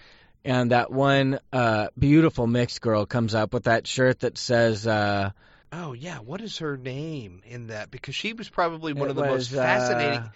And 0.44 0.72
that 0.72 0.90
one 0.90 1.38
uh, 1.52 1.88
beautiful 1.98 2.46
mixed 2.46 2.80
girl 2.80 3.06
comes 3.06 3.34
up 3.34 3.54
with 3.54 3.64
that 3.64 3.86
shirt 3.86 4.20
that 4.20 4.36
says, 4.36 4.86
uh, 4.86 5.30
Oh 5.72 5.94
yeah, 5.94 6.18
what 6.18 6.42
is 6.42 6.58
her 6.58 6.76
name 6.76 7.42
in 7.46 7.68
that? 7.68 7.90
Because 7.90 8.14
she 8.14 8.34
was 8.34 8.48
probably 8.50 8.92
one 8.92 9.08
of 9.08 9.16
the 9.16 9.22
most 9.22 9.50
was, 9.52 9.58
uh, 9.58 9.62
fascinating. 9.62 10.30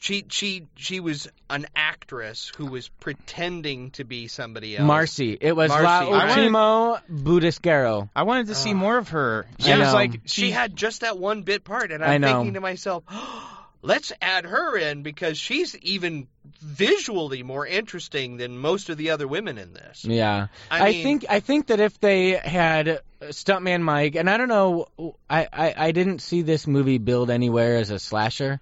She 0.00 0.24
she 0.28 0.66
she 0.76 1.00
was 1.00 1.28
an 1.50 1.66
actress 1.74 2.52
who 2.56 2.66
was 2.66 2.88
pretending 2.88 3.90
to 3.92 4.04
be 4.04 4.28
somebody 4.28 4.76
else. 4.76 4.86
Marcy. 4.86 5.36
It 5.40 5.56
was 5.56 5.70
Marcy, 5.70 5.84
La 5.84 6.18
right. 6.18 6.28
Ultimo 6.30 6.98
Budisquero. 7.10 8.08
i 8.14 8.22
wanted 8.22 8.48
to 8.48 8.54
see 8.54 8.70
Ugh. 8.70 8.76
more 8.76 8.98
of 8.98 9.08
her 9.10 9.46
she 9.58 9.72
I 9.72 9.78
was 9.78 9.88
know. 9.88 9.94
like 9.94 10.20
She 10.26 10.50
had 10.50 10.76
just 10.76 11.00
that 11.00 11.18
one 11.18 11.42
bit 11.42 11.64
part, 11.64 11.90
and 11.90 12.04
I'm 12.04 12.10
I 12.10 12.18
know. 12.18 12.34
thinking 12.34 12.54
to 12.54 12.60
myself, 12.60 13.04
let's 13.82 14.12
add 14.20 14.44
her 14.44 14.76
in 14.76 15.02
because 15.02 15.36
she's 15.38 15.76
even 15.78 16.28
visually 16.60 17.42
more 17.42 17.66
interesting 17.66 18.36
than 18.36 18.58
most 18.58 18.90
of 18.90 18.96
the 18.96 19.10
other 19.10 19.26
women 19.26 19.58
in 19.58 19.72
this. 19.72 20.04
Yeah. 20.04 20.48
I, 20.70 20.80
I, 20.80 20.92
mean, 20.92 21.02
think 21.02 21.26
I 21.28 21.40
think 21.40 21.66
that 21.68 21.80
if 21.80 21.98
they 22.00 22.32
had 22.32 23.00
Stuntman 23.22 23.82
Mike, 23.82 24.14
and 24.14 24.30
I 24.30 24.36
don't 24.36 24.48
know, 24.48 24.86
I, 25.28 25.48
I 25.52 25.74
I 25.76 25.92
didn't 25.92 26.20
see 26.20 26.42
this 26.42 26.66
movie 26.66 26.98
billed 26.98 27.30
anywhere 27.30 27.76
as 27.76 27.90
a 27.90 27.98
slasher. 27.98 28.60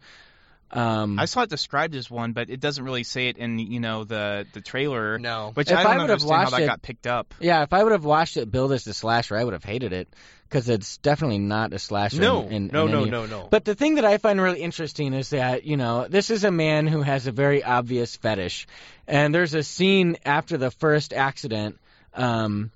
Um, 0.73 1.19
i 1.21 1.27
saw 1.27 1.43
it 1.43 1.49
described 1.51 1.95
as 1.95 2.11
one 2.11 2.33
but 2.33 2.51
it 2.51 2.59
doesn't 2.59 2.85
really 2.85 3.05
say 3.05 3.29
it 3.29 3.37
in 3.39 3.59
you 3.61 3.79
know 3.79 4.03
the 4.03 4.47
the 4.53 4.61
trailer 4.61 5.17
no. 5.19 5.53
which 5.55 5.71
If 5.71 5.77
i 5.77 5.81
I 5.81 5.85
don't 5.85 5.97
would've 6.03 6.11
understand 6.11 6.33
how 6.33 6.39
watched 6.45 6.51
that 6.57 6.63
it- 6.63 6.67
got 6.67 6.83
picked 6.83 7.07
up 7.07 7.35
yeah, 7.39 7.63
if 7.63 7.73
I 7.73 7.83
would 7.85 7.93
have 7.93 8.05
watched 8.05 8.37
it 8.37 8.51
billed 8.51 8.73
as 8.73 8.87
a 8.87 8.93
slasher, 8.95 9.37
I 9.37 9.45
would 9.45 9.53
have 9.53 9.63
hated 9.65 9.93
it 9.93 10.09
because 10.49 10.69
it's 10.69 10.97
definitely 10.99 11.39
not 11.39 11.73
a 11.73 11.79
slasher. 11.79 12.21
No, 12.21 12.43
in, 12.47 12.53
in, 12.53 12.67
no, 12.69 12.87
in 12.87 12.93
no, 12.93 13.01
any- 13.03 13.11
no, 13.11 13.27
no. 13.27 13.49
But 13.51 13.65
the 13.65 13.75
thing 13.75 13.97
that 13.97 14.05
I 14.05 14.19
find 14.19 14.41
really 14.41 14.61
interesting 14.63 15.13
is 15.13 15.31
that, 15.31 15.65
you 15.65 15.77
know, 15.77 16.07
this 16.09 16.31
is 16.31 16.45
a 16.45 16.51
man 16.53 16.87
who 16.87 17.03
has 17.03 17.27
a 17.27 17.33
very 17.33 17.63
obvious 17.65 18.15
fetish. 18.17 18.67
And 19.09 19.35
there's 19.35 19.55
a 19.55 19.63
scene 19.65 20.17
after 20.25 20.57
the 20.57 20.71
first 20.71 21.13
accident 21.13 21.79
um, 22.15 22.71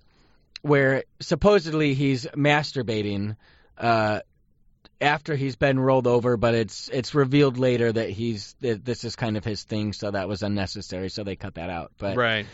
where 0.63 1.05
supposedly 1.21 1.95
he's 1.95 2.27
masturbating 2.27 3.37
uh, 3.79 4.21
after 5.01 5.35
he's 5.35 5.57
been 5.57 5.79
rolled 5.79 6.07
over, 6.07 6.37
but 6.37 6.55
it's 6.55 6.89
it's 6.89 7.15
revealed 7.15 7.59
later 7.59 7.91
that 7.91 8.11
he's 8.11 8.55
that 8.61 8.85
this 8.85 9.05
is 9.05 9.17
kind 9.17 9.37
of 9.37 9.45
his 9.45 9.63
thing, 9.63 9.93
so 9.93 10.11
that 10.11 10.29
was 10.29 10.43
unnecessary, 10.43 11.09
so 11.09 11.25
they 11.25 11.37
cut 11.37 11.55
that 11.55 11.71
out. 11.71 11.93
But 11.99 12.17
right. 12.17 12.47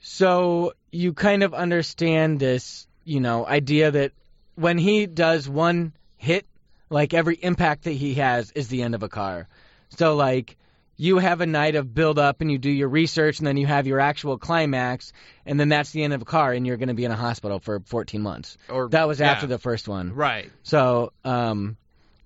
so 0.00 0.74
you 0.90 1.14
kind 1.14 1.42
of 1.42 1.54
understand 1.54 2.40
this, 2.40 2.86
you 3.04 3.20
know, 3.20 3.46
idea 3.46 3.90
that 3.90 4.12
when 4.54 4.78
he 4.78 5.06
does 5.06 5.48
one 5.48 5.92
hit, 6.16 6.46
like 6.90 7.14
every 7.14 7.36
impact 7.36 7.84
that 7.84 7.92
he 7.92 8.14
has 8.14 8.50
is 8.52 8.68
the 8.68 8.82
end 8.82 8.94
of 8.94 9.02
a 9.02 9.08
car. 9.08 9.48
So 9.90 10.14
like 10.14 10.56
you 10.96 11.18
have 11.18 11.40
a 11.40 11.46
night 11.46 11.74
of 11.74 11.92
build 11.92 12.18
up 12.18 12.40
and 12.40 12.50
you 12.50 12.58
do 12.58 12.70
your 12.70 12.88
research 12.88 13.38
and 13.38 13.46
then 13.46 13.56
you 13.56 13.66
have 13.66 13.86
your 13.86 13.98
actual 13.98 14.38
climax 14.38 15.12
and 15.44 15.58
then 15.58 15.68
that's 15.68 15.90
the 15.90 16.04
end 16.04 16.12
of 16.12 16.22
a 16.22 16.24
car 16.24 16.52
and 16.52 16.66
you're 16.66 16.76
going 16.76 16.88
to 16.88 16.94
be 16.94 17.04
in 17.04 17.10
a 17.10 17.16
hospital 17.16 17.58
for 17.58 17.80
14 17.80 18.20
months. 18.22 18.56
Or 18.68 18.88
That 18.88 19.08
was 19.08 19.20
yeah. 19.20 19.32
after 19.32 19.46
the 19.46 19.58
first 19.58 19.88
one. 19.88 20.14
Right. 20.14 20.50
So, 20.62 21.12
um, 21.24 21.76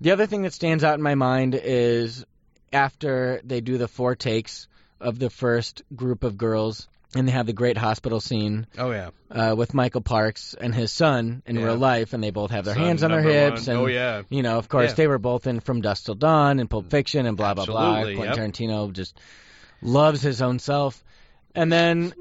the 0.01 0.11
other 0.11 0.25
thing 0.25 0.43
that 0.43 0.53
stands 0.53 0.83
out 0.83 0.95
in 0.95 1.01
my 1.01 1.15
mind 1.15 1.59
is 1.61 2.25
after 2.71 3.41
they 3.43 3.61
do 3.61 3.77
the 3.77 3.87
four 3.87 4.15
takes 4.15 4.67
of 4.99 5.17
the 5.19 5.29
first 5.29 5.81
group 5.95 6.23
of 6.23 6.37
girls, 6.37 6.87
and 7.15 7.27
they 7.27 7.31
have 7.31 7.47
the 7.47 7.53
great 7.53 7.77
hospital 7.77 8.19
scene 8.19 8.67
Oh 8.77 8.91
yeah. 8.91 9.09
uh, 9.31 9.55
with 9.57 9.73
Michael 9.73 10.01
Parks 10.01 10.53
and 10.59 10.75
his 10.75 10.91
son 10.91 11.41
in 11.45 11.55
Yeah. 11.55 11.65
real 11.65 11.77
life, 11.77 12.13
and 12.13 12.23
they 12.23 12.29
both 12.31 12.51
have 12.51 12.65
their 12.65 12.75
Son 12.75 12.83
hands 12.83 13.03
on 13.03 13.11
their 13.11 13.21
hips, 13.21 13.67
one. 13.67 13.75
and 13.77 13.85
oh 13.85 13.87
yeah. 13.87 14.21
you 14.29 14.43
know, 14.43 14.57
of 14.57 14.69
course, 14.69 14.91
Yeah. 14.91 14.95
they 14.95 15.07
were 15.07 15.17
both 15.17 15.47
in 15.47 15.59
From 15.61 15.81
Dusk 15.81 16.05
Till 16.05 16.15
Dawn 16.15 16.59
and 16.59 16.69
Pulp 16.69 16.89
Fiction 16.91 17.25
and 17.25 17.35
blah 17.37 17.53
blah 17.53 17.65
blah. 17.65 17.95
Absolutely, 17.97 18.15
Quentin 18.17 18.51
Tarantino 18.51 18.91
just 18.93 19.17
loves 19.81 20.21
his 20.21 20.41
own 20.41 20.59
self, 20.59 21.03
and 21.55 21.71
then 21.71 22.13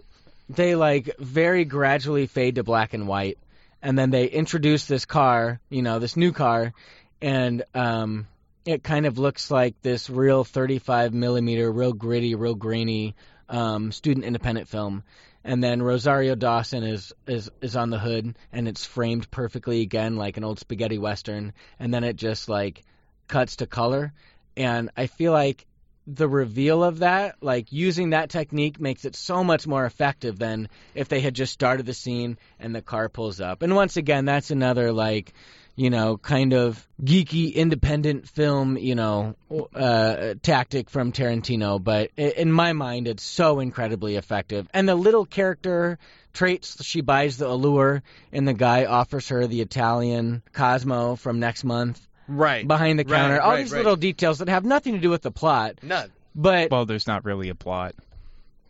they 0.48 0.74
like 0.76 1.16
very 1.18 1.64
gradually 1.64 2.26
fade 2.26 2.54
to 2.56 2.62
black 2.62 2.94
and 2.94 3.08
white, 3.08 3.38
and 3.82 3.98
then 3.98 4.10
they 4.10 4.26
introduce 4.26 4.86
this 4.86 5.04
car, 5.06 5.58
you 5.70 5.82
know, 5.82 5.98
this 5.98 6.16
new 6.16 6.32
car, 6.32 6.72
and 7.20 7.62
um, 7.74 8.26
it 8.64 8.82
kind 8.82 9.06
of 9.06 9.18
looks 9.18 9.50
like 9.50 9.80
this 9.82 10.10
real 10.10 10.44
35 10.44 11.14
millimeter, 11.14 11.70
real 11.70 11.92
gritty, 11.92 12.34
real 12.34 12.54
grainy 12.54 13.14
um, 13.48 13.92
student 13.92 14.24
independent 14.24 14.68
film. 14.68 15.04
And 15.44 15.62
then 15.62 15.80
Rosario 15.80 16.34
Dawson 16.34 16.82
is, 16.82 17.12
is 17.28 17.48
is 17.60 17.76
on 17.76 17.90
the 17.90 18.00
hood, 18.00 18.36
and 18.52 18.66
it's 18.66 18.84
framed 18.84 19.30
perfectly 19.30 19.80
again 19.82 20.16
like 20.16 20.36
an 20.36 20.44
old 20.44 20.58
spaghetti 20.58 20.98
western. 20.98 21.52
And 21.78 21.94
then 21.94 22.02
it 22.02 22.16
just 22.16 22.48
like 22.48 22.82
cuts 23.28 23.56
to 23.56 23.66
color, 23.66 24.12
and 24.56 24.90
I 24.96 25.06
feel 25.06 25.30
like 25.30 25.66
the 26.06 26.28
reveal 26.28 26.84
of 26.84 27.00
that, 27.00 27.36
like 27.40 27.72
using 27.72 28.10
that 28.10 28.30
technique, 28.30 28.80
makes 28.80 29.04
it 29.04 29.16
so 29.16 29.42
much 29.42 29.66
more 29.66 29.84
effective 29.84 30.38
than 30.38 30.68
if 30.94 31.08
they 31.08 31.20
had 31.20 31.34
just 31.34 31.52
started 31.52 31.84
the 31.84 31.94
scene 31.94 32.38
and 32.60 32.74
the 32.74 32.82
car 32.82 33.08
pulls 33.08 33.40
up. 33.40 33.62
And 33.62 33.74
once 33.74 33.96
again, 33.96 34.24
that's 34.24 34.50
another 34.52 34.92
like, 34.92 35.32
you 35.76 35.90
know, 35.90 36.16
kind 36.16 36.54
of 36.54 36.86
geeky 37.02 37.54
independent 37.54 38.26
film, 38.28 38.78
you 38.78 38.94
know, 38.94 39.36
uh, 39.74 40.34
tactic 40.42 40.88
from 40.88 41.12
Tarantino. 41.12 41.82
But 41.82 42.10
in 42.16 42.50
my 42.50 42.72
mind, 42.72 43.06
it's 43.06 43.22
so 43.22 43.60
incredibly 43.60 44.16
effective. 44.16 44.66
And 44.72 44.88
the 44.88 44.94
little 44.94 45.26
character 45.26 45.98
traits, 46.32 46.82
she 46.84 47.02
buys 47.02 47.36
the 47.36 47.46
allure, 47.48 48.02
and 48.32 48.48
the 48.48 48.54
guy 48.54 48.86
offers 48.86 49.28
her 49.28 49.46
the 49.46 49.60
Italian 49.60 50.42
Cosmo 50.52 51.14
from 51.16 51.40
next 51.40 51.62
month 51.62 52.00
Right. 52.26 52.66
behind 52.66 52.98
the 52.98 53.04
Right, 53.04 53.18
counter. 53.18 53.40
All 53.40 53.52
right, 53.52 53.58
these 53.58 53.72
right. 53.72 53.78
little 53.78 53.96
details 53.96 54.38
that 54.38 54.48
have 54.48 54.64
nothing 54.64 54.94
to 54.94 54.98
do 55.00 55.10
with 55.10 55.22
the 55.22 55.30
plot, 55.30 55.74
None. 55.82 56.10
but 56.34 56.70
Well, 56.70 56.86
there's 56.86 57.06
not 57.06 57.24
really 57.24 57.50
a 57.50 57.54
plot. 57.54 57.94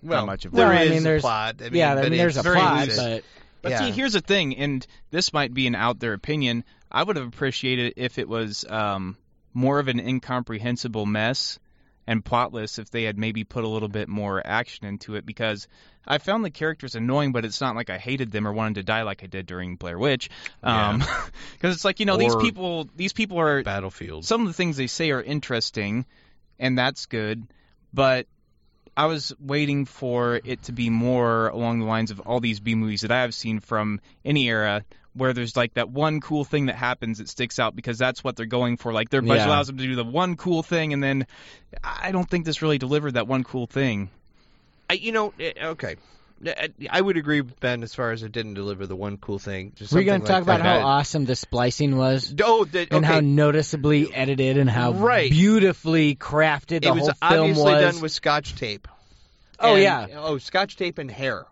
Well, 0.03 0.21
not 0.23 0.27
much 0.27 0.45
of 0.45 0.53
it. 0.53 0.57
there 0.57 0.67
Well, 0.69 0.77
I 0.79 0.83
is 0.83 1.05
mean, 1.05 1.17
a 1.17 1.21
plot. 1.21 1.57
I 1.61 1.65
mean, 1.65 1.75
yeah, 1.75 1.95
I 1.95 2.03
mean, 2.03 2.19
there's 2.19 2.37
a 2.37 2.43
plot, 2.43 2.89
but 2.97 3.25
But 3.63 3.73
Yeah. 3.73 3.79
see, 3.81 3.91
here's 3.91 4.13
the 4.13 4.21
thing, 4.21 4.57
and 4.59 4.87
this 5.11 5.33
might 5.33 5.53
be 5.53 5.67
an 5.67 5.75
out 5.75 5.99
there 5.99 6.13
opinion. 6.13 6.63
I 6.91 7.03
would 7.03 7.17
have 7.17 7.27
appreciated 7.27 7.95
if 7.97 8.19
it 8.19 8.29
was 8.29 8.65
um, 8.69 9.17
more 9.53 9.79
of 9.79 9.89
an 9.89 10.01
incomprehensible 10.01 11.07
mess 11.07 11.59
and 12.07 12.25
plotless 12.25 12.79
if 12.79 12.91
they 12.91 13.03
had 13.03 13.19
maybe 13.19 13.45
put 13.45 13.65
a 13.65 13.69
little 13.69 13.89
bit 13.89 14.09
more 14.09 14.45
action 14.45 14.87
into 14.87 15.17
it 15.17 15.27
because 15.27 15.67
I 16.07 16.19
found 16.19 16.45
the 16.45 16.51
characters 16.51 16.95
annoying, 16.95 17.33
but 17.33 17.45
it's 17.45 17.61
not 17.61 17.75
like 17.75 17.91
I 17.91 17.99
hated 17.99 18.31
them 18.31 18.47
or 18.47 18.53
wanted 18.53 18.77
to 18.77 18.83
die 18.85 19.03
like 19.03 19.25
I 19.25 19.27
did 19.27 19.47
during 19.47 19.77
Blair 19.77 19.99
Witch. 19.99 20.31
Um, 20.63 20.99
because 21.53 21.75
it's 21.75 21.85
like 21.85 21.99
you 21.99 22.07
know 22.07 22.17
these 22.17 22.37
people, 22.37 22.89
these 22.95 23.13
people 23.13 23.41
are 23.41 23.63
Battlefield. 23.63 24.25
some 24.25 24.43
of 24.43 24.47
the 24.47 24.53
things 24.53 24.77
they 24.77 24.87
say 24.87 25.11
are 25.11 25.23
interesting, 25.23 26.07
and 26.59 26.79
that's 26.79 27.07
good. 27.07 27.47
But 27.93 28.27
I 28.97 29.07
was 29.07 29.35
waiting 29.41 29.85
for 29.85 30.41
it 30.45 30.63
to 30.65 30.73
be 30.73 30.91
more 30.91 31.49
along 31.49 31.81
the 31.81 31.87
lines 31.87 32.11
of 32.11 32.21
all 32.21 32.41
these 32.41 32.61
B 32.61 32.75
movies 32.75 33.03
that 33.03 33.11
I 33.11 33.23
have 33.23 33.35
seen 33.35 33.59
from 33.59 34.01
any 34.25 34.49
era, 34.49 34.85
where 35.17 35.33
there's 35.33 35.57
like 35.57 35.75
that 35.75 35.89
one 35.91 36.21
cool 36.21 36.45
thing 36.45 36.67
that 36.67 36.77
happens 36.77 37.19
that 37.19 37.29
sticks 37.29 37.59
out 37.59 37.75
because 37.75 37.99
that's 37.99 38.23
what 38.23 38.37
they're 38.37 38.47
going 38.47 38.77
for. 38.77 38.93
Like 38.93 39.09
their 39.11 39.23
budget 39.23 39.39
Yeah. 39.39 39.47
allows 39.49 39.67
them 39.67 39.79
to 39.79 39.85
do 39.85 39.97
the 39.97 40.05
one 40.05 40.37
cool 40.37 40.63
thing, 40.63 40.93
and 40.93 41.03
then 41.03 41.27
I 41.83 42.13
don't 42.13 42.29
think 42.29 42.45
this 42.45 42.63
really 42.63 42.79
delivered 42.79 43.15
that 43.15 43.27
one 43.27 43.45
cool 43.45 43.67
thing. 43.67 44.11
I, 44.89 44.95
you 44.95 45.13
know, 45.13 45.33
eh, 45.41 45.53
okay. 45.61 45.97
I- 46.47 46.69
I 46.91 47.01
would 47.01 47.17
agree 47.17 47.41
with 47.41 47.59
Ben 47.61 47.83
as 47.83 47.95
far 47.95 48.11
as 48.13 48.23
it 48.23 48.31
didn't 48.31 48.55
deliver 48.55 48.87
the 48.87 48.95
one 48.95 49.17
cool 49.17 49.39
thing. 49.39 49.73
Just 49.75 49.93
we're 49.95 50.05
going 50.05 50.21
to 50.21 50.27
talk 50.27 50.47
like 50.47 50.61
about 50.61 50.81
how 50.81 50.87
awesome 50.87 51.25
the 51.25 51.35
splicing 51.35 51.97
was. 51.97 52.35
Oh, 52.45 52.67
the, 52.67 52.87
and 52.91 53.07
how 53.07 53.21
noticeably 53.21 54.13
edited 54.15 54.59
and 54.59 54.69
how 54.69 54.93
Right. 54.93 55.31
beautifully 55.31 56.15
crafted 56.15 56.83
the 56.83 56.89
it 56.89 56.95
was 56.95 57.09
whole 57.23 57.31
film 57.31 57.51
obviously 57.51 57.73
done 57.73 58.01
with 58.03 58.13
scotch 58.13 58.55
tape. 58.55 58.87
Oh, 59.59 59.75
And- 59.77 59.83
yeah. 59.83 60.07
Oh, 60.17 60.37
scotch 60.37 60.77
tape 60.77 60.99
and 60.99 61.11
hair. 61.11 61.47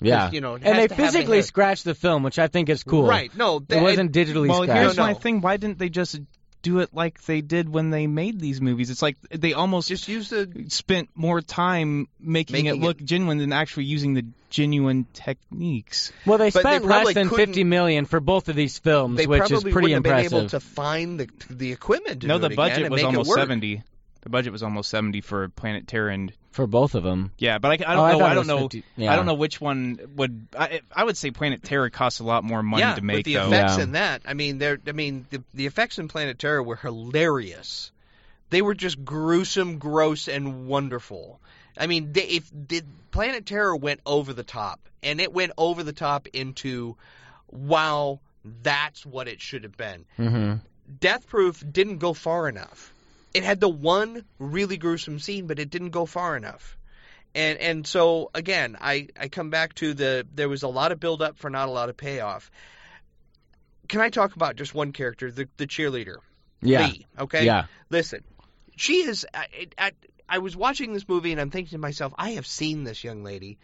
Yeah, 0.00 0.30
you 0.30 0.40
know, 0.40 0.54
and 0.54 0.64
they 0.64 0.70
to 0.72 0.78
have 0.80 0.88
the 0.90 0.94
physically 0.96 1.36
hair. 1.38 1.42
scratched 1.42 1.84
the 1.84 1.94
film, 1.94 2.22
which 2.22 2.38
I 2.38 2.48
think 2.48 2.68
is 2.68 2.82
cool. 2.84 3.06
Right. 3.06 3.34
No, 3.36 3.62
It 3.68 3.80
wasn't 3.80 4.12
digitally 4.12 4.48
well, 4.48 4.62
scratched. 4.64 4.80
here's 4.82 4.96
No, 4.96 5.02
my 5.04 5.14
thing: 5.14 5.40
why 5.40 5.56
didn't 5.56 5.78
they 5.78 5.88
just 5.88 6.20
do 6.62 6.80
it 6.80 6.90
like 6.92 7.22
they 7.22 7.40
did 7.42 7.68
when 7.68 7.90
they 7.90 8.06
made 8.06 8.40
these 8.40 8.60
movies? 8.60 8.90
It's 8.90 9.02
like 9.02 9.16
they 9.30 9.52
almost 9.52 9.88
just 9.88 10.08
used 10.08 10.30
the. 10.30 10.66
spent 10.68 11.10
more 11.14 11.40
time 11.40 12.08
making, 12.20 12.54
Making 12.54 12.66
it 12.66 12.74
it- 12.76 12.80
look 12.80 13.02
genuine 13.02 13.38
than 13.38 13.52
actually 13.52 13.84
using 13.84 14.14
the 14.14 14.24
genuine 14.50 15.06
techniques. 15.12 16.12
Well, 16.24 16.38
they 16.38 16.50
But 16.50 16.62
they 16.62 16.70
spent 16.78 16.84
less 16.84 17.14
than 17.14 17.28
fifty 17.30 17.64
million 17.64 18.04
for 18.04 18.20
both 18.20 18.48
of 18.48 18.56
these 18.56 18.78
films, 18.78 19.16
They 19.16 19.26
which 19.26 19.50
is 19.50 19.62
pretty 19.62 19.74
wouldn't 19.74 19.92
have 19.92 20.04
impressive. 20.06 20.30
been 20.30 20.38
able 20.40 20.48
to 20.50 20.60
find 20.60 21.20
the 21.20 21.28
the 21.50 21.72
equipment. 21.72 22.22
To 22.22 22.26
no, 22.26 22.34
do 22.34 22.40
the 22.40 22.46
it 22.46 22.52
again 22.52 22.56
budget 22.56 22.82
and 22.84 22.92
was 22.92 23.02
almost 23.04 23.32
seventy. 23.34 23.82
The 24.22 24.30
budget 24.30 24.52
was 24.52 24.62
almost 24.64 24.90
seventy 24.90 25.20
for 25.20 25.48
Planet 25.50 25.86
Terror, 25.86 26.08
and 26.08 26.32
for 26.56 26.66
both 26.66 26.94
of 26.96 27.04
them. 27.04 27.30
yeah, 27.38 27.58
but 27.58 27.68
I, 27.80 27.84
I 27.90 27.94
Oh, 27.94 27.96
don't 27.96 28.04
I 28.04 28.12
know. 28.12 28.18
thought 28.18 28.30
I, 28.30 28.34
don't 28.34 28.46
know. 28.46 28.62
50 28.62 28.84
yeah. 28.96 29.12
I 29.12 29.16
don't 29.16 29.26
know 29.26 29.34
which 29.34 29.60
one 29.60 29.98
would. 30.16 30.48
I, 30.58 30.80
I 30.94 31.04
would 31.04 31.16
say 31.16 31.30
Planet 31.30 31.62
Terror 31.62 31.90
costs 31.90 32.18
a 32.20 32.24
lot 32.24 32.42
more 32.44 32.62
money 32.62 32.80
yeah, 32.80 32.94
to 32.96 33.02
make 33.02 33.14
Yeah, 33.14 33.18
but 33.18 33.24
the 33.24 33.34
though. 33.34 33.56
effects 33.56 33.76
Yeah. 33.76 33.82
in 33.84 33.92
that, 33.92 34.22
I 34.26 34.34
mean, 34.34 34.58
they're, 34.58 34.78
I 34.86 34.92
mean, 34.92 35.26
the, 35.30 35.44
the 35.54 35.66
effects 35.66 35.98
in 35.98 36.08
Planet 36.08 36.38
Terror 36.38 36.62
were 36.62 36.76
hilarious. 36.76 37.92
They 38.50 38.62
were 38.62 38.74
just 38.74 39.04
gruesome, 39.04 39.78
gross, 39.78 40.28
and 40.28 40.66
wonderful. 40.66 41.40
I 41.78 41.86
mean, 41.86 42.12
they, 42.12 42.22
if 42.22 42.50
the 42.50 42.82
Planet 43.10 43.44
Terror 43.46 43.76
went 43.76 44.00
over 44.06 44.32
the 44.32 44.44
top, 44.44 44.80
and 45.02 45.20
it 45.20 45.32
went 45.32 45.52
over 45.58 45.82
the 45.82 45.92
top 45.92 46.26
into, 46.32 46.96
wow, 47.50 48.20
that's 48.62 49.04
what 49.04 49.28
it 49.28 49.40
should 49.40 49.64
have 49.64 49.76
been. 49.76 50.04
hmm 50.16 50.54
Death 51.00 51.26
Proof 51.26 51.64
didn't 51.70 51.98
go 51.98 52.12
far 52.14 52.48
enough. 52.48 52.92
It 53.36 53.44
had 53.44 53.60
the 53.60 53.68
one 53.68 54.24
really 54.38 54.76
gruesome 54.78 55.18
scene, 55.18 55.46
but 55.46 55.58
it 55.58 55.70
didn't 55.70 55.90
go 55.90 56.06
far 56.06 56.36
enough. 56.36 56.76
And 57.34 57.58
and 57.58 57.86
so 57.86 58.30
again, 58.34 58.76
I, 58.80 59.08
I 59.20 59.28
come 59.28 59.50
back 59.50 59.74
to 59.74 59.92
the 59.92 60.26
there 60.34 60.48
was 60.48 60.62
a 60.62 60.68
lot 60.68 60.90
of 60.92 60.98
build 61.00 61.20
up 61.20 61.36
for 61.36 61.50
not 61.50 61.68
a 61.68 61.72
lot 61.72 61.90
of 61.90 61.96
payoff. 61.96 62.50
Can 63.88 64.00
I 64.00 64.08
talk 64.10 64.34
about 64.36 64.56
just 64.56 64.74
one 64.74 64.92
character, 64.92 65.30
the 65.30 65.48
the 65.58 65.66
cheerleader, 65.66 66.16
Yeah, 66.62 66.86
Lee? 66.86 67.06
Okay, 67.18 67.44
yeah. 67.44 67.66
listen, 67.90 68.24
she 68.76 69.02
is. 69.02 69.26
I, 69.34 69.68
I, 69.76 69.92
I 70.28 70.38
was 70.38 70.56
watching 70.56 70.94
this 70.94 71.08
movie 71.08 71.32
and 71.32 71.40
I'm 71.40 71.50
thinking 71.50 71.76
to 71.76 71.78
myself, 71.78 72.14
I 72.16 72.30
have 72.30 72.46
seen 72.46 72.84
this 72.84 73.04
young 73.04 73.22
lady 73.22 73.58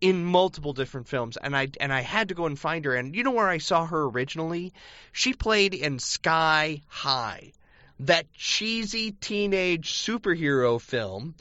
in 0.00 0.24
multiple 0.24 0.72
different 0.72 1.08
films, 1.08 1.36
and 1.36 1.54
I 1.54 1.68
and 1.78 1.92
I 1.92 2.00
had 2.00 2.28
to 2.30 2.34
go 2.34 2.46
and 2.46 2.58
find 2.58 2.84
her. 2.86 2.94
And 2.94 3.14
you 3.14 3.22
know 3.22 3.32
where 3.32 3.48
I 3.48 3.58
saw 3.58 3.84
her 3.86 4.04
originally? 4.04 4.72
She 5.12 5.34
played 5.34 5.74
in 5.74 5.98
Sky 5.98 6.80
High, 6.88 7.52
that 8.00 8.32
cheesy 8.32 9.12
teenage 9.12 9.92
superhero 9.92 10.80
film 10.80 11.34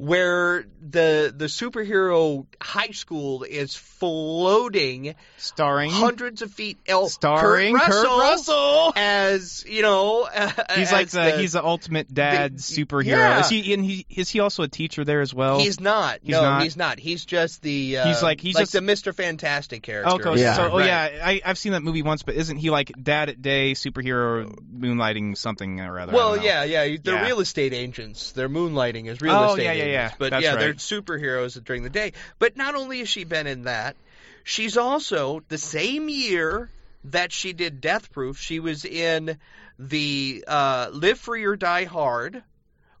where 0.00 0.64
the 0.80 1.30
the 1.36 1.44
superhero 1.44 2.46
high 2.58 2.88
school 2.92 3.42
is 3.42 3.76
floating 3.76 5.14
starring 5.36 5.90
hundreds 5.90 6.40
of 6.40 6.50
feet. 6.50 6.78
El, 6.86 7.10
starring 7.10 7.76
Kurt 7.76 7.86
Kurt 7.90 8.06
Russell, 8.06 8.54
Russell. 8.54 8.92
as 8.96 9.62
you 9.68 9.82
know. 9.82 10.26
He's 10.74 10.90
like 10.90 11.06
as 11.08 11.12
the, 11.12 11.32
he's 11.38 11.52
the 11.52 11.62
ultimate 11.62 12.12
dad 12.12 12.56
the- 12.56 12.62
superhero. 12.62 13.04
yeah. 13.04 13.40
Is 13.40 13.50
he? 13.50 13.74
And 13.74 13.84
he 13.84 14.06
is 14.08 14.30
he 14.30 14.40
also 14.40 14.62
a 14.62 14.68
teacher 14.68 15.04
there 15.04 15.20
as 15.20 15.34
well? 15.34 15.58
He's 15.58 15.80
not. 15.80 16.20
He's 16.22 16.32
no, 16.32 16.40
not? 16.40 16.62
he's 16.62 16.76
not. 16.78 16.98
He's 16.98 17.26
just 17.26 17.60
the. 17.60 17.98
Uh, 17.98 18.06
He's 18.08 18.22
like- 18.22 18.40
he's 18.40 18.54
like 18.54 18.62
just- 18.62 18.72
the 18.72 18.80
Mister 18.80 19.12
Fantastic 19.12 19.82
character. 19.82 20.28
Okay, 20.28 20.40
Yeah. 20.40 20.54
so 20.54 20.70
oh 20.70 20.78
Right. 20.78 20.86
yeah, 20.86 21.20
I, 21.22 21.42
I've 21.44 21.58
seen 21.58 21.72
that 21.72 21.82
movie 21.82 22.02
once, 22.02 22.22
but 22.22 22.36
isn't 22.36 22.56
he 22.56 22.70
like 22.70 22.90
dad 23.02 23.28
at 23.28 23.42
day 23.42 23.72
superhero 23.72 24.50
moonlighting 24.74 25.36
something 25.36 25.80
or 25.80 25.98
other? 26.00 26.12
Well, 26.14 26.42
yeah, 26.42 26.64
yeah. 26.64 26.96
They're 27.02 27.16
Yeah. 27.16 27.26
real 27.26 27.40
estate 27.40 27.74
agents. 27.74 28.32
They're 28.32 28.48
moonlighting 28.48 29.08
as 29.08 29.20
real 29.20 29.34
Oh, 29.34 29.50
estate 29.50 29.64
yeah, 29.64 29.72
yeah, 29.72 29.84
yeah. 29.90 30.12
But 30.18 30.40
yeah, 30.42 30.56
they're 30.56 30.74
superheroes 30.74 31.62
during 31.62 31.82
the 31.82 31.90
day. 31.90 32.12
But 32.38 32.56
not 32.56 32.74
only 32.74 33.00
has 33.00 33.08
she 33.08 33.24
been 33.24 33.46
in 33.46 33.64
that, 33.64 33.96
she's 34.44 34.76
also 34.76 35.42
the 35.48 35.58
same 35.58 36.08
year 36.08 36.70
that 37.04 37.32
she 37.32 37.52
did 37.52 37.80
Death 37.80 38.12
Proof. 38.12 38.38
She 38.38 38.60
was 38.60 38.84
in 38.84 39.38
the 39.78 40.44
uh, 40.46 40.90
Live 40.92 41.18
Free 41.18 41.44
or 41.44 41.56
Die 41.56 41.84
Hard 41.84 42.42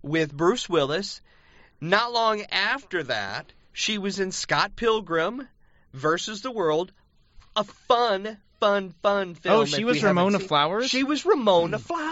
with 0.02 0.36
Bruce 0.36 0.68
Willis. 0.68 1.20
Not 1.80 2.12
long 2.12 2.42
after 2.50 3.02
that, 3.04 3.52
she 3.72 3.98
was 3.98 4.20
in 4.20 4.32
Scott 4.32 4.76
Pilgrim 4.76 5.46
versus 5.92 6.42
the 6.42 6.50
World, 6.50 6.92
a 7.56 7.64
fun, 7.64 8.38
fun, 8.60 8.94
fun 9.02 9.34
film. 9.34 9.60
Oh, 9.60 9.64
she 9.64 9.84
was 9.84 10.02
Ramona 10.04 10.38
seen- 10.38 10.48
Flowers. 10.48 10.88
She 10.90 11.02
was 11.02 11.24
Ramona 11.24 11.78
Flowers. 11.78 12.06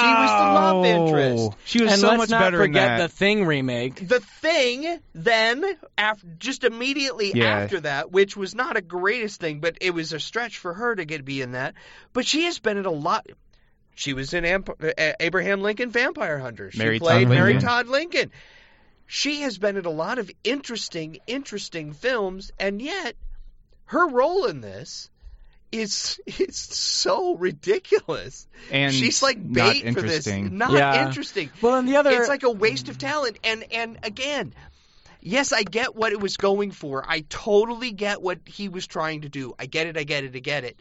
She 0.00 0.06
was 0.14 0.30
the 0.30 0.52
love 0.52 0.84
interest. 0.84 1.38
Oh, 1.38 1.54
She 1.64 1.82
was 1.82 1.92
and 1.92 2.00
so 2.00 2.08
let's 2.08 2.18
much 2.18 2.30
not 2.30 2.40
better 2.40 2.58
forget 2.58 2.98
the 2.98 3.08
Thing 3.08 3.46
remake. 3.46 4.06
The 4.08 4.20
thing, 4.20 4.98
then, 5.14 5.64
after, 5.96 6.26
just 6.38 6.64
immediately 6.64 7.32
Yeah. 7.34 7.60
after 7.60 7.80
that, 7.80 8.10
which 8.12 8.36
was 8.36 8.54
not 8.54 8.76
a 8.76 8.80
greatest 8.82 9.40
thing, 9.40 9.60
but 9.60 9.78
it 9.80 9.94
was 9.94 10.12
a 10.12 10.20
stretch 10.20 10.58
for 10.58 10.74
her 10.74 10.94
to 10.96 11.04
get 11.04 11.24
be 11.24 11.40
in 11.40 11.52
that. 11.52 11.74
But 12.12 12.26
she 12.26 12.44
has 12.44 12.58
been 12.58 12.76
in 12.76 12.84
a 12.86 12.90
lot. 12.90 13.26
She 13.94 14.12
was 14.14 14.34
in 14.34 14.44
Amp- 14.44 14.70
uh, 14.82 15.12
Abraham 15.20 15.60
Lincoln 15.62 15.90
Vampire 15.90 16.38
Hunters. 16.38 16.76
Mary 16.76 16.96
she 16.96 17.00
played 17.00 17.28
Todd 17.28 17.34
Mary 17.34 17.58
Todd 17.58 17.88
Lincoln. 17.88 18.30
She 19.06 19.42
has 19.42 19.58
been 19.58 19.76
in 19.76 19.84
a 19.84 19.90
lot 19.90 20.18
of 20.18 20.30
interesting, 20.42 21.18
interesting 21.26 21.92
films, 21.92 22.50
and 22.58 22.80
yet 22.80 23.14
her 23.84 24.08
role 24.08 24.46
in 24.46 24.62
this 24.62 25.10
is 25.72 26.20
is 26.26 26.56
so 26.56 27.34
ridiculous. 27.34 28.46
and 28.70 28.94
She's 28.94 29.22
like 29.22 29.38
not 29.38 29.72
bait 29.72 29.92
for 29.94 30.02
this. 30.02 30.26
interesting. 30.26 30.58
Not 30.58 30.72
Yeah. 30.72 31.06
interesting 31.06 31.50
Well, 31.60 31.76
and 31.78 31.88
the 31.88 31.96
other, 31.96 32.10
it's 32.10 32.28
like 32.28 32.42
a 32.44 32.50
waste 32.50 32.88
of 32.88 32.98
talent 32.98 33.38
and 33.42 33.64
and 33.72 33.98
again 34.02 34.54
yes 35.24 35.52
i 35.52 35.62
get 35.62 35.94
what 35.94 36.12
it 36.12 36.20
was 36.20 36.36
going 36.36 36.72
for 36.72 37.04
i 37.08 37.20
totally 37.28 37.92
get 37.92 38.20
what 38.20 38.40
he 38.44 38.68
was 38.68 38.88
trying 38.88 39.20
to 39.20 39.28
do 39.28 39.54
i 39.56 39.66
get 39.66 39.86
it 39.86 39.96
i 39.96 40.02
get 40.02 40.24
it 40.24 40.34
i 40.34 40.40
get 40.40 40.64
it 40.64 40.80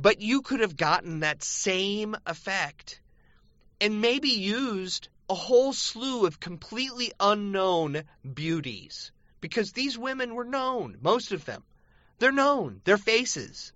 but 0.00 0.20
you 0.20 0.42
could 0.42 0.60
have 0.60 0.76
gotten 0.76 1.20
that 1.20 1.42
same 1.42 2.14
effect 2.26 3.00
and 3.80 4.02
maybe 4.02 4.28
used 4.28 5.08
a 5.30 5.34
whole 5.34 5.72
slew 5.72 6.26
of 6.26 6.38
completely 6.38 7.12
unknown 7.18 8.02
beauties 8.34 9.10
because 9.40 9.72
these 9.72 9.96
women 9.96 10.34
were 10.34 10.44
known 10.44 10.98
most 11.00 11.32
of 11.32 11.46
them 11.46 11.62
they're 12.18 12.30
known 12.30 12.82
they're 12.84 12.98
faces 12.98 13.72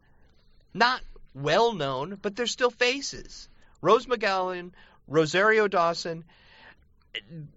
not 0.76 1.00
well 1.34 1.72
known 1.72 2.18
but 2.20 2.36
they're 2.36 2.46
still 2.46 2.70
faces 2.70 3.48
rose 3.80 4.06
mcgowan 4.06 4.70
rosario 5.08 5.68
dawson 5.68 6.24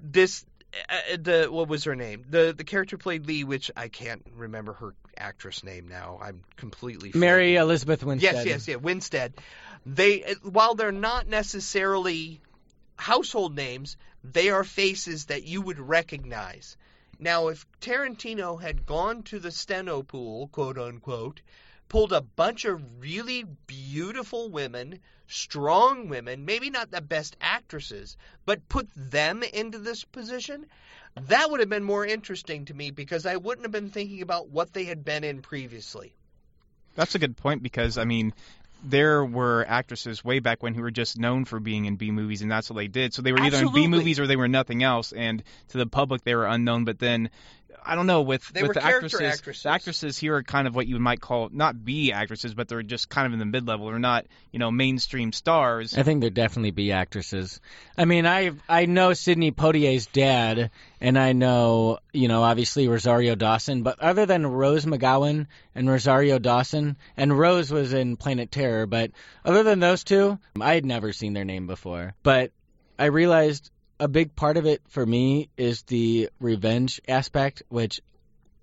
this 0.01 0.45
uh, 0.89 1.17
the 1.19 1.47
what 1.49 1.67
was 1.67 1.83
her 1.83 1.95
name 1.95 2.23
the 2.29 2.53
the 2.55 2.63
character 2.63 2.97
played 2.97 3.25
lee 3.25 3.43
which 3.43 3.71
i 3.75 3.87
can't 3.87 4.25
remember 4.35 4.73
her 4.73 4.93
actress 5.19 5.63
name 5.63 5.87
now. 5.87 6.19
I'm 6.21 6.41
completely 6.55 7.11
Mary 7.13 7.55
Elizabeth 7.55 8.03
Winstead. 8.03 8.33
Yes, 8.33 8.45
yes, 8.45 8.67
yeah, 8.67 8.75
Winstead. 8.77 9.33
They 9.85 10.35
while 10.43 10.75
they're 10.75 10.91
not 10.91 11.27
necessarily 11.27 12.41
household 12.95 13.55
names, 13.55 13.97
they 14.23 14.49
are 14.49 14.63
faces 14.63 15.25
that 15.25 15.43
you 15.43 15.61
would 15.61 15.79
recognize. 15.79 16.77
Now, 17.19 17.49
if 17.49 17.65
Tarantino 17.81 18.61
had 18.61 18.85
gone 18.85 19.23
to 19.23 19.39
the 19.39 19.51
steno 19.51 20.03
pool, 20.03 20.47
quote 20.47 20.77
unquote, 20.77 21.41
pulled 21.89 22.13
a 22.13 22.21
bunch 22.21 22.65
of 22.65 23.01
really 23.01 23.43
beautiful 23.67 24.49
women, 24.49 24.99
strong 25.27 26.07
women, 26.07 26.45
maybe 26.45 26.69
not 26.69 26.91
the 26.91 27.01
best 27.01 27.35
actresses, 27.41 28.15
but 28.45 28.69
put 28.69 28.87
them 28.95 29.43
into 29.43 29.79
this 29.79 30.03
position, 30.05 30.65
that 31.27 31.49
would 31.49 31.59
have 31.59 31.69
been 31.69 31.83
more 31.83 32.05
interesting 32.05 32.65
to 32.65 32.73
me 32.73 32.91
because 32.91 33.25
I 33.25 33.35
wouldn't 33.35 33.65
have 33.65 33.71
been 33.71 33.89
thinking 33.89 34.21
about 34.21 34.49
what 34.49 34.71
they 34.71 34.85
had 34.85 35.03
been 35.03 35.23
in 35.23 35.41
previously. 35.41 36.13
That's 36.95 37.15
a 37.15 37.19
good 37.19 37.35
point 37.35 37.63
because 37.63 37.97
I 37.97 38.05
mean, 38.05 38.33
there 38.83 39.25
were 39.25 39.65
actresses 39.67 40.23
way 40.23 40.39
back 40.39 40.63
when 40.63 40.73
who 40.73 40.81
were 40.81 40.91
just 40.91 41.17
known 41.17 41.45
for 41.45 41.59
being 41.59 41.85
in 41.85 41.95
B 41.95 42.11
movies, 42.11 42.41
and 42.41 42.51
that's 42.51 42.69
what 42.69 42.77
they 42.77 42.87
did. 42.87 43.13
So 43.13 43.21
they 43.21 43.31
were 43.31 43.39
either 43.39 43.57
Absolutely. 43.57 43.83
in 43.83 43.91
B 43.91 43.97
movies 43.97 44.19
or 44.19 44.27
they 44.27 44.35
were 44.35 44.47
nothing 44.47 44.83
else. 44.83 45.11
And 45.11 45.43
to 45.69 45.77
the 45.77 45.85
public, 45.85 46.23
they 46.23 46.35
were 46.35 46.45
unknown. 46.45 46.85
But 46.85 46.99
then, 46.99 47.29
I 47.85 47.95
don't 47.95 48.07
know 48.07 48.21
with 48.21 48.47
They 48.49 48.61
with 48.61 48.69
were 48.69 48.73
the 48.75 48.83
actresses, 48.83 49.21
actresses. 49.21 49.63
the 49.63 49.69
actresses 49.69 50.17
here 50.17 50.35
are 50.35 50.43
kind 50.43 50.67
of 50.67 50.75
what 50.75 50.87
you 50.87 50.99
might 50.99 51.21
call 51.21 51.49
not 51.51 51.83
B 51.83 52.11
actresses, 52.11 52.53
but 52.53 52.67
they're 52.67 52.83
just 52.83 53.09
kind 53.09 53.27
of 53.27 53.33
in 53.33 53.39
the 53.39 53.45
mid 53.45 53.67
level. 53.67 53.87
They're 53.87 53.99
not 53.99 54.25
you 54.51 54.59
know 54.59 54.71
mainstream 54.71 55.31
stars. 55.31 55.97
I 55.97 56.03
think 56.03 56.21
they're 56.21 56.29
definitely 56.29 56.71
be 56.71 56.91
actresses. 56.91 57.59
I 57.97 58.05
mean, 58.05 58.25
I 58.25 58.51
I 58.67 58.85
know 58.85 59.13
Sydney 59.13 59.51
Poitier's 59.51 60.07
dad, 60.07 60.71
and 61.01 61.17
I 61.17 61.33
know 61.33 61.99
you 62.13 62.27
know 62.27 62.43
obviously 62.43 62.87
Rosario 62.87 63.35
Dawson. 63.35 63.83
But 63.83 63.99
other 63.99 64.25
than 64.25 64.45
Rose 64.45 64.85
McGowan 64.85 65.47
and 65.75 65.89
Rosario 65.89 66.39
Dawson, 66.39 66.97
and 67.17 67.37
Rose 67.37 67.71
was 67.71 67.93
in 67.93 68.17
Planet 68.17 68.51
Terror, 68.51 68.85
but 68.85 69.11
other 69.43 69.63
than 69.63 69.79
those 69.79 70.03
two, 70.03 70.39
I 70.59 70.75
had 70.75 70.85
never 70.85 71.13
seen 71.13 71.33
their 71.33 71.45
name 71.45 71.67
before. 71.67 72.13
But 72.23 72.51
I 72.97 73.05
realized 73.05 73.71
a 73.99 74.07
big 74.07 74.35
part 74.35 74.57
of 74.57 74.65
it 74.65 74.81
for 74.89 75.05
me 75.05 75.49
is 75.57 75.81
the 75.83 76.29
revenge 76.39 77.01
aspect, 77.07 77.63
which 77.69 78.01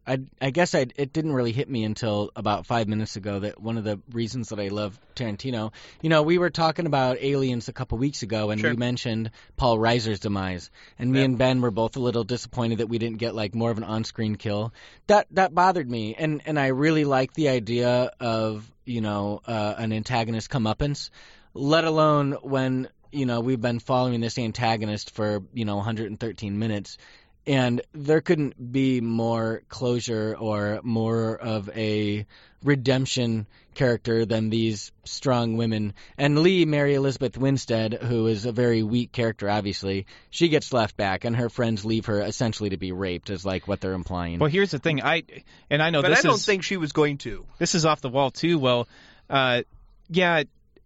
I, 0.06 0.20
I 0.40 0.50
guess 0.50 0.74
I, 0.74 0.86
it 0.94 1.12
didn't 1.12 1.32
really 1.32 1.50
hit 1.50 1.68
me 1.68 1.82
until 1.82 2.30
about 2.36 2.64
five 2.64 2.86
minutes 2.86 3.16
ago 3.16 3.40
that 3.40 3.60
one 3.60 3.76
of 3.76 3.82
the 3.82 3.98
reasons 4.12 4.50
that 4.50 4.60
I 4.60 4.68
love 4.68 4.98
Tarantino, 5.16 5.72
you 6.00 6.10
know, 6.10 6.22
we 6.22 6.38
were 6.38 6.50
talking 6.50 6.86
about 6.86 7.18
Aliens 7.20 7.68
a 7.68 7.72
couple 7.72 7.98
weeks 7.98 8.22
ago, 8.22 8.50
and 8.50 8.60
Sure. 8.60 8.70
we 8.70 8.76
mentioned 8.76 9.32
Paul 9.56 9.78
Reiser's 9.78 10.20
demise, 10.20 10.70
and 10.98 11.10
me 11.10 11.24
and 11.24 11.36
Ben 11.36 11.60
were 11.60 11.72
both 11.72 11.96
a 11.96 12.00
little 12.00 12.22
disappointed 12.22 12.78
that 12.78 12.88
we 12.88 12.98
didn't 12.98 13.18
get 13.18 13.34
like 13.34 13.54
more 13.54 13.70
of 13.72 13.78
an 13.78 13.84
on-screen 13.84 14.36
kill. 14.36 14.72
That 15.08 15.26
that 15.32 15.52
bothered 15.54 15.90
me, 15.90 16.14
and 16.14 16.40
and 16.46 16.58
I 16.58 16.68
really 16.68 17.04
like 17.04 17.32
the 17.32 17.48
idea 17.48 18.12
of 18.20 18.70
you 18.84 19.00
know 19.00 19.40
uh, 19.44 19.74
an 19.76 19.92
antagonist 19.92 20.50
comeuppance, 20.50 21.10
let 21.52 21.84
alone 21.84 22.32
when 22.42 22.88
you 23.16 23.26
know 23.26 23.40
we've 23.40 23.60
been 23.60 23.78
following 23.78 24.20
this 24.20 24.38
antagonist 24.38 25.14
for 25.14 25.42
you 25.52 25.64
know 25.64 25.76
113 25.76 26.58
minutes 26.58 26.98
and 27.46 27.80
there 27.92 28.20
couldn't 28.20 28.72
be 28.72 29.00
more 29.00 29.62
closure 29.68 30.36
or 30.38 30.80
more 30.82 31.36
of 31.36 31.70
a 31.76 32.26
redemption 32.64 33.46
character 33.74 34.24
than 34.26 34.50
these 34.50 34.90
strong 35.04 35.56
women. 35.56 35.94
And 36.18 36.40
Lee, 36.40 36.64
Mary 36.64 36.94
Elizabeth 36.94 37.38
Winstead, 37.38 37.94
who 37.94 38.26
is 38.26 38.46
a 38.46 38.52
very 38.52 38.82
weak 38.82 39.12
character, 39.12 39.48
obviously, 39.48 40.06
she 40.30 40.48
gets 40.48 40.72
left 40.72 40.96
back, 40.96 41.24
and 41.24 41.36
her 41.36 41.48
friends 41.48 41.84
leave 41.84 42.06
her 42.06 42.20
essentially 42.20 42.70
to 42.70 42.76
be 42.76 42.90
raped, 42.90 43.30
is 43.30 43.46
like 43.46 43.68
what 43.68 43.80
they're 43.80 43.92
implying. 43.92 44.40
Well, 44.40 44.50
here's 44.50 44.72
the 44.72 44.80
thing. 44.80 45.00
I 45.02 45.22
and 45.70 45.80
I 45.80 45.90
know 45.90 46.02
but 46.02 46.08
this 46.08 46.20
I 46.20 46.22
don't 46.22 46.34
is 46.36 46.46
think 46.46 46.64
she 46.64 46.76
was 46.76 46.90
going 46.90 47.18
to. 47.18 47.46
this 47.58 47.76
is 47.76 47.86
off 47.86 48.00
the 48.00 48.08
wall 48.08 48.32
too. 48.32 48.58
Well, 48.58 48.88
uh, 49.30 49.62
yeah, 50.08 50.42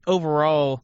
overall, 0.07 0.83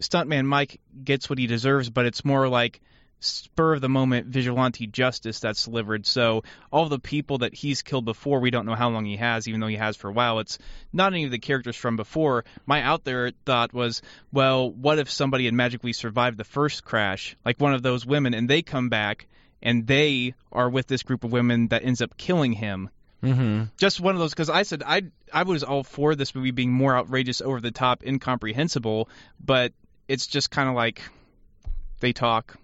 stuntman 0.00 0.46
Mike 0.46 0.80
gets 1.04 1.28
what 1.28 1.38
he 1.38 1.46
deserves, 1.46 1.90
but 1.90 2.06
it's 2.06 2.24
more 2.24 2.48
like 2.48 2.80
spur 3.20 3.74
of 3.74 3.80
the 3.82 3.88
moment 3.88 4.26
vigilante 4.26 4.86
justice 4.86 5.40
that's 5.40 5.64
delivered. 5.64 6.06
So 6.06 6.42
all 6.72 6.88
the 6.88 6.98
people 6.98 7.38
that 7.38 7.54
he's 7.54 7.82
killed 7.82 8.06
before, 8.06 8.40
we 8.40 8.50
don't 8.50 8.66
know 8.66 8.74
how 8.74 8.88
long 8.88 9.04
he 9.04 9.16
has, 9.16 9.46
even 9.46 9.60
though 9.60 9.66
he 9.66 9.76
has 9.76 9.96
for 9.96 10.08
a 10.08 10.12
while. 10.12 10.40
It's 10.40 10.58
not 10.92 11.12
any 11.12 11.24
of 11.24 11.30
the 11.30 11.38
characters 11.38 11.76
from 11.76 11.96
before. 11.96 12.44
My 12.66 12.82
out 12.82 13.04
there 13.04 13.30
thought 13.44 13.72
was, 13.72 14.02
well, 14.32 14.70
what 14.70 14.98
if 14.98 15.10
somebody 15.10 15.44
had 15.44 15.54
magically 15.54 15.92
survived 15.92 16.38
the 16.38 16.44
first 16.44 16.84
crash, 16.84 17.36
like 17.44 17.60
one 17.60 17.74
of 17.74 17.82
those 17.82 18.06
women, 18.06 18.34
and 18.34 18.48
they 18.48 18.62
come 18.62 18.88
back 18.88 19.26
and 19.62 19.86
they 19.86 20.34
are 20.50 20.70
with 20.70 20.86
this 20.86 21.02
group 21.02 21.22
of 21.24 21.32
women 21.32 21.68
that 21.68 21.84
ends 21.84 22.00
up 22.00 22.16
killing 22.16 22.52
him 22.52 22.88
hmm 23.22 23.64
just 23.76 24.00
one 24.00 24.14
of 24.14 24.18
those 24.20 24.30
because 24.30 24.48
I 24.48 24.62
said 24.62 24.82
I 24.84 25.02
I 25.30 25.42
was 25.42 25.62
all 25.62 25.84
for 25.84 26.14
this 26.14 26.34
movie 26.34 26.52
being 26.52 26.72
more 26.72 26.96
outrageous, 26.96 27.42
over 27.42 27.60
the 27.60 27.70
top, 27.70 28.02
incomprehensible, 28.02 29.10
but 29.38 29.72
it's 30.10 30.26
just 30.26 30.50
kind 30.50 30.68
of 30.68 30.74
like 30.74 31.00
they 32.00 32.12
talk, 32.12 32.56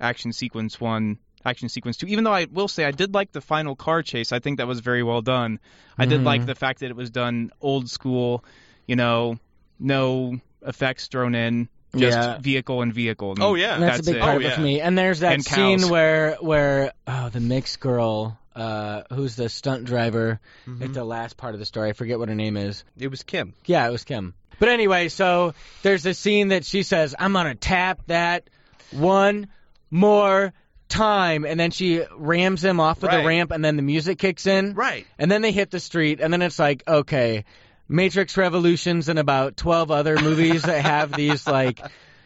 action 0.00 0.32
sequence 0.32 0.80
one, 0.80 1.18
action 1.44 1.68
sequence 1.68 1.96
two. 1.96 2.06
Even 2.06 2.24
though 2.24 2.32
I 2.32 2.46
will 2.50 2.68
say 2.68 2.84
I 2.84 2.90
did 2.92 3.14
like 3.14 3.32
the 3.32 3.40
final 3.40 3.74
car 3.74 4.02
chase, 4.02 4.30
I 4.32 4.38
think 4.38 4.58
that 4.58 4.66
was 4.66 4.80
very 4.80 5.02
well 5.02 5.20
done. 5.22 5.58
I 5.98 6.06
did 6.06 6.20
Mhm. 6.20 6.24
like 6.24 6.46
the 6.46 6.54
fact 6.54 6.80
that 6.80 6.90
it 6.90 6.96
was 6.96 7.10
done 7.10 7.50
old 7.60 7.90
school, 7.90 8.44
you 8.86 8.96
know, 8.96 9.38
no 9.78 10.38
effects 10.66 11.08
thrown 11.08 11.34
in, 11.34 11.68
just 11.96 12.16
Yeah. 12.16 12.38
vehicle 12.38 12.82
and 12.82 12.92
vehicle. 12.94 13.32
and 13.32 13.42
Oh, 13.42 13.54
yeah. 13.54 13.78
That's, 13.78 13.96
that's 13.98 14.08
a 14.08 14.10
big 14.12 14.16
it. 14.16 14.22
part 14.22 14.34
Oh, 14.34 14.46
of 14.46 14.58
yeah. 14.58 14.60
me. 14.62 14.80
And 14.80 14.96
there's 14.96 15.20
that 15.20 15.32
And 15.34 15.44
scene 15.44 15.88
where 15.88 16.36
where 16.40 16.92
oh 17.06 17.28
the 17.30 17.40
mixed 17.40 17.80
girl, 17.80 18.38
uh, 18.54 19.02
who's 19.12 19.34
the 19.36 19.48
stunt 19.48 19.84
driver 19.84 20.40
Mm-hmm. 20.68 20.82
at 20.84 20.94
the 20.94 21.04
last 21.04 21.36
part 21.36 21.54
of 21.54 21.60
the 21.60 21.66
story. 21.66 21.90
I 21.90 21.92
forget 21.92 22.18
what 22.18 22.28
her 22.28 22.34
name 22.34 22.56
is. 22.56 22.84
It 22.96 23.08
was 23.08 23.22
Kim. 23.24 23.54
Yeah, 23.66 23.86
it 23.88 23.90
was 23.90 24.04
Kim. 24.04 24.34
But 24.58 24.68
anyway, 24.68 25.08
so 25.08 25.54
there's 25.82 26.04
a 26.06 26.14
scene 26.14 26.48
that 26.48 26.64
she 26.64 26.82
says, 26.82 27.14
"I'm 27.18 27.32
gonna 27.32 27.54
tap 27.54 28.00
that 28.06 28.48
one 28.90 29.48
more 29.90 30.52
time," 30.88 31.44
and 31.44 31.58
then 31.58 31.70
she 31.70 32.02
rams 32.16 32.64
him 32.64 32.80
off 32.80 32.98
of 32.98 33.04
Right. 33.04 33.18
the 33.22 33.26
ramp, 33.26 33.50
and 33.50 33.64
then 33.64 33.76
the 33.76 33.82
music 33.82 34.18
kicks 34.18 34.46
in, 34.46 34.74
Right. 34.74 35.06
and 35.18 35.30
then 35.30 35.42
they 35.42 35.52
hit 35.52 35.70
the 35.70 35.80
street, 35.80 36.20
and 36.20 36.32
then 36.32 36.42
it's 36.42 36.58
like, 36.58 36.82
okay, 36.86 37.44
Matrix 37.88 38.36
Revolutions 38.36 39.08
and 39.08 39.18
about 39.18 39.56
12 39.56 39.90
other 39.90 40.18
movies 40.20 40.62
that 40.62 40.82
have 40.84 41.12
these 41.16 41.46
like 41.46 41.80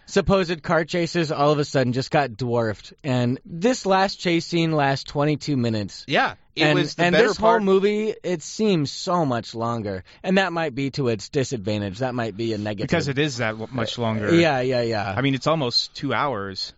supposed 0.07 0.63
car 0.63 0.85
chases 0.85 1.31
all 1.33 1.53
of 1.53 1.59
a 1.59 1.65
sudden 1.65 1.93
just 1.93 2.11
got 2.11 2.37
dwarfed, 2.37 2.93
and 3.05 3.39
this 3.45 3.85
last 3.87 4.17
chase 4.17 4.47
scene 4.47 4.73
lasts 4.73 5.05
22 5.05 5.57
minutes. 5.57 6.05
Yeah. 6.07 6.35
It 6.59 6.65
and, 6.65 6.79
was 6.79 6.95
the 6.95 7.05
and 7.05 7.13
better 7.13 7.29
this 7.29 7.39
part. 7.39 7.63
whole 7.63 7.65
movie, 7.65 8.15
it 8.23 8.43
seems 8.43 8.91
so 8.91 9.25
much 9.25 9.55
longer, 9.55 10.05
and 10.23 10.39
that 10.39 10.53
might 10.53 10.75
be 10.75 10.91
to 10.93 11.09
its 11.09 11.29
disadvantage. 11.29 11.99
That 11.99 12.15
might 12.15 12.37
be 12.37 12.53
a 12.53 12.59
negative. 12.59 12.89
because 12.89 13.09
it 13.09 13.19
is 13.19 13.37
that 13.37 13.57
much 13.73 13.99
uh, 13.99 14.03
longer. 14.03 14.35
Yeah, 14.35 14.61
yeah, 14.61 14.83
yeah. 14.83 15.15
I 15.17 15.21
mean, 15.21 15.35
it's 15.35 15.47
almost 15.47 15.95
two 15.95 16.13
hours. 16.13 16.75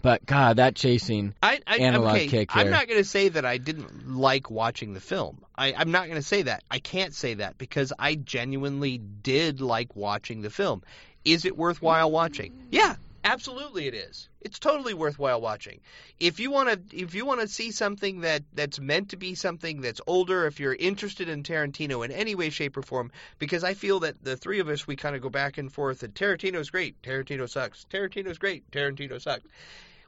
but 0.00 0.24
God, 0.24 0.56
that 0.56 0.74
chasing. 0.74 1.34
I, 1.42 1.60
I, 1.66 1.76
analog 1.76 2.16
okay, 2.16 2.26
kick 2.26 2.56
I'm 2.56 2.70
not 2.70 2.88
going 2.88 2.98
to 2.98 3.08
say 3.08 3.28
that 3.28 3.44
I 3.44 3.58
didn't 3.58 4.16
like 4.16 4.50
watching 4.50 4.94
the 4.94 5.00
film. 5.00 5.44
I, 5.56 5.74
I'm 5.74 5.90
not 5.90 6.06
going 6.06 6.20
to 6.20 6.26
say 6.26 6.42
that. 6.42 6.64
I 6.70 6.78
can't 6.78 7.14
say 7.14 7.34
that 7.34 7.58
because 7.58 7.92
I 7.98 8.14
genuinely 8.14 8.98
did 8.98 9.60
like 9.60 9.94
watching 9.94 10.42
the 10.42 10.50
film. 10.50 10.82
Is 11.24 11.44
it 11.44 11.56
worthwhile 11.56 12.10
watching? 12.10 12.66
Yeah, 12.70 12.96
absolutely 13.24 13.86
it 13.86 13.94
is. 13.94 14.28
It's 14.40 14.58
totally 14.58 14.94
worthwhile 14.94 15.40
watching. 15.40 15.80
If 16.20 16.40
you 16.40 16.50
want 16.50 16.90
to, 16.90 16.96
if 16.96 17.14
you 17.14 17.24
want 17.24 17.40
to 17.40 17.48
see 17.48 17.70
something 17.70 18.20
that 18.22 18.42
that's 18.52 18.80
meant 18.80 19.10
to 19.10 19.16
be 19.16 19.34
something 19.34 19.80
that's 19.80 20.00
older, 20.06 20.46
if 20.46 20.60
you're 20.60 20.74
interested 20.74 21.28
in 21.28 21.42
Tarantino 21.42 22.04
in 22.04 22.12
any 22.12 22.34
way, 22.34 22.50
shape, 22.50 22.76
or 22.76 22.82
form, 22.82 23.12
because 23.38 23.64
I 23.64 23.74
feel 23.74 24.00
that 24.00 24.22
the 24.22 24.36
three 24.36 24.60
of 24.60 24.68
us 24.68 24.86
we 24.86 24.96
kind 24.96 25.16
of 25.16 25.22
go 25.22 25.30
back 25.30 25.58
and 25.58 25.72
forth. 25.72 26.02
And 26.02 26.14
Tarantino's 26.14 26.70
great. 26.70 27.00
Tarantino 27.02 27.48
sucks. 27.48 27.86
Tarantino's 27.90 28.38
great. 28.38 28.70
Tarantino 28.70 29.20
sucks 29.20 29.44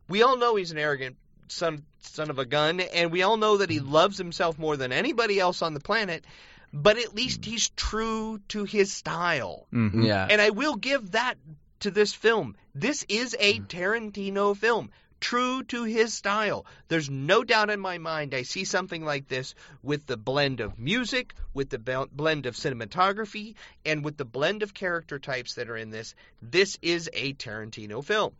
we 0.08 0.22
all 0.22 0.36
know 0.36 0.56
he's 0.56 0.70
an 0.70 0.78
arrogant 0.78 1.16
son 1.48 1.84
son 2.00 2.30
of 2.30 2.38
a 2.38 2.44
gun, 2.44 2.80
and 2.80 3.10
we 3.10 3.22
all 3.22 3.36
know 3.36 3.58
that 3.58 3.70
he 3.70 3.80
loves 3.80 4.18
himself 4.18 4.58
more 4.58 4.76
than 4.76 4.92
anybody 4.92 5.40
else 5.40 5.62
on 5.62 5.74
the 5.74 5.80
planet. 5.80 6.24
But 6.72 6.98
at 6.98 7.14
least 7.14 7.44
he's 7.44 7.68
true 7.70 8.40
to 8.48 8.64
his 8.64 8.92
style, 8.92 9.66
hmm 9.70 10.02
Yeah. 10.02 10.26
and 10.28 10.40
I 10.40 10.50
will 10.50 10.74
give 10.74 11.12
that 11.12 11.36
to 11.84 11.90
this 11.90 12.12
film. 12.14 12.56
This 12.74 13.04
is 13.08 13.36
a 13.38 13.58
hmm. 13.58 13.64
Tarantino 13.64 14.56
film. 14.56 14.90
True 15.20 15.62
to 15.64 15.84
his 15.84 16.12
style. 16.12 16.66
There's 16.88 17.08
no 17.08 17.44
doubt 17.44 17.70
in 17.70 17.80
my 17.80 17.98
mind 17.98 18.34
I 18.34 18.42
see 18.42 18.64
something 18.64 19.04
like 19.04 19.28
this 19.28 19.54
with 19.82 20.06
the 20.06 20.16
blend 20.16 20.60
of 20.60 20.78
music, 20.78 21.34
with 21.54 21.70
the 21.70 21.78
blend 21.78 22.46
of 22.46 22.56
cinematography, 22.56 23.54
and 23.84 24.04
with 24.04 24.16
the 24.16 24.24
blend 24.24 24.62
of 24.62 24.74
character 24.74 25.18
types 25.18 25.54
that 25.54 25.70
are 25.70 25.76
in 25.76 25.90
this. 25.90 26.14
This 26.42 26.78
is 26.82 27.08
a 27.12 27.34
Tarantino 27.34 28.04
film 28.04 28.34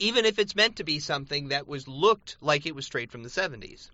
even 0.00 0.24
if 0.24 0.40
it's 0.40 0.56
meant 0.56 0.76
to 0.76 0.84
be 0.84 0.98
something 0.98 1.48
that 1.48 1.68
was 1.68 1.86
looked 1.86 2.36
like 2.40 2.66
it 2.66 2.74
was 2.74 2.84
straight 2.84 3.12
from 3.12 3.22
the 3.22 3.28
70s. 3.28 3.90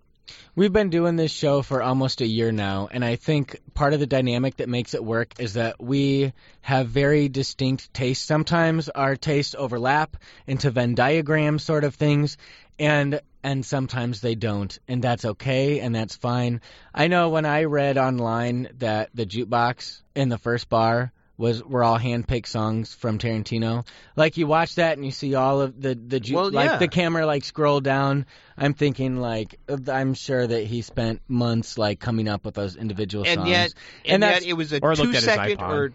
We've 0.55 0.73
been 0.73 0.89
doing 0.89 1.15
this 1.15 1.31
show 1.31 1.61
for 1.61 1.81
almost 1.81 2.21
a 2.21 2.27
year 2.27 2.51
now, 2.51 2.89
and 2.91 3.05
I 3.05 3.15
think 3.15 3.59
part 3.73 3.93
of 3.93 3.99
the 3.99 4.07
dynamic 4.07 4.57
that 4.57 4.69
makes 4.69 4.93
it 4.93 5.03
work 5.03 5.39
is 5.39 5.53
that 5.53 5.81
we 5.81 6.33
have 6.61 6.87
very 6.87 7.29
distinct 7.29 7.93
tastes. 7.93 8.25
Sometimes 8.25 8.89
our 8.89 9.15
tastes 9.15 9.55
overlap 9.57 10.17
into 10.47 10.69
Venn 10.71 10.95
diagram 10.95 11.57
sort 11.57 11.83
of 11.83 11.95
things, 11.95 12.37
and 12.77 13.21
and 13.43 13.65
sometimes 13.65 14.21
they 14.21 14.35
don't, 14.35 14.77
and 14.87 15.01
that's 15.01 15.25
okay, 15.25 15.79
and 15.79 15.95
that's 15.95 16.15
fine. 16.15 16.61
I 16.93 17.07
know 17.07 17.29
when 17.29 17.45
I 17.45 17.63
read 17.63 17.97
online 17.97 18.69
that 18.79 19.09
the 19.13 19.25
jukebox 19.25 20.01
in 20.15 20.29
the 20.29 20.37
first 20.37 20.69
bar 20.69 21.11
was 21.37 21.63
were 21.63 21.83
all 21.83 21.97
handpicked 21.97 22.47
songs 22.47 22.93
from 22.93 23.17
Tarantino. 23.17 23.85
Like 24.15 24.37
you 24.37 24.45
watch 24.47 24.75
that 24.75 24.97
and 24.97 25.05
you 25.05 25.11
see 25.11 25.33
all 25.35 25.61
of 25.61 25.81
the 25.81 25.95
the 25.95 26.19
ju- 26.19 26.35
Well, 26.35 26.51
like 26.51 26.69
yeah. 26.69 26.77
the 26.77 26.87
camera 26.87 27.25
like 27.25 27.43
scroll 27.43 27.81
down. 27.81 28.25
I'm 28.57 28.73
thinking 28.73 29.17
like 29.17 29.59
I'm 29.87 30.13
sure 30.13 30.45
that 30.45 30.65
he 30.65 30.81
spent 30.83 31.21
months 31.27 31.77
like 31.77 31.99
coming 31.99 32.27
up 32.27 32.45
with 32.45 32.53
those 32.53 32.75
individual 32.75 33.25
and 33.25 33.39
songs. 33.39 33.49
yet 33.49 33.73
And 34.05 34.23
and, 34.23 34.33
yet 34.33 34.43
it 34.45 34.53
was 34.53 34.71
a 34.73 34.79
Or 34.81 34.89
looked 34.95 35.01
two 35.01 35.09
at 35.09 35.15
his 35.15 35.23
second 35.23 35.57
iPod. 35.57 35.69
or 35.73 35.93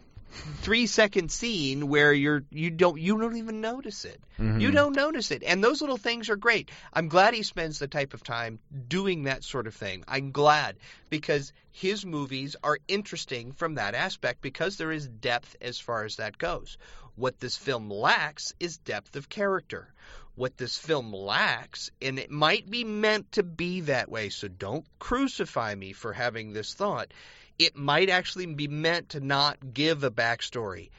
three 0.62 0.86
second 0.86 1.30
scene 1.30 1.88
where 1.88 2.12
you're 2.12 2.42
you 2.50 2.70
don't 2.70 3.00
you 3.00 3.18
don't 3.18 3.36
even 3.36 3.60
notice 3.60 4.04
it. 4.04 4.20
Mhm. 4.38 4.60
You 4.60 4.70
don't 4.70 4.94
notice 4.96 5.30
it. 5.30 5.42
And 5.42 5.62
those 5.62 5.80
little 5.80 5.96
things 5.96 6.30
are 6.30 6.36
great. 6.36 6.70
I'm 6.92 7.08
glad 7.08 7.34
he 7.34 7.42
spends 7.42 7.78
the 7.78 7.88
type 7.88 8.14
of 8.14 8.22
time 8.22 8.58
doing 8.88 9.24
that 9.24 9.44
sort 9.44 9.66
of 9.66 9.74
thing. 9.74 10.04
I'm 10.08 10.32
glad 10.32 10.76
because 11.10 11.52
his 11.72 12.04
movies 12.04 12.56
are 12.62 12.78
interesting 12.88 13.52
from 13.52 13.74
that 13.74 13.94
aspect 13.94 14.40
because 14.42 14.76
there 14.76 14.92
is 14.92 15.06
depth 15.06 15.56
as 15.60 15.78
far 15.78 16.04
as 16.04 16.16
that 16.16 16.38
goes. 16.38 16.78
What 17.14 17.38
this 17.40 17.56
film 17.56 17.90
lacks 17.90 18.52
is 18.60 18.76
depth 18.78 19.16
of 19.16 19.28
character. 19.28 19.88
What 20.34 20.58
this 20.58 20.76
film 20.76 21.14
lacks, 21.14 21.90
and 22.02 22.18
it 22.18 22.30
might 22.30 22.70
be 22.70 22.84
meant 22.84 23.32
to 23.32 23.42
be 23.42 23.80
that 23.82 24.10
way, 24.10 24.28
so 24.28 24.48
don't 24.48 24.84
crucify 24.98 25.74
me 25.74 25.94
for 25.94 26.12
having 26.12 26.52
this 26.52 26.74
thought. 26.74 27.10
It 27.58 27.76
might 27.76 28.10
actually 28.10 28.46
be 28.46 28.68
meant 28.68 29.10
to 29.10 29.20
not 29.20 29.72
give 29.72 30.04
a 30.04 30.10
backstory. 30.10 30.90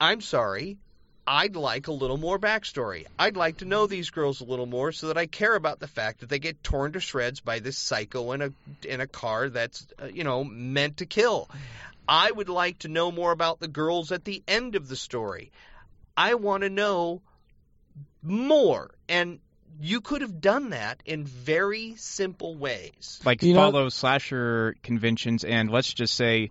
I'm 0.00 0.20
sorry, 0.20 0.78
I'd 1.26 1.56
like 1.56 1.86
a 1.86 1.92
little 1.92 2.18
more 2.18 2.38
backstory. 2.38 3.06
I'd 3.18 3.36
like 3.36 3.58
to 3.58 3.64
know 3.64 3.86
these 3.86 4.10
girls 4.10 4.40
a 4.40 4.44
little 4.44 4.66
more 4.66 4.92
so 4.92 5.08
that 5.08 5.16
I 5.16 5.26
care 5.26 5.54
about 5.54 5.80
the 5.80 5.88
fact 5.88 6.20
that 6.20 6.28
they 6.28 6.38
get 6.38 6.62
torn 6.62 6.92
to 6.92 7.00
shreds 7.00 7.40
by 7.40 7.60
this 7.60 7.78
psycho 7.78 8.32
in 8.32 8.42
a 8.42 8.52
in 8.86 9.00
a 9.00 9.06
car 9.06 9.48
that's 9.48 9.86
uh, 10.00 10.06
you 10.06 10.24
know 10.24 10.44
meant 10.44 10.98
to 10.98 11.06
kill. 11.06 11.48
I 12.06 12.30
would 12.30 12.50
like 12.50 12.80
to 12.80 12.88
know 12.88 13.10
more 13.10 13.32
about 13.32 13.60
the 13.60 13.68
girls 13.68 14.12
at 14.12 14.24
the 14.24 14.42
end 14.46 14.76
of 14.76 14.88
the 14.88 14.96
story. 14.96 15.50
I 16.16 16.34
want 16.34 16.62
to 16.62 16.70
know 16.70 17.22
more 18.22 18.90
and 19.08 19.40
you 19.80 20.00
could 20.00 20.20
have 20.22 20.40
done 20.40 20.70
that 20.70 21.02
in 21.04 21.24
very 21.24 21.94
simple 21.96 22.54
ways. 22.56 23.20
like 23.24 23.42
You 23.42 23.54
know- 23.54 23.60
follow 23.60 23.88
slasher 23.88 24.76
conventions 24.82 25.44
and 25.44 25.70
let's 25.70 25.92
just 25.92 26.14
say 26.14 26.50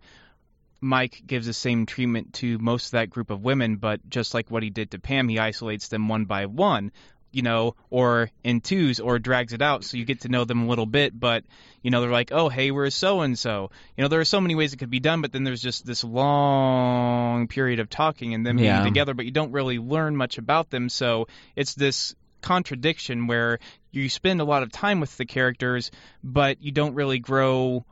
Mike 0.81 1.23
gives 1.25 1.45
the 1.45 1.53
same 1.53 1.85
treatment 1.85 2.33
to 2.33 2.57
most 2.59 2.87
of 2.87 2.91
that 2.91 3.09
group 3.09 3.29
of 3.29 3.41
women, 3.41 3.77
but 3.77 4.07
just 4.09 4.33
like 4.33 4.51
what 4.51 4.63
he 4.63 4.69
did 4.69 4.91
to 4.91 4.99
Pam, 4.99 5.29
he 5.29 5.39
isolates 5.39 5.87
them 5.87 6.09
one 6.09 6.25
by 6.25 6.45
one, 6.45 6.91
you 7.31 7.41
know, 7.41 7.75
or 7.89 8.29
in 8.43 8.59
twos, 8.59 8.99
or 8.99 9.17
drags 9.17 9.53
it 9.53 9.61
out 9.61 9.85
so 9.85 9.95
you 9.95 10.03
get 10.03 10.21
to 10.21 10.27
know 10.29 10.43
them 10.43 10.63
a 10.63 10.67
little 10.67 10.85
bit. 10.85 11.17
But 11.17 11.45
you 11.81 11.89
know, 11.91 12.01
they're 12.01 12.11
like, 12.11 12.31
oh, 12.33 12.49
hey, 12.49 12.71
we're 12.71 12.89
so 12.89 13.21
and 13.21 13.39
so. 13.39 13.71
You 13.95 14.01
know, 14.03 14.07
there 14.09 14.19
are 14.19 14.25
so 14.25 14.41
many 14.41 14.55
ways 14.55 14.73
it 14.73 14.77
could 14.77 14.89
be 14.89 14.99
done, 14.99 15.21
but 15.21 15.31
then 15.31 15.45
there's 15.45 15.61
just 15.61 15.85
this 15.85 16.03
long 16.03 17.47
period 17.47 17.79
of 17.79 17.89
talking 17.89 18.33
and 18.33 18.45
them 18.45 18.57
Yeah. 18.57 18.81
being 18.81 18.93
together, 18.93 19.13
but 19.13 19.25
you 19.25 19.31
don't 19.31 19.51
really 19.51 19.79
learn 19.79 20.15
much 20.17 20.37
about 20.37 20.69
them. 20.69 20.89
So 20.89 21.27
it's 21.55 21.73
this 21.75 22.13
contradiction 22.43 23.27
where 23.27 23.59
you 23.91 24.09
spend 24.09 24.41
a 24.41 24.43
lot 24.43 24.61
of 24.63 24.71
time 24.71 24.99
with 24.99 25.15
the 25.17 25.25
characters, 25.25 25.89
but 26.23 26.61
you 26.61 26.71
don't 26.71 26.93
really 26.93 27.19
grow 27.19 27.85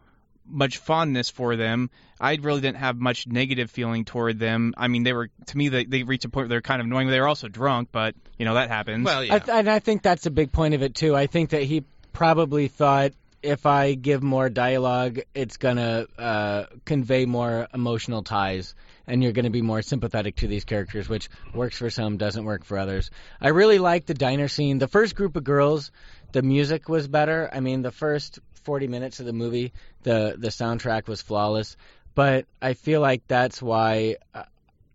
much 0.45 0.77
fondness 0.77 1.29
for 1.29 1.55
them. 1.55 1.89
I 2.19 2.35
really 2.35 2.61
didn't 2.61 2.77
have 2.77 2.97
much 2.97 3.27
negative 3.27 3.71
feeling 3.71 4.05
toward 4.05 4.37
them. 4.37 4.73
I 4.77 4.87
mean, 4.87 5.03
they 5.03 5.13
were 5.13 5.29
to 5.47 5.57
me 5.57 5.69
they 5.69 5.85
they 5.85 6.03
reached 6.03 6.25
a 6.25 6.29
point 6.29 6.43
where 6.43 6.49
they're 6.49 6.61
kind 6.61 6.81
of 6.81 6.87
annoying. 6.87 7.07
They 7.07 7.19
were 7.19 7.27
also 7.27 7.47
drunk, 7.47 7.89
but 7.91 8.15
you 8.37 8.45
know 8.45 8.55
that 8.55 8.69
happens. 8.69 9.05
Well, 9.05 9.23
yeah. 9.23 9.35
I 9.35 9.39
th- 9.39 9.57
and 9.57 9.69
I 9.69 9.79
think 9.79 10.03
that's 10.03 10.25
a 10.25 10.31
big 10.31 10.51
point 10.51 10.73
of 10.73 10.83
it 10.83 10.93
too. 10.93 11.15
I 11.15 11.27
think 11.27 11.51
that 11.51 11.63
he 11.63 11.83
probably 12.13 12.67
thought 12.67 13.13
if 13.41 13.65
I 13.65 13.93
give 13.93 14.21
more 14.21 14.49
dialogue, 14.49 15.21
it's 15.33 15.57
gonna 15.57 16.05
uh, 16.17 16.65
convey 16.85 17.25
more 17.25 17.67
emotional 17.73 18.23
ties, 18.23 18.75
and 19.11 19.21
you're 19.21 19.33
gonna 19.33 19.49
be 19.49 19.61
more 19.61 19.81
sympathetic 19.81 20.37
to 20.37 20.47
these 20.47 20.63
characters, 20.63 21.09
which 21.09 21.29
works 21.53 21.77
for 21.77 21.89
some, 21.89 22.15
doesn't 22.15 22.45
work 22.45 22.63
for 22.63 22.77
others. 22.77 23.11
I 23.41 23.49
really 23.49 23.77
like 23.77 24.05
the 24.05 24.13
diner 24.13 24.47
scene. 24.47 24.79
The 24.79 24.87
first 24.87 25.15
group 25.15 25.35
of 25.35 25.43
girls, 25.43 25.91
the 26.31 26.41
music 26.41 26.87
was 26.87 27.09
better. 27.09 27.49
I 27.51 27.59
mean, 27.59 27.81
the 27.81 27.91
first 27.91 28.39
40 28.63 28.87
minutes 28.87 29.19
of 29.19 29.25
the 29.25 29.33
movie, 29.33 29.73
the 30.03 30.35
the 30.37 30.47
soundtrack 30.47 31.07
was 31.07 31.21
flawless. 31.21 31.75
But 32.15 32.45
I 32.61 32.73
feel 32.73 33.01
like 33.01 33.23
that's 33.27 33.61
why 33.61 34.15
uh, 34.33 34.43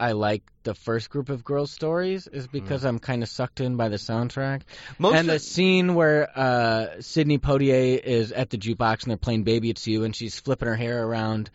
I 0.01 0.13
like 0.13 0.43
the 0.63 0.75
first 0.75 1.11
group 1.11 1.29
of 1.29 1.45
girls' 1.45 1.71
stories 1.71 2.27
is 2.27 2.47
because 2.47 2.85
I'm 2.85 2.99
kind 2.99 3.23
of 3.23 3.29
sucked 3.29 3.61
in 3.61 3.77
by 3.77 3.91
the 3.91 3.97
soundtrack. 3.97 4.63
Most 4.99 5.17
and 5.17 5.29
the 5.29 5.39
scene 5.39 5.95
where 5.95 6.31
uh, 6.35 7.01
Sydney 7.01 7.39
Poitier 7.39 8.03
is 8.03 8.33
at 8.33 8.49
the 8.49 8.57
jukebox 8.57 9.03
and 9.03 9.11
they're 9.11 9.19
playing 9.19 9.43
"Baby 9.43 9.69
It's 9.69 9.87
You" 9.87 10.05
and 10.05 10.17
she's 10.17 10.41
flipping 10.41 10.69
her 10.69 10.77
hair 10.77 11.07
around. 11.07 11.51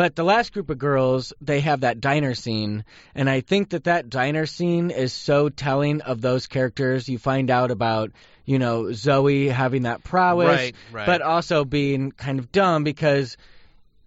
But 0.00 0.16
the 0.16 0.24
last 0.24 0.54
group 0.54 0.70
of 0.70 0.78
girls, 0.78 1.34
they 1.42 1.60
have 1.60 1.80
that 1.80 2.00
diner 2.00 2.34
scene, 2.34 2.86
and 3.14 3.28
I 3.28 3.42
think 3.42 3.68
that 3.68 3.84
that 3.84 4.08
diner 4.08 4.46
scene 4.46 4.90
is 4.90 5.12
so 5.12 5.50
telling 5.50 6.00
of 6.00 6.22
those 6.22 6.46
characters. 6.46 7.06
You 7.06 7.18
find 7.18 7.50
out 7.50 7.70
about, 7.70 8.10
you 8.46 8.58
know, 8.58 8.92
Zoe 8.92 9.48
having 9.48 9.82
that 9.82 10.02
prowess, 10.02 10.56
Right, 10.56 10.74
right. 10.90 11.04
but 11.04 11.20
also 11.20 11.66
being 11.66 12.12
kind 12.12 12.38
of 12.38 12.50
dumb 12.50 12.82
because 12.82 13.36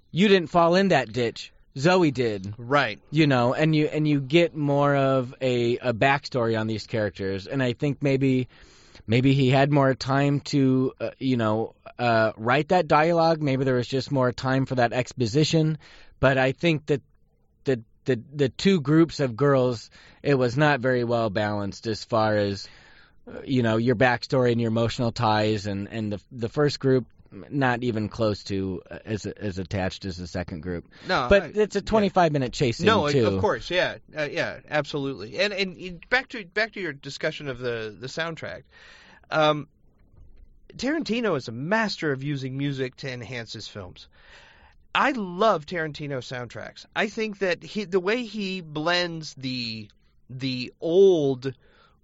you 0.09 0.27
didn't 0.29 0.49
fall 0.49 0.73
in 0.73 0.87
that 0.87 1.13
ditch. 1.13 1.53
Zoe 1.77 2.09
did 2.09 2.55
right. 2.57 2.99
you 3.11 3.27
know, 3.27 3.53
and 3.53 3.75
you 3.75 3.85
and 3.85 4.07
you 4.07 4.19
get 4.19 4.55
more 4.55 4.95
of 4.95 5.35
a 5.41 5.77
a 5.77 5.93
backstory 5.93 6.59
on 6.59 6.65
these 6.65 6.87
characters, 6.87 7.45
and 7.45 7.61
I 7.61 7.73
think 7.73 8.01
maybe 8.01 8.47
maybe 9.05 9.35
he 9.35 9.51
had 9.51 9.71
more 9.71 9.93
time 9.93 10.39
to 10.39 10.93
uh, 10.99 11.11
you 11.19 11.37
know 11.37 11.75
uh, 11.99 12.31
write 12.37 12.69
that 12.69 12.87
dialogue. 12.87 13.41
Maybe 13.41 13.63
there 13.63 13.75
was 13.75 13.87
just 13.87 14.11
more 14.11 14.31
time 14.31 14.65
for 14.65 14.75
that 14.75 14.93
exposition, 14.93 15.77
but 16.19 16.37
I 16.37 16.51
think 16.51 16.85
that 16.87 17.01
the 17.65 17.81
the 18.05 18.21
the 18.33 18.49
two 18.49 18.81
groups 18.81 19.19
of 19.19 19.35
girls 19.35 19.89
it 20.21 20.35
was 20.35 20.57
not 20.57 20.79
very 20.79 21.03
well 21.03 21.29
balanced 21.29 21.87
as 21.87 22.03
far 22.03 22.35
as 22.37 22.67
uh, 23.27 23.39
you 23.45 23.63
know 23.63 23.77
your 23.77 23.95
backstory 23.95 24.51
and 24.51 24.59
your 24.59 24.69
emotional 24.69 25.11
ties, 25.11 25.67
and 25.67 25.87
and 25.89 26.11
the 26.13 26.21
the 26.31 26.49
first 26.49 26.79
group 26.79 27.05
not 27.49 27.83
even 27.83 28.09
close 28.09 28.43
to 28.43 28.81
uh, 28.91 28.99
as 29.05 29.25
as 29.25 29.57
attached 29.57 30.05
as 30.05 30.17
the 30.17 30.27
second 30.27 30.61
group. 30.61 30.85
No, 31.07 31.27
But 31.29 31.43
I- 31.43 31.51
it's 31.55 31.75
a 31.75 31.81
25 31.81 32.31
minute 32.31 32.53
chase 32.53 32.79
No, 32.79 33.09
too. 33.09 33.25
of 33.25 33.41
course, 33.41 33.71
yeah, 33.71 33.97
uh, 34.15 34.27
yeah, 34.31 34.59
absolutely. 34.69 35.39
And 35.39 35.51
and 35.53 36.09
back 36.09 36.29
to 36.29 36.45
back 36.45 36.73
to 36.73 36.81
your 36.81 36.93
discussion 36.93 37.47
of 37.47 37.57
the 37.59 37.95
the 37.99 38.07
soundtrack. 38.07 38.63
Um, 39.31 39.67
Tarantino 40.77 41.37
is 41.37 41.47
a 41.47 41.51
master 41.51 42.11
of 42.11 42.23
using 42.23 42.57
music 42.57 42.95
to 42.97 43.11
enhance 43.11 43.53
his 43.53 43.67
films. 43.67 44.07
I 44.95 45.11
love 45.11 45.65
Tarantino 45.65 46.19
soundtracks. 46.19 46.85
I 46.95 47.07
think 47.07 47.39
that 47.39 47.63
he, 47.63 47.85
the 47.85 47.99
way 47.99 48.25
he 48.25 48.61
blends 48.61 49.33
the 49.33 49.89
the 50.29 50.73
old 50.79 51.53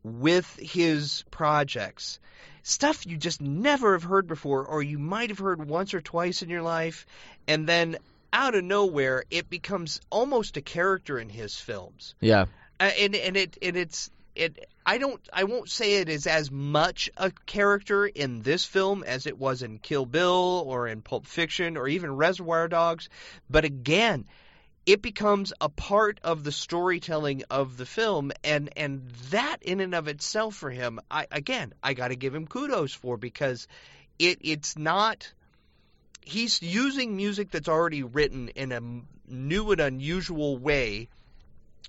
with 0.03 0.55
his 0.55 1.23
projects, 1.31 2.19
stuff 2.63 3.05
you 3.05 3.17
just 3.17 3.41
never 3.41 3.93
have 3.93 4.03
heard 4.03 4.27
before, 4.27 4.65
or 4.65 4.81
you 4.81 4.99
might 4.99 5.29
have 5.29 5.39
heard 5.39 5.67
once 5.67 5.93
or 5.93 6.01
twice 6.01 6.41
in 6.41 6.49
your 6.49 6.61
life, 6.61 7.05
and 7.47 7.67
then 7.67 7.97
out 8.31 8.55
of 8.55 8.63
nowhere 8.63 9.23
it 9.29 9.49
becomes 9.49 10.01
almost 10.09 10.57
a 10.57 10.61
character 10.61 11.19
in 11.19 11.29
his 11.29 11.55
films. 11.55 12.15
Yeah. 12.21 12.45
Uh, 12.79 12.91
and 12.99 13.15
and 13.15 13.37
it 13.37 13.57
and 13.61 13.75
it's 13.75 14.09
it 14.39 14.69
I 14.85 14.97
don't 14.97 15.21
I 15.31 15.43
won't 15.43 15.69
say 15.69 15.95
it 15.95 16.09
is 16.09 16.25
as 16.25 16.49
much 16.49 17.09
a 17.17 17.31
character 17.45 18.05
in 18.05 18.41
this 18.41 18.65
film 18.65 19.03
as 19.03 19.27
it 19.27 19.37
was 19.37 19.61
in 19.61 19.79
Kill 19.79 20.05
Bill 20.05 20.63
or 20.65 20.87
in 20.87 21.01
Pulp 21.01 21.27
Fiction 21.27 21.77
or 21.77 21.87
even 21.87 22.15
Reservoir 22.15 22.67
Dogs, 22.67 23.09
but 23.49 23.65
again, 23.65 24.25
it 24.85 25.01
becomes 25.01 25.53
a 25.61 25.69
part 25.69 26.19
of 26.23 26.43
the 26.43 26.51
storytelling 26.51 27.43
of 27.49 27.77
the 27.77 27.85
film 27.85 28.31
and 28.43 28.71
and 28.77 29.09
that 29.29 29.57
in 29.61 29.81
and 29.81 29.93
of 29.93 30.07
itself 30.07 30.55
for 30.55 30.71
him 30.71 30.99
I 31.11 31.27
again 31.31 31.73
I 31.83 31.93
got 31.93 32.07
to 32.07 32.15
give 32.15 32.33
him 32.33 32.47
kudos 32.47 32.93
for 32.93 33.17
because 33.17 33.67
it 34.17 34.39
it's 34.41 34.77
not 34.77 35.31
he's 36.21 36.61
using 36.61 37.15
music 37.17 37.51
that's 37.51 37.67
already 37.67 38.03
written 38.03 38.49
in 38.49 38.71
a 38.71 38.81
new 39.31 39.71
and 39.71 39.81
unusual 39.81 40.57
way 40.57 41.09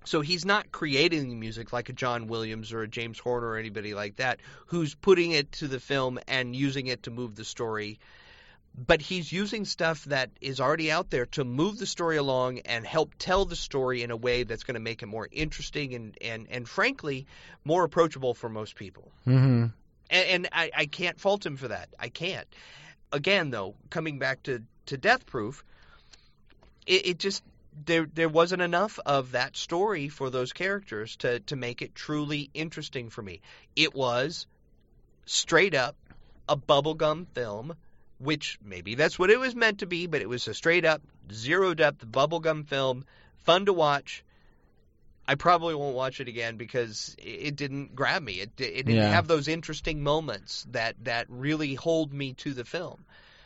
so 0.05 0.23
he's 0.23 0.45
not 0.45 0.73
creating 0.73 1.29
the 1.29 1.35
music 1.35 1.73
like 1.73 1.89
a 1.89 1.93
John 1.93 2.27
Williams 2.27 2.73
or 2.73 2.83
a 2.83 2.89
James 2.89 3.19
Horner 3.19 3.49
or 3.49 3.57
anybody 3.57 3.95
like 3.95 4.17
that 4.17 4.41
who's 4.67 4.95
putting 4.95 5.33
it 5.33 5.53
to 5.53 5.69
the 5.69 5.81
film 5.81 6.19
and 6.27 6.57
using 6.57 6.87
it 6.87 7.03
to 7.05 7.11
move 7.11 7.35
the 7.35 7.45
story. 7.45 7.99
But 8.75 9.03
he's 9.03 9.31
using 9.31 9.65
stuff 9.65 10.05
that 10.05 10.31
is 10.41 10.61
already 10.61 10.91
out 10.91 11.11
there 11.11 11.27
to 11.27 11.45
move 11.45 11.79
the 11.79 11.87
story 11.87 12.17
along 12.17 12.61
and 12.61 12.87
help 12.87 13.15
tell 13.19 13.45
the 13.45 13.57
story 13.57 14.03
in 14.03 14.11
a 14.11 14.17
way 14.17 14.45
that's 14.45 14.63
going 14.63 14.75
to 14.75 14.81
make 14.81 15.03
it 15.03 15.07
more 15.07 15.29
interesting 15.31 15.95
and, 15.95 16.17
and, 16.21 16.47
and 16.51 16.69
frankly, 16.69 17.27
more 17.65 17.85
approachable 17.85 18.33
for 18.33 18.49
most 18.49 18.77
people. 18.77 19.11
Mm-hmm. 19.27 19.67
And, 20.11 20.29
and 20.29 20.49
I, 20.53 20.71
I 20.75 20.87
can't 20.87 21.21
fault 21.21 21.45
him 21.45 21.57
for 21.57 21.69
that. 21.69 21.89
I 21.99 22.09
can't. 22.09 22.47
Again, 23.13 23.51
though, 23.51 23.75
coming 23.91 24.19
back 24.21 24.45
to, 24.45 24.63
to 24.87 24.97
Death 24.97 25.27
Proof, 25.27 25.65
it, 26.87 27.07
it 27.07 27.19
just 27.19 27.43
there 27.73 28.07
there 28.13 28.29
wasn't 28.29 28.63
enough 28.63 28.99
of 29.07 29.33
that 29.33 29.57
story 29.57 30.09
for 30.09 30.31
those 30.31 30.53
characters 30.53 31.17
to 31.17 31.41
to 31.41 31.57
make 31.57 31.83
it 31.83 31.95
truly 31.95 32.51
interesting 32.55 33.11
for 33.11 33.23
me. 33.23 33.41
It 33.77 33.95
was 33.95 34.47
straight 35.27 35.75
up 35.75 35.97
a 36.49 36.57
bubblegum 36.57 37.29
film, 37.29 37.75
which 38.19 38.59
maybe 38.65 38.95
that's 38.97 39.19
what 39.19 39.31
it 39.31 39.39
was 39.39 39.55
meant 39.55 39.79
to 39.81 39.87
be, 39.87 40.07
but 40.07 40.21
it 40.21 40.29
was 40.29 40.49
a 40.49 40.55
straight 40.55 40.85
up 40.85 41.03
zero 41.33 41.75
depth 41.75 42.05
bubblegum 42.07 42.67
film, 42.67 43.05
fun 43.45 43.67
to 43.67 43.73
watch. 43.73 44.25
I 45.29 45.37
probably 45.37 45.77
won't 45.77 45.95
watch 45.95 46.21
it 46.21 46.27
again 46.27 46.57
because 46.57 47.15
it 47.19 47.55
didn't 47.55 47.95
grab 47.95 48.21
me. 48.21 48.41
It, 48.41 48.51
it 48.59 48.85
didn't 48.87 48.97
Yeah. 48.97 49.11
have 49.11 49.29
those 49.29 49.47
interesting 49.47 50.03
moments 50.03 50.67
that 50.71 50.97
that 51.05 51.27
really 51.29 51.75
hold 51.75 52.13
me 52.13 52.33
to 52.35 52.53
the 52.53 52.65
film. 52.65 53.05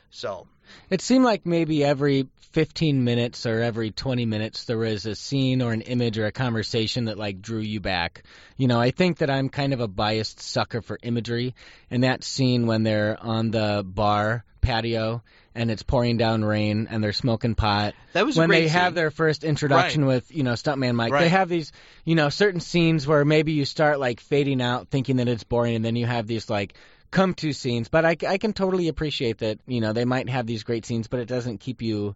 So 0.09 0.49
It 0.91 1.01
seemed 1.01 1.25
like 1.25 1.47
maybe 1.47 1.85
every 1.85 2.29
15 2.53 3.03
minutes 3.03 3.47
or 3.47 3.61
every 3.61 3.91
20 3.91 4.27
minutes 4.27 4.65
there 4.65 4.79
was 4.79 5.07
a 5.07 5.17
scene 5.17 5.61
or 5.61 5.73
an 5.73 5.81
image 5.81 6.19
or 6.19 6.27
a 6.27 6.33
conversation 6.33 7.07
that 7.07 7.19
like 7.19 7.43
drew 7.43 7.61
you 7.61 7.81
back. 7.81 8.23
You 8.57 8.69
know, 8.69 8.81
I 8.81 8.93
think 8.93 9.19
that 9.19 9.29
I'm 9.29 9.49
kind 9.49 9.73
of 9.73 9.81
a 9.81 9.89
biased 9.89 10.41
sucker 10.41 10.81
for 10.81 10.99
imagery, 11.03 11.55
and 11.91 12.05
that 12.05 12.23
scene 12.23 12.67
when 12.67 12.85
they're 12.85 13.19
on 13.21 13.51
the 13.51 13.85
bar 13.85 14.45
patio 14.61 15.23
and 15.55 15.71
it's 15.71 15.83
pouring 15.83 16.17
down 16.17 16.45
rain 16.45 16.89
and 16.91 17.03
they're 17.03 17.13
smoking 17.13 17.55
pot. 17.55 17.95
that 18.13 18.25
was 18.25 18.37
when 18.37 18.51
they 18.51 18.67
have 18.69 18.95
their 18.95 19.11
first 19.11 19.45
introduction 19.45 20.07
with 20.07 20.35
you 20.35 20.43
know 20.43 20.53
stuntman 20.53 20.95
Mike, 20.95 21.13
they 21.13 21.29
have 21.29 21.49
these 21.49 21.73
you 22.05 22.15
know 22.15 22.29
certain 22.29 22.61
scenes 22.61 23.07
where 23.07 23.25
maybe 23.25 23.53
you 23.53 23.65
start 23.65 24.01
like 24.01 24.21
fading 24.21 24.63
out, 24.63 24.89
thinking 24.89 25.17
that 25.17 25.29
it's 25.29 25.45
boring, 25.45 25.77
and 25.77 25.85
then 25.85 25.97
you 25.97 26.07
have 26.07 26.27
these 26.27 26.49
like 26.49 26.75
come 27.15 27.33
to 27.37 27.53
scenes. 27.55 27.89
But 27.89 28.05
I, 28.05 28.17
I 28.29 28.37
can 28.39 28.53
totally 28.53 28.89
appreciate 28.89 29.39
that 29.39 29.59
you 29.67 29.81
know 29.81 29.93
they 29.95 30.05
might 30.05 30.29
have 30.29 30.47
these 30.47 30.63
great 30.65 30.85
scenes, 30.85 31.09
but 31.09 31.21
it 31.21 31.27
doesn't 31.29 31.59
keep 31.59 31.81
you. 31.81 32.15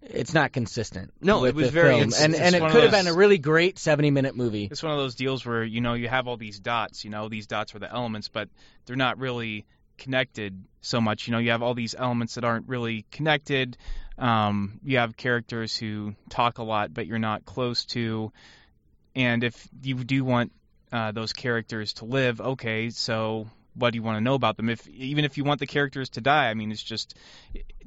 It's 0.00 0.32
not 0.32 0.52
consistent. 0.52 1.12
No, 1.20 1.44
it 1.44 1.56
was 1.56 1.70
very- 1.70 1.88
film. 1.88 2.00
it's- 2.02 2.22
and 2.22 2.32
it's 2.32 2.40
and 2.40 2.54
it 2.54 2.60
one 2.60 2.70
of 2.70 2.72
could 2.74 2.82
have 2.84 2.92
those- 2.92 3.04
been 3.04 3.12
a 3.12 3.16
really 3.16 3.38
great 3.38 3.78
70 3.80 4.12
minute 4.12 4.36
movie. 4.36 4.68
It's 4.70 4.82
one 4.82 4.92
of 4.92 4.98
those 4.98 5.16
deals 5.16 5.44
where 5.44 5.64
you 5.64 5.80
know 5.80 5.94
you 5.94 6.06
have 6.08 6.28
all 6.28 6.36
these 6.36 6.60
dots. 6.60 7.04
You 7.04 7.10
know 7.10 7.28
these 7.28 7.48
dots 7.48 7.74
are 7.74 7.80
the 7.80 7.92
elements, 7.92 8.28
but 8.28 8.48
they're 8.86 8.94
not 8.94 9.18
really 9.18 9.66
connected 9.96 10.62
so 10.82 11.00
much. 11.00 11.26
You 11.26 11.32
know 11.32 11.38
you 11.38 11.50
have 11.50 11.62
all 11.64 11.74
these 11.74 11.96
elements 11.98 12.36
that 12.36 12.44
aren't 12.44 12.68
really 12.68 13.06
connected. 13.10 13.76
Um, 14.18 14.78
you 14.84 14.98
have 14.98 15.16
characters 15.16 15.76
who 15.76 16.14
talk 16.28 16.58
a 16.58 16.62
lot, 16.62 16.94
but 16.94 17.06
you're 17.08 17.18
not 17.18 17.44
close 17.44 17.84
to. 17.86 18.32
And 19.16 19.42
if 19.42 19.68
you 19.82 19.96
do 20.04 20.24
want 20.24 20.52
uh, 20.92 21.10
those 21.12 21.32
characters 21.32 21.94
to 21.94 22.04
live, 22.04 22.40
okay, 22.40 22.90
so 22.90 23.48
what 23.78 23.92
do 23.92 23.96
you 23.96 24.02
want 24.02 24.16
to 24.16 24.20
know 24.20 24.34
about 24.34 24.56
them? 24.56 24.68
If 24.68 24.86
even 24.88 25.24
if 25.24 25.36
you 25.36 25.44
want 25.44 25.60
the 25.60 25.66
characters 25.66 26.10
to 26.10 26.20
die, 26.20 26.48
I 26.48 26.54
mean, 26.54 26.72
it's 26.72 26.82
just 26.82 27.14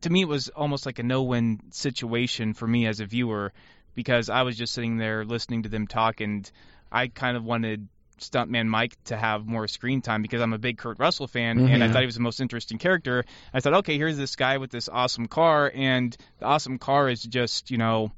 to 0.02 0.10
me 0.10 0.22
it 0.22 0.28
was 0.28 0.50
almost 0.50 0.86
like 0.86 1.00
a 1.00 1.04
no-win 1.04 1.60
situation 1.72 2.54
for 2.54 2.68
me 2.68 2.88
as 2.88 3.00
a 3.00 3.06
viewer 3.06 3.54
because 3.94 4.30
I 4.30 4.44
was 4.44 4.58
just 4.58 4.74
sitting 4.74 4.98
there 4.98 5.26
listening 5.26 5.64
to 5.64 5.70
them 5.70 5.88
talk, 5.88 6.22
and 6.22 6.50
I 6.92 7.08
kind 7.08 7.36
of 7.36 7.44
wanted 7.44 7.88
Stuntman 8.20 8.68
Mike 8.68 8.96
to 9.06 9.18
have 9.18 9.46
more 9.46 9.68
screen 9.68 10.02
time 10.02 10.22
because 10.22 10.42
I'm 10.42 10.54
a 10.54 10.58
big 10.58 10.78
Kurt 10.78 11.00
Russell 11.00 11.28
fan, 11.28 11.58
mm-hmm. 11.58 11.74
and 11.74 11.84
I 11.84 11.92
thought 11.92 12.02
he 12.02 12.06
was 12.06 12.16
the 12.16 12.22
most 12.22 12.40
interesting 12.40 12.78
character. 12.78 13.26
I 13.54 13.60
thought, 13.60 13.74
okay, 13.76 13.98
here's 13.98 14.18
this 14.18 14.36
guy 14.36 14.58
with 14.58 14.72
this 14.72 14.88
awesome 14.88 15.28
car, 15.28 15.72
and 15.74 16.16
the 16.40 16.46
awesome 16.46 16.78
car 16.78 17.10
is 17.10 17.22
just 17.22 17.72
you 17.72 17.78
know 17.78 18.12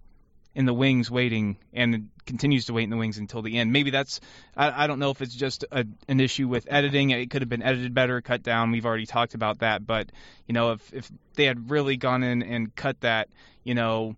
in 0.55 0.65
the 0.65 0.73
wings 0.73 1.09
waiting 1.09 1.57
and 1.73 2.09
continues 2.25 2.65
to 2.65 2.73
wait 2.73 2.83
in 2.83 2.89
the 2.91 2.97
wings 2.97 3.17
until 3.17 3.41
the 3.41 3.57
end. 3.57 3.73
Maybe 3.73 3.89
that's 3.89 4.21
I, 4.55 4.83
I 4.83 4.87
don't 4.87 4.99
know 4.99 5.09
if 5.09 5.21
it's 5.21 5.33
just 5.33 5.65
a, 5.71 5.85
an 6.07 6.19
issue 6.19 6.47
with 6.47 6.67
editing. 6.69 7.09
It 7.09 7.29
could 7.31 7.41
have 7.41 7.49
been 7.49 7.63
edited 7.63 7.93
better, 7.93 8.21
cut 8.21 8.43
down. 8.43 8.71
We've 8.71 8.85
already 8.85 9.05
talked 9.07 9.33
about 9.33 9.59
that, 9.59 9.85
but 9.85 10.11
you 10.47 10.53
know 10.53 10.71
if 10.73 10.93
if 10.93 11.11
they 11.35 11.45
had 11.45 11.69
really 11.71 11.97
gone 11.97 12.21
in 12.23 12.43
and 12.43 12.73
cut 12.75 13.01
that, 13.01 13.29
you 13.63 13.73
know, 13.73 14.15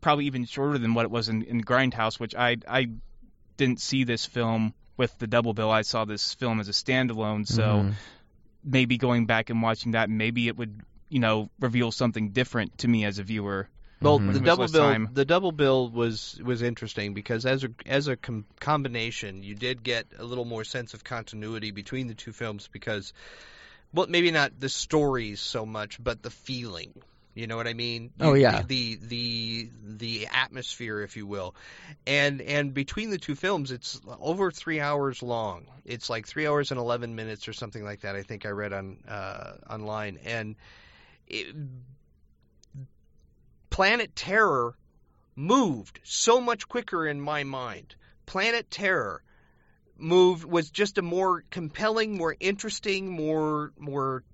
probably 0.00 0.26
even 0.26 0.44
shorter 0.44 0.78
than 0.78 0.94
what 0.94 1.04
it 1.04 1.10
was 1.10 1.28
in, 1.28 1.42
in 1.42 1.62
Grindhouse, 1.62 2.20
which 2.20 2.34
I 2.34 2.56
I 2.68 2.90
didn't 3.56 3.80
see 3.80 4.04
this 4.04 4.26
film 4.26 4.74
with 4.96 5.16
the 5.18 5.26
double 5.26 5.54
bill. 5.54 5.70
I 5.70 5.82
saw 5.82 6.04
this 6.04 6.34
film 6.34 6.60
as 6.60 6.68
a 6.68 6.72
standalone, 6.72 7.46
so 7.46 7.62
Mhm. 7.84 7.94
maybe 8.62 8.98
going 8.98 9.26
back 9.26 9.48
and 9.50 9.62
watching 9.62 9.92
that, 9.92 10.10
maybe 10.10 10.48
it 10.48 10.56
would 10.56 10.82
you 11.08 11.20
know 11.20 11.48
reveal 11.60 11.90
something 11.92 12.30
different 12.30 12.76
to 12.78 12.88
me 12.88 13.04
as 13.06 13.18
a 13.18 13.22
viewer. 13.22 13.68
Well, 14.00 14.20
Mhm. 14.20 14.32
the 14.32 14.40
double 14.40 14.68
bill 14.68 14.82
time. 14.82 15.08
the 15.12 15.24
double 15.24 15.52
bill 15.52 15.88
was 15.90 16.38
was 16.44 16.62
interesting 16.62 17.14
because 17.14 17.44
as 17.46 17.64
a 17.64 17.70
as 17.86 18.06
a 18.08 18.16
com- 18.16 18.46
combination, 18.60 19.42
you 19.42 19.54
did 19.54 19.82
get 19.82 20.06
a 20.18 20.24
little 20.24 20.44
more 20.44 20.64
sense 20.64 20.94
of 20.94 21.02
continuity 21.02 21.70
between 21.72 22.06
the 22.06 22.14
two 22.14 22.32
films 22.32 22.68
because, 22.72 23.12
well, 23.92 24.06
maybe 24.08 24.30
not 24.30 24.58
the 24.58 24.68
stories 24.68 25.40
so 25.40 25.66
much, 25.66 26.02
but 26.02 26.22
the 26.22 26.30
feeling. 26.30 26.94
You 27.34 27.46
know 27.46 27.56
what 27.56 27.68
I 27.68 27.74
mean? 27.74 28.10
Oh, 28.20 28.34
You- 28.34 28.42
yeah. 28.42 28.62
The 28.62 28.96
the 29.00 29.70
the 29.82 30.26
atmosphere, 30.28 31.02
if 31.02 31.16
you 31.16 31.26
will, 31.26 31.54
and 32.06 32.40
and 32.40 32.74
between 32.74 33.10
the 33.10 33.18
two 33.18 33.34
films, 33.36 33.70
it's 33.70 34.00
over 34.20 34.50
three 34.50 34.80
hours 34.80 35.22
long. 35.22 35.66
It's 35.84 36.10
like 36.10 36.26
three 36.26 36.46
hours 36.46 36.70
and 36.72 36.80
eleven 36.80 37.14
minutes 37.14 37.46
or 37.48 37.52
something 37.52 37.84
like 37.84 38.00
that. 38.00 38.16
I 38.16 38.22
think 38.22 38.44
I 38.46 38.50
read 38.50 38.72
on 38.72 38.98
uh, 39.08 39.52
online, 39.70 40.18
and 40.24 40.56
it, 41.28 41.54
Planet 43.78 44.16
Terror 44.16 44.74
moved 45.36 46.00
so 46.02 46.40
much 46.40 46.66
quicker 46.66 47.06
in 47.06 47.20
my 47.20 47.44
mind. 47.44 47.94
Planet 48.26 48.68
Terror 48.72 49.22
moved 49.96 50.44
was 50.44 50.68
just 50.68 50.98
a 50.98 51.02
more 51.02 51.44
compelling, 51.48 52.18
more 52.18 52.34
interesting, 52.40 53.08
more 53.08 53.72
more 53.78 54.24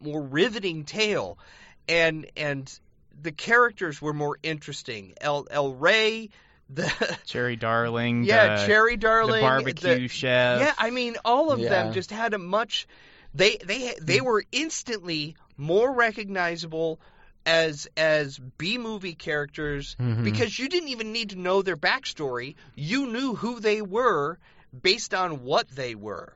more 0.00 0.22
riveting 0.22 0.86
tale, 0.86 1.38
and 1.86 2.30
and 2.34 2.80
the 3.20 3.30
characters 3.30 4.00
were 4.00 4.14
more 4.14 4.38
interesting. 4.42 5.12
El 5.20 5.46
El 5.50 5.74
Rey, 5.74 6.30
the 6.70 6.90
Cherry 7.26 7.56
Darling, 7.56 8.24
yeah, 8.24 8.56
the, 8.56 8.66
Cherry 8.68 8.96
the 8.96 9.02
Darling, 9.02 9.42
barbecue 9.42 9.98
the- 9.98 10.08
chef. 10.08 10.60
yeah, 10.62 10.72
I 10.78 10.88
mean, 10.92 11.18
all 11.26 11.50
of 11.50 11.60
them 11.60 11.92
just 11.92 12.10
had 12.10 12.32
a 12.32 12.38
much. 12.38 12.88
They 13.34 13.58
they 13.58 13.96
they 14.00 14.20
mm. 14.20 14.24
were 14.24 14.44
instantly 14.50 15.36
more 15.58 15.92
recognizable 15.92 17.00
as 17.48 17.88
as 17.96 18.38
B 18.58 18.76
movie 18.76 19.14
characters 19.14 19.96
Mhm. 19.98 20.22
because 20.22 20.58
you 20.58 20.68
didn't 20.68 20.90
even 20.90 21.12
need 21.12 21.30
to 21.30 21.36
know 21.36 21.62
their 21.62 21.78
backstory. 21.78 22.54
You 22.74 23.06
knew 23.06 23.34
who 23.34 23.58
they 23.58 23.80
were 23.80 24.38
based 24.82 25.14
on 25.14 25.42
what 25.42 25.66
they 25.70 25.94
were. 25.94 26.34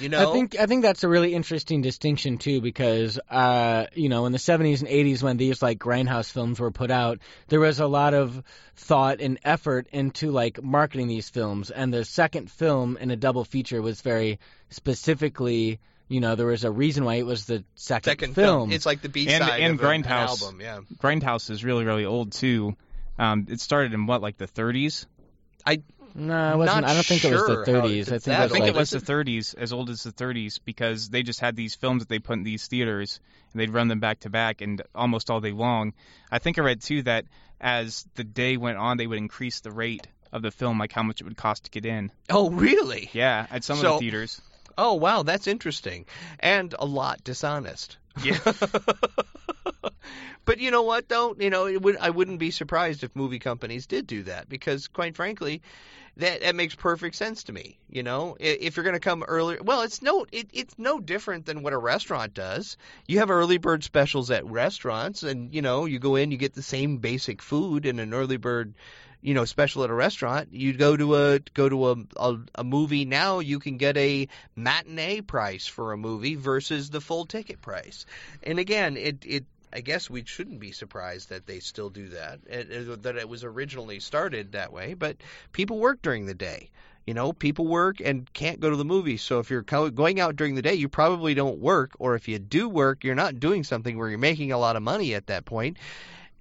You 0.00 0.08
know, 0.08 0.30
I 0.30 0.32
think 0.32 0.58
I 0.58 0.66
think 0.66 0.82
that's 0.82 1.04
a 1.04 1.08
really 1.08 1.32
interesting 1.32 1.80
distinction 1.82 2.38
too, 2.38 2.60
because 2.60 3.20
uh, 3.30 3.86
you 3.94 4.08
know, 4.08 4.26
in 4.26 4.32
the 4.32 4.38
'70s 4.38 4.80
and 4.80 4.88
'80s, 4.88 5.22
when 5.22 5.36
these 5.36 5.62
like 5.62 5.78
grindhouse 5.78 6.32
films 6.32 6.58
were 6.58 6.72
put 6.72 6.90
out, 6.90 7.20
there 7.48 7.60
was 7.60 7.78
a 7.78 7.86
lot 7.86 8.12
of 8.14 8.42
thought 8.74 9.20
and 9.20 9.38
effort 9.44 9.86
into 9.92 10.32
like 10.32 10.60
marketing 10.62 11.06
these 11.06 11.28
films, 11.28 11.70
and 11.70 11.94
the 11.94 12.04
second 12.04 12.50
film 12.50 12.96
in 12.96 13.10
a 13.12 13.16
double 13.16 13.44
feature 13.44 13.80
was 13.80 14.00
very 14.00 14.40
specifically, 14.70 15.78
you 16.08 16.20
know, 16.20 16.34
there 16.36 16.46
was 16.46 16.64
a 16.64 16.70
reason 16.70 17.04
why 17.04 17.14
it 17.16 17.26
was 17.26 17.46
the 17.46 17.64
second, 17.74 18.10
second 18.10 18.34
film. 18.34 18.46
film. 18.46 18.72
It's 18.72 18.86
like 18.86 19.02
the 19.02 19.08
B 19.08 19.28
And- 19.28 19.44
side 19.44 19.60
and 19.60 19.74
of 19.78 19.84
an 19.84 20.02
Grindhouse. 20.04 20.42
album. 20.42 20.60
Yeah, 20.60 20.80
Grindhouse 20.98 21.50
is 21.50 21.64
really 21.64 21.84
really 21.84 22.04
old 22.04 22.32
too. 22.32 22.76
Um, 23.18 23.46
it 23.48 23.60
started 23.60 23.92
in 23.94 24.06
what 24.06 24.20
like 24.22 24.36
the 24.38 24.46
30s. 24.46 25.06
I 25.64 25.82
no, 26.14 26.54
it 26.54 26.56
wasn't. 26.58 26.80
not 26.82 26.84
I 26.90 26.94
don't 26.94 27.04
think 27.04 27.24
it 27.24 27.32
was 27.32 27.46
the 27.46 27.64
30s. 27.70 27.98
it's 27.98 28.08
I 28.08 28.12
think 28.12 28.24
that 28.24 28.40
I 28.40 28.40
it 28.40 28.42
was 28.44 28.52
think 28.52 28.62
like 28.62 28.74
it 28.74 28.76
was 28.76 28.90
the 28.90 29.00
30s, 29.00 29.54
as 29.56 29.72
old 29.72 29.90
as 29.90 30.02
the 30.02 30.12
30s, 30.12 30.60
because 30.64 31.10
they 31.10 31.22
just 31.22 31.40
had 31.40 31.56
these 31.56 31.74
films 31.74 32.00
that 32.02 32.08
they 32.08 32.18
put 32.20 32.34
in 32.34 32.42
these 32.42 32.66
theaters 32.68 33.20
and 33.52 33.60
they'd 33.60 33.70
run 33.70 33.88
them 33.88 34.00
back 34.00 34.20
to 34.20 34.30
back 34.30 34.60
and 34.62 34.80
almost 34.94 35.30
all 35.30 35.40
day 35.40 35.52
long. 35.52 35.92
I 36.30 36.38
think 36.38 36.58
I 36.58 36.62
read 36.62 36.80
too 36.80 37.02
that 37.02 37.24
as 37.60 38.06
the 38.14 38.24
day 38.24 38.56
went 38.56 38.78
on, 38.78 38.96
they 38.96 39.06
would 39.06 39.18
increase 39.18 39.60
the 39.60 39.70
rate 39.72 40.06
of 40.32 40.42
the 40.42 40.50
film, 40.50 40.78
like 40.78 40.92
how 40.92 41.02
much 41.02 41.20
it 41.20 41.24
would 41.24 41.36
cost 41.36 41.64
to 41.64 41.70
get 41.70 41.84
in. 41.84 42.10
Oh, 42.30 42.50
really? 42.50 43.10
Yeah, 43.12 43.46
at 43.50 43.64
some 43.64 43.76
of 43.78 43.82
the 43.82 43.98
theaters. 43.98 44.40
Oh, 44.78 44.94
wow, 44.94 45.22
that's 45.22 45.46
interesting. 45.46 46.06
And 46.38 46.74
a 46.78 46.84
lot 46.84 47.24
dishonest. 47.24 47.96
Yeah. 48.22 48.38
but 50.44 50.58
you 50.58 50.70
know 50.70 50.82
what 50.82 51.08
though? 51.08 51.34
You 51.38 51.50
know, 51.50 51.66
it 51.66 51.82
would 51.82 51.96
I 51.98 52.10
wouldn't 52.10 52.38
be 52.38 52.50
surprised 52.50 53.04
if 53.04 53.14
movie 53.14 53.38
companies 53.38 53.86
did 53.86 54.06
do 54.06 54.22
that 54.24 54.48
because 54.48 54.88
quite 54.88 55.16
frankly, 55.16 55.62
that 56.16 56.40
that 56.40 56.54
makes 56.54 56.74
perfect 56.74 57.16
sense 57.16 57.44
to 57.44 57.52
me. 57.52 57.78
You 57.90 58.02
know, 58.02 58.36
if 58.40 58.76
you're 58.76 58.84
going 58.84 58.94
to 58.94 59.00
come 59.00 59.22
earlier, 59.22 59.62
well, 59.62 59.82
it's 59.82 60.00
no 60.00 60.26
it, 60.32 60.48
it's 60.52 60.74
no 60.78 60.98
different 60.98 61.46
than 61.46 61.62
what 61.62 61.74
a 61.74 61.78
restaurant 61.78 62.34
does. 62.34 62.76
You 63.06 63.18
have 63.18 63.30
early 63.30 63.58
bird 63.58 63.84
specials 63.84 64.30
at 64.30 64.46
restaurants, 64.46 65.22
and 65.22 65.54
you 65.54 65.62
know, 65.62 65.84
you 65.84 65.98
go 65.98 66.16
in, 66.16 66.30
you 66.30 66.38
get 66.38 66.54
the 66.54 66.62
same 66.62 66.98
basic 66.98 67.42
food 67.42 67.86
in 67.86 67.98
an 67.98 68.14
early 68.14 68.38
bird. 68.38 68.74
You 69.22 69.34
know, 69.34 69.44
special 69.44 69.82
at 69.84 69.90
a 69.90 69.94
restaurant. 69.94 70.48
You 70.52 70.72
go 70.72 70.96
to 70.96 71.16
a 71.16 71.38
go 71.54 71.68
to 71.68 71.90
a, 71.90 71.96
a 72.16 72.38
a 72.56 72.64
movie 72.64 73.04
now. 73.04 73.40
You 73.40 73.58
can 73.58 73.76
get 73.76 73.96
a 73.96 74.28
matinee 74.54 75.20
price 75.20 75.66
for 75.66 75.92
a 75.92 75.96
movie 75.96 76.36
versus 76.36 76.90
the 76.90 77.00
full 77.00 77.26
ticket 77.26 77.60
price. 77.60 78.06
And 78.42 78.58
again, 78.58 78.96
it 78.96 79.24
it 79.26 79.44
I 79.72 79.80
guess 79.80 80.08
we 80.08 80.24
shouldn't 80.24 80.60
be 80.60 80.72
surprised 80.72 81.30
that 81.30 81.46
they 81.46 81.58
still 81.60 81.90
do 81.90 82.08
that. 82.10 82.40
It, 82.46 82.70
it- 82.70 83.02
that 83.02 83.16
it 83.16 83.28
was 83.28 83.42
originally 83.44 84.00
started 84.00 84.52
that 84.52 84.72
way, 84.72 84.94
but 84.94 85.16
people 85.52 85.78
work 85.78 86.02
during 86.02 86.26
the 86.26 86.34
day. 86.34 86.70
You 87.06 87.14
know, 87.14 87.32
people 87.32 87.66
work 87.68 88.00
and 88.00 88.32
can't 88.32 88.58
go 88.58 88.68
to 88.70 88.76
the 88.76 88.84
movies. 88.84 89.22
So 89.22 89.38
if 89.38 89.48
you're 89.50 89.62
going 89.62 90.18
out 90.18 90.34
during 90.34 90.56
the 90.56 90.62
day, 90.62 90.74
you 90.74 90.88
probably 90.88 91.34
don't 91.34 91.60
work, 91.60 91.92
or 92.00 92.16
if 92.16 92.26
you 92.26 92.38
do 92.40 92.68
work, 92.68 93.04
you're 93.04 93.14
not 93.14 93.38
doing 93.38 93.62
something 93.62 93.96
where 93.96 94.08
you're 94.08 94.18
making 94.18 94.50
a 94.50 94.58
lot 94.58 94.74
of 94.74 94.82
money 94.82 95.14
at 95.14 95.28
that 95.28 95.44
point. 95.44 95.76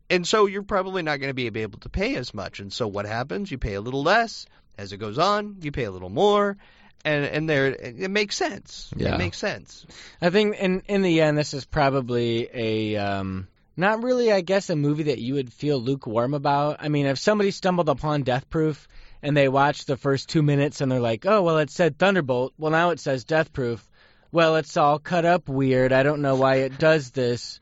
And 0.09 0.27
so 0.27 0.45
you're 0.45 0.63
probably 0.63 1.01
not 1.01 1.19
going 1.19 1.29
to 1.29 1.33
be 1.33 1.47
able 1.61 1.79
to 1.79 1.89
pay 1.89 2.15
as 2.15 2.33
much. 2.33 2.59
And 2.59 2.71
so 2.71 2.87
what 2.87 3.05
happens? 3.05 3.49
You 3.49 3.57
pay 3.57 3.73
a 3.73 3.81
little 3.81 4.03
less. 4.03 4.45
As 4.77 4.91
it 4.91 4.97
goes 4.97 5.17
on, 5.17 5.57
you 5.61 5.71
pay 5.71 5.85
a 5.85 5.91
little 5.91 6.09
more. 6.09 6.57
and 7.05 7.23
and 7.25 7.49
there 7.49 7.67
it 7.67 8.11
makes 8.11 8.35
sense. 8.35 8.91
Yeah. 8.95 9.15
It 9.15 9.17
makes 9.17 9.37
sense. 9.37 9.85
I 10.21 10.29
think 10.31 10.57
in 10.57 10.81
in 10.87 11.01
the 11.01 11.21
end, 11.21 11.37
this 11.37 11.53
is 11.53 11.65
probably 11.65 12.49
a 12.53 12.97
um, 12.97 13.47
not 13.77 14.03
really, 14.03 14.31
I 14.31 14.41
guess, 14.41 14.69
a 14.69 14.75
movie 14.75 15.03
that 15.03 15.19
you 15.19 15.35
would 15.35 15.53
feel 15.53 15.79
lukewarm 15.79 16.33
about. 16.33 16.77
I 16.79 16.89
mean, 16.89 17.05
if 17.05 17.19
somebody 17.19 17.51
stumbled 17.51 17.89
upon 17.89 18.23
Death 18.23 18.49
Proof 18.49 18.87
and 19.21 19.35
they 19.35 19.47
watched 19.47 19.87
the 19.87 19.97
first 19.97 20.29
two 20.29 20.41
minutes 20.41 20.81
and 20.81 20.91
they're 20.91 20.99
like, 20.99 21.25
"Oh, 21.25 21.41
well, 21.41 21.59
it 21.59 21.69
said 21.69 21.97
Thunderbolt. 21.97 22.53
Well, 22.57 22.71
now 22.71 22.89
it 22.89 22.99
says 22.99 23.23
Death 23.23 23.53
Proof. 23.53 23.87
Well, 24.31 24.57
it's 24.57 24.75
all 24.75 24.99
cut 24.99 25.25
up 25.25 25.47
weird. 25.47 25.93
I 25.93 26.03
don't 26.03 26.21
know 26.21 26.35
why 26.35 26.55
it 26.57 26.77
does 26.77 27.11
this." 27.11 27.59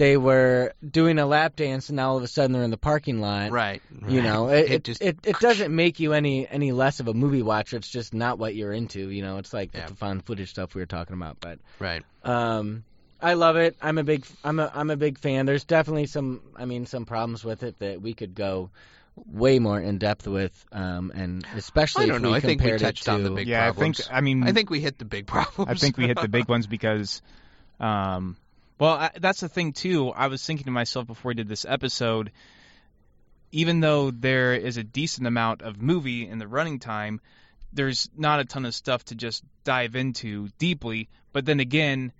They 0.00 0.16
were 0.16 0.72
doing 0.88 1.18
a 1.18 1.26
lap 1.26 1.56
dance, 1.56 1.90
and 1.90 1.96
now 1.96 2.08
all 2.12 2.16
of 2.16 2.22
a 2.22 2.26
sudden 2.26 2.52
they're 2.52 2.62
in 2.62 2.70
the 2.70 2.78
parking 2.78 3.20
lot. 3.20 3.50
Right. 3.50 3.82
You 4.08 4.22
know, 4.22 4.48
it 4.48 4.70
it, 4.70 4.84
just 4.84 5.02
it 5.02 5.18
it 5.24 5.38
doesn't 5.40 5.76
make 5.76 6.00
you 6.00 6.14
any 6.14 6.48
any 6.48 6.72
less 6.72 7.00
of 7.00 7.08
a 7.08 7.12
movie 7.12 7.42
watcher. 7.42 7.76
It's 7.76 7.90
just 7.90 8.14
not 8.14 8.38
what 8.38 8.54
you're 8.54 8.72
into. 8.72 9.10
You 9.10 9.20
know, 9.20 9.36
it's 9.36 9.52
like 9.52 9.74
Yeah. 9.74 9.88
the 9.88 9.94
found 9.94 10.24
footage 10.24 10.48
stuff 10.48 10.74
we 10.74 10.80
were 10.80 10.86
talking 10.86 11.12
about. 11.14 11.36
But 11.38 11.58
right. 11.78 12.02
um, 12.24 12.82
I 13.20 13.34
love 13.34 13.56
it. 13.56 13.76
I'm 13.82 13.98
a 13.98 14.02
big 14.02 14.24
I'm 14.42 14.58
a 14.58 14.72
I'm 14.74 14.88
a 14.88 14.96
big 14.96 15.18
fan. 15.18 15.44
There's 15.44 15.64
definitely 15.64 16.06
some 16.06 16.40
I 16.56 16.64
mean 16.64 16.86
some 16.86 17.04
problems 17.04 17.44
with 17.44 17.62
it 17.62 17.78
that 17.80 18.00
we 18.00 18.14
could 18.14 18.34
go 18.34 18.70
way 19.26 19.58
more 19.58 19.78
in 19.78 19.98
depth 19.98 20.26
with, 20.26 20.64
um, 20.72 21.12
and 21.14 21.46
especially 21.56 22.04
I 22.04 22.06
don't 22.06 22.16
if 22.16 22.22
know. 22.22 22.30
we 22.30 22.36
I 22.36 22.40
think 22.40 22.62
we 22.62 22.70
compared 22.70 22.80
it 22.80 22.84
touched 22.86 23.06
on 23.06 23.22
the 23.22 23.28
to- 23.28 23.34
big 23.34 23.48
yeah, 23.48 23.64
problems. 23.66 24.00
I 24.00 24.04
think. 24.04 24.16
I 24.16 24.20
mean, 24.22 24.42
I 24.44 24.52
think 24.52 24.70
we 24.70 24.80
hit 24.80 24.98
the 24.98 25.04
big 25.04 25.26
problems. 25.26 25.70
I 25.70 25.74
think 25.74 25.98
we 25.98 26.06
hit 26.06 26.18
the 26.18 26.28
big 26.28 26.48
ones 26.54 26.66
because, 26.66 27.20
um, 27.78 28.38
well, 28.80 28.94
I, 28.94 29.10
that's 29.20 29.40
the 29.40 29.48
thing 29.48 29.72
too. 29.72 30.10
I 30.10 30.26
was 30.26 30.44
thinking 30.44 30.64
to 30.64 30.70
myself 30.72 31.06
before 31.06 31.30
we 31.30 31.34
did 31.34 31.46
this 31.48 31.64
episode, 31.68 32.32
even 33.52 33.80
though 33.80 34.10
there 34.10 34.54
is 34.54 34.76
a 34.76 34.82
decent 34.84 35.26
amount 35.26 35.62
of 35.62 35.80
movie 35.82 36.26
in 36.28 36.38
the 36.38 36.46
running 36.48 36.78
time, 36.78 37.20
there's 37.72 38.08
not 38.16 38.40
a 38.40 38.44
ton 38.44 38.64
of 38.64 38.74
stuff 38.74 39.04
to 39.06 39.14
just 39.14 39.44
dive 39.64 39.94
into 39.96 40.48
deeply. 40.58 41.08
But 41.32 41.44
then 41.46 41.60
again, 41.60 42.12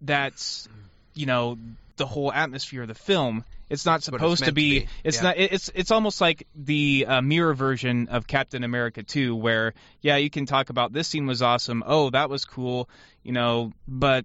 that's 0.00 0.68
you 1.14 1.26
know 1.26 1.58
the 1.96 2.06
whole 2.06 2.32
atmosphere 2.32 2.82
of 2.82 2.88
the 2.88 2.94
film. 2.94 3.44
It's 3.68 3.84
not 3.84 3.94
what 3.94 3.96
it's 3.98 4.04
supposed 4.06 4.38
to 4.40 4.44
meant 4.44 4.50
to 4.50 4.54
be. 4.54 4.80
be, 4.80 4.86
It's 5.02 5.16
yeah. 5.16 5.22
not. 5.24 5.36
it- 5.38 5.52
It's 5.52 5.70
it's 5.74 5.90
almost 5.90 6.20
like 6.20 6.46
the 6.54 7.06
uh, 7.08 7.20
mirror 7.20 7.52
version 7.54 8.08
of 8.08 8.26
Captain 8.26 8.62
America 8.62 9.02
2, 9.02 9.34
where 9.34 9.74
yeah, 10.02 10.16
you 10.18 10.30
can 10.30 10.46
talk 10.46 10.70
about 10.70 10.92
this 10.92 11.08
scene 11.08 11.26
was 11.26 11.42
awesome. 11.42 11.82
Oh, 11.84 12.10
that 12.10 12.30
was 12.30 12.44
cool. 12.44 12.88
You 13.24 13.32
know, 13.32 13.72
but 13.88 14.24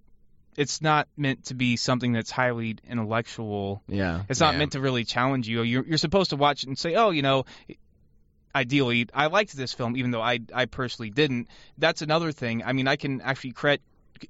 it's 0.57 0.81
not 0.81 1.07
meant 1.15 1.45
to 1.45 1.53
be 1.53 1.77
something 1.77 2.11
that's 2.11 2.31
highly 2.31 2.77
intellectual. 2.89 3.81
yeah. 3.87 4.23
It's 4.29 4.39
not 4.39 4.53
Yeah. 4.53 4.59
meant 4.59 4.71
to 4.73 4.81
really 4.81 5.05
challenge 5.05 5.47
you. 5.47 5.61
You're 5.61 5.85
you're 5.85 5.97
supposed 5.97 6.31
to 6.31 6.35
watch 6.35 6.63
it 6.63 6.67
and 6.69 6.77
say, 6.77 6.95
oh, 6.95 7.11
you 7.11 7.21
know, 7.21 7.45
ideally, 8.53 9.07
I 9.13 9.27
liked 9.27 9.55
this 9.55 9.73
film, 9.73 9.95
even 9.97 10.11
though 10.11 10.21
I 10.21 10.39
I 10.53 10.65
personally 10.65 11.09
didn't. 11.09 11.47
That's 11.77 12.01
another 12.01 12.31
thing. 12.31 12.63
I 12.63 12.73
mean, 12.73 12.87
I 12.87 12.95
can 12.95 13.21
actually 13.21 13.51
credit, 13.53 13.81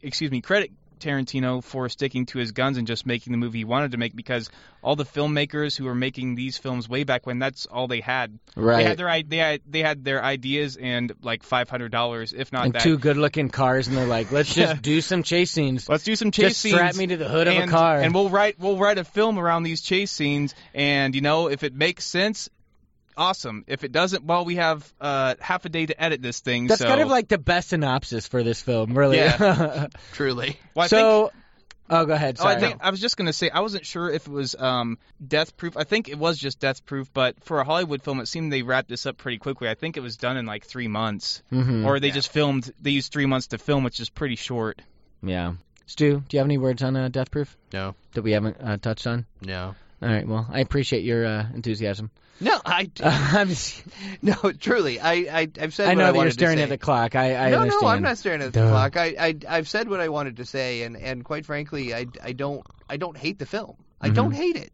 excuse 0.01 0.31
me, 0.31 0.41
credit 0.41 0.71
Tarantino 1.01 1.63
for 1.63 1.89
sticking 1.89 2.25
to 2.27 2.37
his 2.39 2.51
guns 2.51 2.77
and 2.77 2.87
just 2.87 3.05
making 3.05 3.31
the 3.31 3.37
movie 3.37 3.59
he 3.59 3.65
wanted 3.65 3.91
to 3.91 3.97
make 3.97 4.15
because 4.15 4.49
all 4.81 4.95
the 4.95 5.05
filmmakers 5.05 5.77
who 5.77 5.85
were 5.85 5.95
making 5.95 6.35
these 6.35 6.57
films 6.57 6.87
way 6.87 7.03
back 7.03 7.25
when 7.27 7.39
that's 7.39 7.65
all 7.65 7.87
they 7.87 7.99
had. 8.01 8.39
Right. 8.55 8.77
They 8.77 8.83
had 8.85 8.97
their 8.97 9.23
they 9.23 9.37
had 9.37 9.61
they 9.67 9.79
had 9.81 10.03
their 10.05 10.23
ideas 10.23 10.77
and 10.77 11.11
like 11.21 11.43
five 11.43 11.69
hundred 11.69 11.91
dollars, 11.91 12.33
if 12.33 12.51
not 12.53 12.65
and 12.65 12.73
that. 12.73 12.81
two 12.83 12.97
good-looking 12.97 13.49
cars, 13.49 13.87
and 13.87 13.97
they're 13.97 14.05
like, 14.07 14.31
"Let's 14.31 14.55
Yeah. 14.55 14.67
just 14.73 14.81
do 14.93 15.01
some 15.01 15.23
chase 15.23 15.51
scenes. 15.51 15.89
Let's 15.89 16.03
do 16.03 16.15
some 16.15 16.31
chase 16.31 16.49
just 16.49 16.61
scenes. 16.61 16.75
strap 16.75 16.95
me 16.95 17.07
to 17.07 17.17
the 17.17 17.27
hood 17.29 17.47
of 17.47 17.55
and, 17.55 17.69
a 17.69 17.73
car." 17.73 17.97
and 17.99 18.13
we'll 18.13 18.29
write 18.29 18.59
we'll 18.59 18.77
write 18.77 18.97
a 18.97 19.03
film 19.03 19.37
around 19.37 19.63
these 19.63 19.81
chase 19.81 20.11
scenes. 20.11 20.55
And 20.73 21.13
you 21.15 21.21
know, 21.21 21.47
if 21.49 21.63
it 21.63 21.73
makes 21.75 22.05
sense, 22.05 22.49
awesome. 23.17 23.63
If 23.67 23.83
it 23.83 23.91
doesn't, 23.91 24.23
well, 24.23 24.45
we 24.45 24.55
have 24.55 24.91
uh, 24.99 25.35
half 25.39 25.65
a 25.65 25.69
day 25.69 25.85
to 25.85 26.01
edit 26.03 26.21
this 26.21 26.39
thing. 26.39 26.67
That's 26.67 26.81
so, 26.81 26.87
kind 26.87 27.01
of 27.01 27.07
like 27.09 27.27
the 27.27 27.37
best 27.37 27.69
synopsis 27.69 28.27
for 28.27 28.43
this 28.43 28.61
film, 28.61 28.97
really. 28.97 29.17
Yeah. 29.17 29.87
Truly. 30.13 30.57
Well, 30.75 30.85
I 30.85 30.87
think, 30.87 30.99
so, 30.99 31.31
oh, 31.89 32.05
go 32.05 32.13
ahead. 32.13 32.37
Oh, 32.39 32.43
Sorry. 32.43 32.55
I 32.55 32.59
think 32.59 32.77
I 32.81 32.89
was 32.89 32.99
just 32.99 33.17
gonna 33.17 33.33
say 33.33 33.49
I 33.49 33.59
wasn't 33.61 33.85
sure 33.85 34.09
if 34.09 34.27
it 34.27 34.31
was 34.31 34.55
um, 34.55 34.97
Death 35.25 35.57
Proof. 35.57 35.77
I 35.77 35.83
think 35.83 36.09
it 36.09 36.17
was 36.17 36.37
just 36.37 36.59
Death 36.59 36.85
Proof, 36.85 37.11
but 37.13 37.43
for 37.43 37.59
a 37.59 37.63
Hollywood 37.63 38.01
film, 38.03 38.19
it 38.19 38.27
seemed 38.27 38.51
they 38.51 38.61
wrapped 38.61 38.89
this 38.89 39.05
up 39.05 39.17
pretty 39.17 39.37
quickly. 39.37 39.69
I 39.69 39.75
think 39.75 39.97
it 39.97 40.01
was 40.01 40.17
done 40.17 40.37
in 40.37 40.45
like 40.45 40.65
three 40.65 40.87
months, 40.87 41.41
Mhm. 41.51 41.85
or 41.85 41.99
they 41.99 42.07
Yeah. 42.07 42.13
just 42.13 42.31
filmed. 42.31 42.71
They 42.81 42.91
used 42.91 43.11
three 43.11 43.25
months 43.25 43.47
to 43.47 43.57
film, 43.57 43.83
which 43.83 43.99
is 43.99 44.09
pretty 44.09 44.35
short. 44.35 44.81
Yeah. 45.23 45.53
Stu, 45.87 46.23
do 46.29 46.37
you 46.37 46.39
have 46.39 46.47
any 46.47 46.57
words 46.57 46.81
on 46.83 46.95
uh, 46.95 47.09
Death 47.09 47.31
Proof 47.31 47.57
No. 47.73 47.95
that 48.13 48.21
we 48.21 48.31
haven't 48.31 48.57
uh, 48.61 48.77
touched 48.77 49.05
on? 49.07 49.25
No. 49.41 49.75
All 50.01 50.07
right. 50.09 50.25
Well, 50.25 50.47
I 50.49 50.61
appreciate 50.61 51.03
your 51.03 51.25
uh, 51.25 51.45
enthusiasm. 51.53 52.09
No, 52.39 52.59
I 52.65 52.89
I'm 53.03 53.49
just, 53.49 53.83
no, 54.21 54.33
truly. 54.59 54.99
I, 54.99 55.13
I 55.13 55.49
I've 55.59 55.73
said 55.73 55.89
I 55.89 55.93
what 55.93 55.97
know 55.99 56.05
I 56.05 56.11
that 56.11 56.19
you're 56.19 56.31
staring 56.31 56.59
at 56.59 56.69
the 56.69 56.77
clock. 56.77 57.15
I, 57.15 57.35
I 57.35 57.51
no, 57.51 57.59
understand. 57.59 57.81
no, 57.83 57.87
I'm 57.87 58.01
not 58.01 58.17
staring 58.17 58.41
at 58.41 58.51
the 58.53 58.59
Duh. 58.59 58.67
clock. 58.69 58.97
I, 58.97 59.15
I 59.19 59.35
I've 59.47 59.67
said 59.69 59.89
what 59.89 59.99
I 59.99 60.09
wanted 60.09 60.37
to 60.37 60.45
say, 60.45 60.83
and 60.83 60.97
and 60.97 61.23
quite 61.23 61.45
frankly, 61.45 61.93
I 61.93 62.07
I 62.23 62.31
don't 62.33 62.65
I 62.89 62.97
don't 62.97 63.17
hate 63.17 63.37
the 63.39 63.45
film. 63.45 63.77
I 63.99 64.07
Mm-hmm. 64.07 64.15
don't 64.15 64.31
hate 64.33 64.55
it. 64.55 64.71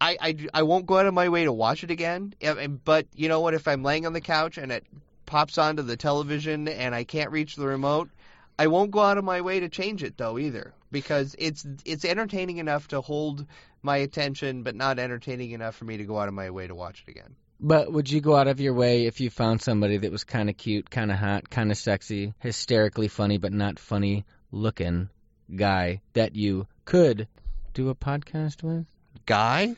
I, 0.00 0.16
I, 0.20 0.36
I 0.52 0.62
won't 0.64 0.86
go 0.86 0.98
out 0.98 1.06
of 1.06 1.14
my 1.14 1.28
way 1.28 1.44
to 1.44 1.52
watch 1.52 1.84
it 1.84 1.90
again. 1.92 2.34
uh, 2.44 2.66
But 2.66 3.06
you 3.14 3.28
know 3.28 3.40
what? 3.40 3.54
If 3.54 3.68
I'm 3.68 3.82
laying 3.84 4.04
on 4.06 4.12
the 4.12 4.20
couch 4.20 4.58
and 4.58 4.72
it 4.72 4.84
pops 5.26 5.58
onto 5.58 5.82
the 5.82 5.96
television 5.96 6.66
and 6.68 6.92
I 6.94 7.04
can't 7.04 7.30
reach 7.30 7.54
the 7.54 7.66
remote, 7.66 8.10
I 8.58 8.66
won't 8.66 8.90
go 8.90 9.00
out 9.00 9.16
of 9.18 9.24
my 9.24 9.40
way 9.40 9.60
to 9.60 9.68
change 9.68 10.02
it 10.02 10.16
though 10.16 10.38
either 10.38 10.74
because 10.90 11.34
it's 11.38 11.64
it's 11.84 12.04
entertaining 12.04 12.58
enough 12.58 12.88
to 12.88 13.00
hold 13.00 13.46
my 13.82 13.98
attention, 13.98 14.62
but 14.62 14.74
not 14.74 14.98
entertaining 14.98 15.50
enough 15.52 15.74
for 15.76 15.84
me 15.84 15.96
to 15.98 16.04
go 16.04 16.18
out 16.18 16.28
of 16.28 16.34
my 16.34 16.50
way 16.50 16.66
to 16.66 16.74
watch 16.74 17.04
it 17.06 17.10
again. 17.10 17.34
But 17.60 17.92
would 17.92 18.10
you 18.10 18.20
go 18.20 18.36
out 18.36 18.48
of 18.48 18.60
your 18.60 18.74
way 18.74 19.06
if 19.06 19.20
you 19.20 19.30
found 19.30 19.62
somebody 19.62 19.96
that 19.98 20.10
was 20.10 20.24
kind 20.24 20.50
of 20.50 20.56
cute, 20.56 20.90
kind 20.90 21.10
of 21.12 21.18
hot, 21.18 21.48
kind 21.48 21.70
of 21.70 21.76
sexy, 21.76 22.34
hysterically 22.40 23.08
funny, 23.08 23.38
but 23.38 23.52
not 23.52 23.78
funny 23.78 24.24
looking 24.50 25.08
guy 25.54 26.00
that 26.14 26.34
you 26.34 26.66
could 26.84 27.28
do 27.74 27.88
a 27.88 27.94
podcast 27.94 28.62
with? 28.62 28.86
Guy? 29.26 29.76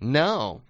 No. 0.00 0.62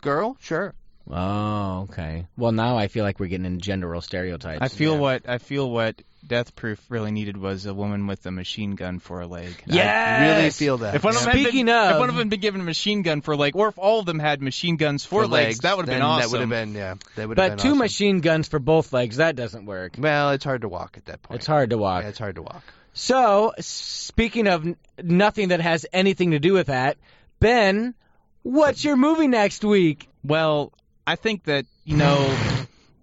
Girl? 0.00 0.36
Sure. 0.40 0.74
Oh, 1.10 1.88
okay. 1.90 2.26
Well, 2.36 2.52
now 2.52 2.76
I 2.76 2.86
feel 2.86 3.02
like 3.04 3.18
we're 3.18 3.26
getting 3.26 3.46
into 3.46 3.58
gender 3.58 3.88
role 3.88 4.00
stereotypes. 4.00 4.62
I 4.62 4.68
feel 4.68 4.94
Yeah. 4.94 5.00
what 5.00 5.28
I 5.28 5.38
feel 5.38 5.68
what 5.68 6.00
Death 6.26 6.54
Proof 6.54 6.80
really 6.88 7.10
needed 7.10 7.36
was 7.36 7.66
a 7.66 7.74
woman 7.74 8.06
with 8.06 8.24
a 8.26 8.30
machine 8.30 8.74
gun 8.76 8.98
for 8.98 9.20
a 9.20 9.26
leg. 9.26 9.52
Yes! 9.66 10.20
I 10.20 10.36
really 10.38 10.50
feel 10.50 10.78
that. 10.78 10.94
If 10.94 11.02
one 11.04 11.16
of 11.16 11.22
them 11.24 11.32
Speaking 11.32 11.66
been, 11.66 11.74
of- 11.74 11.90
if 11.92 11.98
one 11.98 12.08
of 12.08 12.14
them 12.14 12.26
had 12.26 12.30
been 12.30 12.40
given 12.40 12.60
a 12.60 12.64
machine 12.64 13.02
gun 13.02 13.20
for 13.20 13.32
a 13.32 13.36
leg, 13.36 13.56
or 13.56 13.68
if 13.68 13.78
all 13.78 14.00
of 14.00 14.06
them 14.06 14.18
had 14.18 14.40
machine 14.42 14.76
guns 14.76 15.04
for, 15.04 15.22
For 15.22 15.28
legs, 15.28 15.60
that 15.60 15.76
would 15.76 15.88
have 15.88 15.94
been 15.94 16.02
awesome. 16.02 16.30
That 16.30 16.30
would 16.32 16.40
have 16.40 16.48
been 16.50 16.74
yeah. 16.74 16.94
That 17.16 17.28
would 17.28 17.38
have 17.38 17.50
But 17.56 17.62
two 17.62 17.68
awesome. 17.70 17.78
machine 17.78 18.20
guns 18.20 18.48
for 18.48 18.58
both 18.58 18.92
legs, 18.92 19.16
that 19.16 19.34
doesn't 19.34 19.66
work. 19.66 19.94
Well, 19.98 20.30
it's 20.30 20.44
hard 20.44 20.60
to 20.62 20.68
walk 20.68 20.96
at 20.98 21.06
that 21.06 21.22
point. 21.22 21.38
It's 21.40 21.46
hard 21.46 21.70
to 21.70 21.78
walk. 21.78 22.02
Yeah, 22.02 22.10
it's 22.10 22.18
hard 22.18 22.36
to 22.36 22.42
walk. 22.42 22.62
So, 22.92 23.52
speaking 23.60 24.46
of 24.46 24.66
nothing 25.02 25.48
that 25.48 25.60
has 25.60 25.86
anything 25.92 26.32
to 26.32 26.38
do 26.38 26.52
with 26.52 26.66
that, 26.66 26.96
Ben, 27.38 27.94
what's 28.42 28.84
your 28.84 28.96
movie 28.96 29.28
next 29.28 29.64
week? 29.64 30.08
Well, 30.22 30.72
I 31.06 31.16
think 31.16 31.44
that 31.44 31.66
you 31.84 31.96
know, 31.96 32.36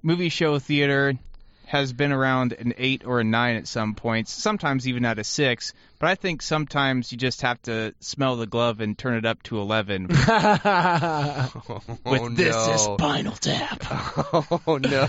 movie 0.03 0.29
show 0.29 0.59
theater 0.59 1.13
has 1.67 1.91
been 1.91 2.13
around 2.13 2.53
an 2.53 2.73
eight 2.77 3.03
or 3.05 3.19
a 3.19 3.25
nine 3.25 3.57
at 3.57 3.67
some 3.67 3.93
points, 3.93 4.31
sometimes 4.31 4.87
even 4.87 5.03
at 5.03 5.19
a 5.19 5.23
six. 5.23 5.73
But 5.99 6.09
I 6.09 6.15
think 6.15 6.41
sometimes 6.41 7.11
you 7.11 7.17
just 7.17 7.41
have 7.41 7.61
to 7.63 7.93
smell 7.99 8.37
the 8.37 8.47
glove 8.47 8.79
and 8.79 8.97
turn 8.97 9.15
it 9.15 9.25
up 9.25 9.43
to 9.43 9.59
eleven. 9.59 10.07
With 10.07 10.21
oh, 12.05 12.27
no. 12.29 12.77
Spinal 12.77 13.33
Tap. 13.33 13.83
Oh 14.67 14.77
no. 14.77 15.07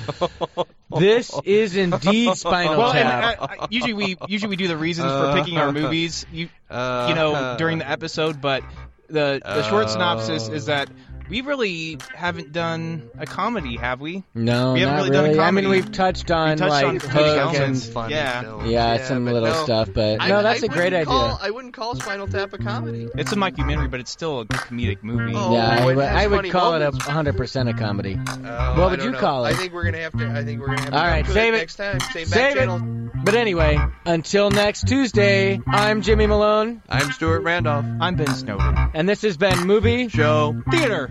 This 0.99 1.33
is 1.45 1.77
indeed 1.77 2.35
Spinal 2.37 2.77
well, 2.77 2.93
Tap. 2.93 3.39
I, 3.41 3.45
I, 3.45 3.67
usually 3.71 3.93
we 3.95 4.17
usually 4.27 4.51
we 4.51 4.57
do 4.57 4.67
the 4.67 4.77
reasons 4.77 5.13
for 5.13 5.35
picking 5.39 5.59
our 5.59 5.71
movies. 5.71 6.27
You 6.33 6.49
Uh, 6.69 7.07
you 7.09 7.15
know 7.15 7.57
during 7.57 7.79
the 7.79 7.89
episode, 7.89 8.41
but 8.41 8.65
the 9.09 9.41
the 9.45 9.63
short 9.69 9.91
synopsis 9.91 10.49
is 10.49 10.67
that 10.67 10.89
we 11.29 11.41
really 11.43 11.99
haven't 12.15 12.53
done 12.53 13.11
a 13.19 13.27
comedy, 13.27 13.77
have 13.77 14.01
we? 14.01 14.25
no, 14.35 14.73
we 14.75 14.81
haven't 14.81 14.95
not 14.97 15.03
really 15.15 15.31
done 15.35 15.39
a 15.39 15.43
I 15.43 15.51
mean, 15.51 15.69
we've 15.69 15.91
touched 15.93 16.31
on 16.31 16.57
touched 16.57 16.71
like 16.71 16.87
on 16.87 16.97
Hook 17.01 17.15
Woody 17.15 17.57
and 17.65 17.83
funny 17.83 18.15
yeah. 18.15 18.41
films. 18.43 18.71
yeah, 18.71 19.05
some 19.07 19.25
little 19.25 19.43
no. 19.49 19.65
stuff, 19.65 19.91
but 19.93 20.21
I- 20.21 20.29
no, 20.29 20.43
that's 20.43 20.63
I 20.63 20.67
a 20.67 20.69
great 20.69 20.85
wouldn't 20.93 21.07
call- 21.07 21.25
idea. 21.35 21.39
I 21.43 21.51
wouldn't 21.51 21.75
call 21.75 21.95
Spinal 21.97 22.27
Tap 22.29 22.53
a 22.53 22.59
comedy. 22.59 23.09
It's 23.15 23.33
a 23.33 23.37
mockumentary, 23.37 23.91
but 23.91 24.01
it's 24.01 24.11
still 24.11 24.41
a 24.41 24.45
comedic 24.47 25.03
movie. 25.03 25.33
Oh, 25.37 25.53
yeah, 25.55 25.69
I 25.69 25.83
uh, 25.83 25.87
would, 25.87 25.99
I 25.99 26.27
would 26.27 26.51
call 26.51 26.73
moments. 26.73 26.99
it 27.07 27.09
a 27.09 27.13
100% 27.13 27.69
a 27.71 27.75
comedy. 27.75 28.19
Oh, 28.29 28.81
What 28.81 28.91
would 28.93 29.03
you 29.03 29.11
know. 29.13 29.19
call 29.19 29.45
it? 29.47 29.51
I 29.51 29.55
think 29.55 29.73
we're 29.73 29.85
gonna 29.85 29.99
have 29.99 30.13
to. 30.19 30.27
I 30.31 30.45
think 30.45 30.61
we're 30.61 30.67
gonna 30.69 30.81
have 30.83 30.91
to. 30.91 30.97
All 30.97 31.03
come 31.03 31.11
right, 31.13 31.27
save 31.27 31.55
it. 31.55 31.59
next 31.59 31.77
time. 31.77 32.01
Same 32.01 32.27
Save 32.27 32.57
it. 32.57 32.59
channel. 32.61 33.11
But 33.25 33.35
anyway, 33.35 33.79
until 34.07 34.51
next 34.51 34.87
Tuesday, 34.87 35.61
I'm 35.67 36.03
Jimmy 36.03 36.27
Malone, 36.27 36.83
I'm 36.89 37.11
Stuart 37.13 37.41
Randolph. 37.43 37.85
I'm 38.01 38.15
Ben 38.17 38.33
Snowden. 38.33 38.91
and 38.95 39.09
this 39.09 39.23
has 39.23 39.37
been 39.37 39.67
Movie 39.67 40.09
Show. 40.09 40.63
Theater. 40.71 41.11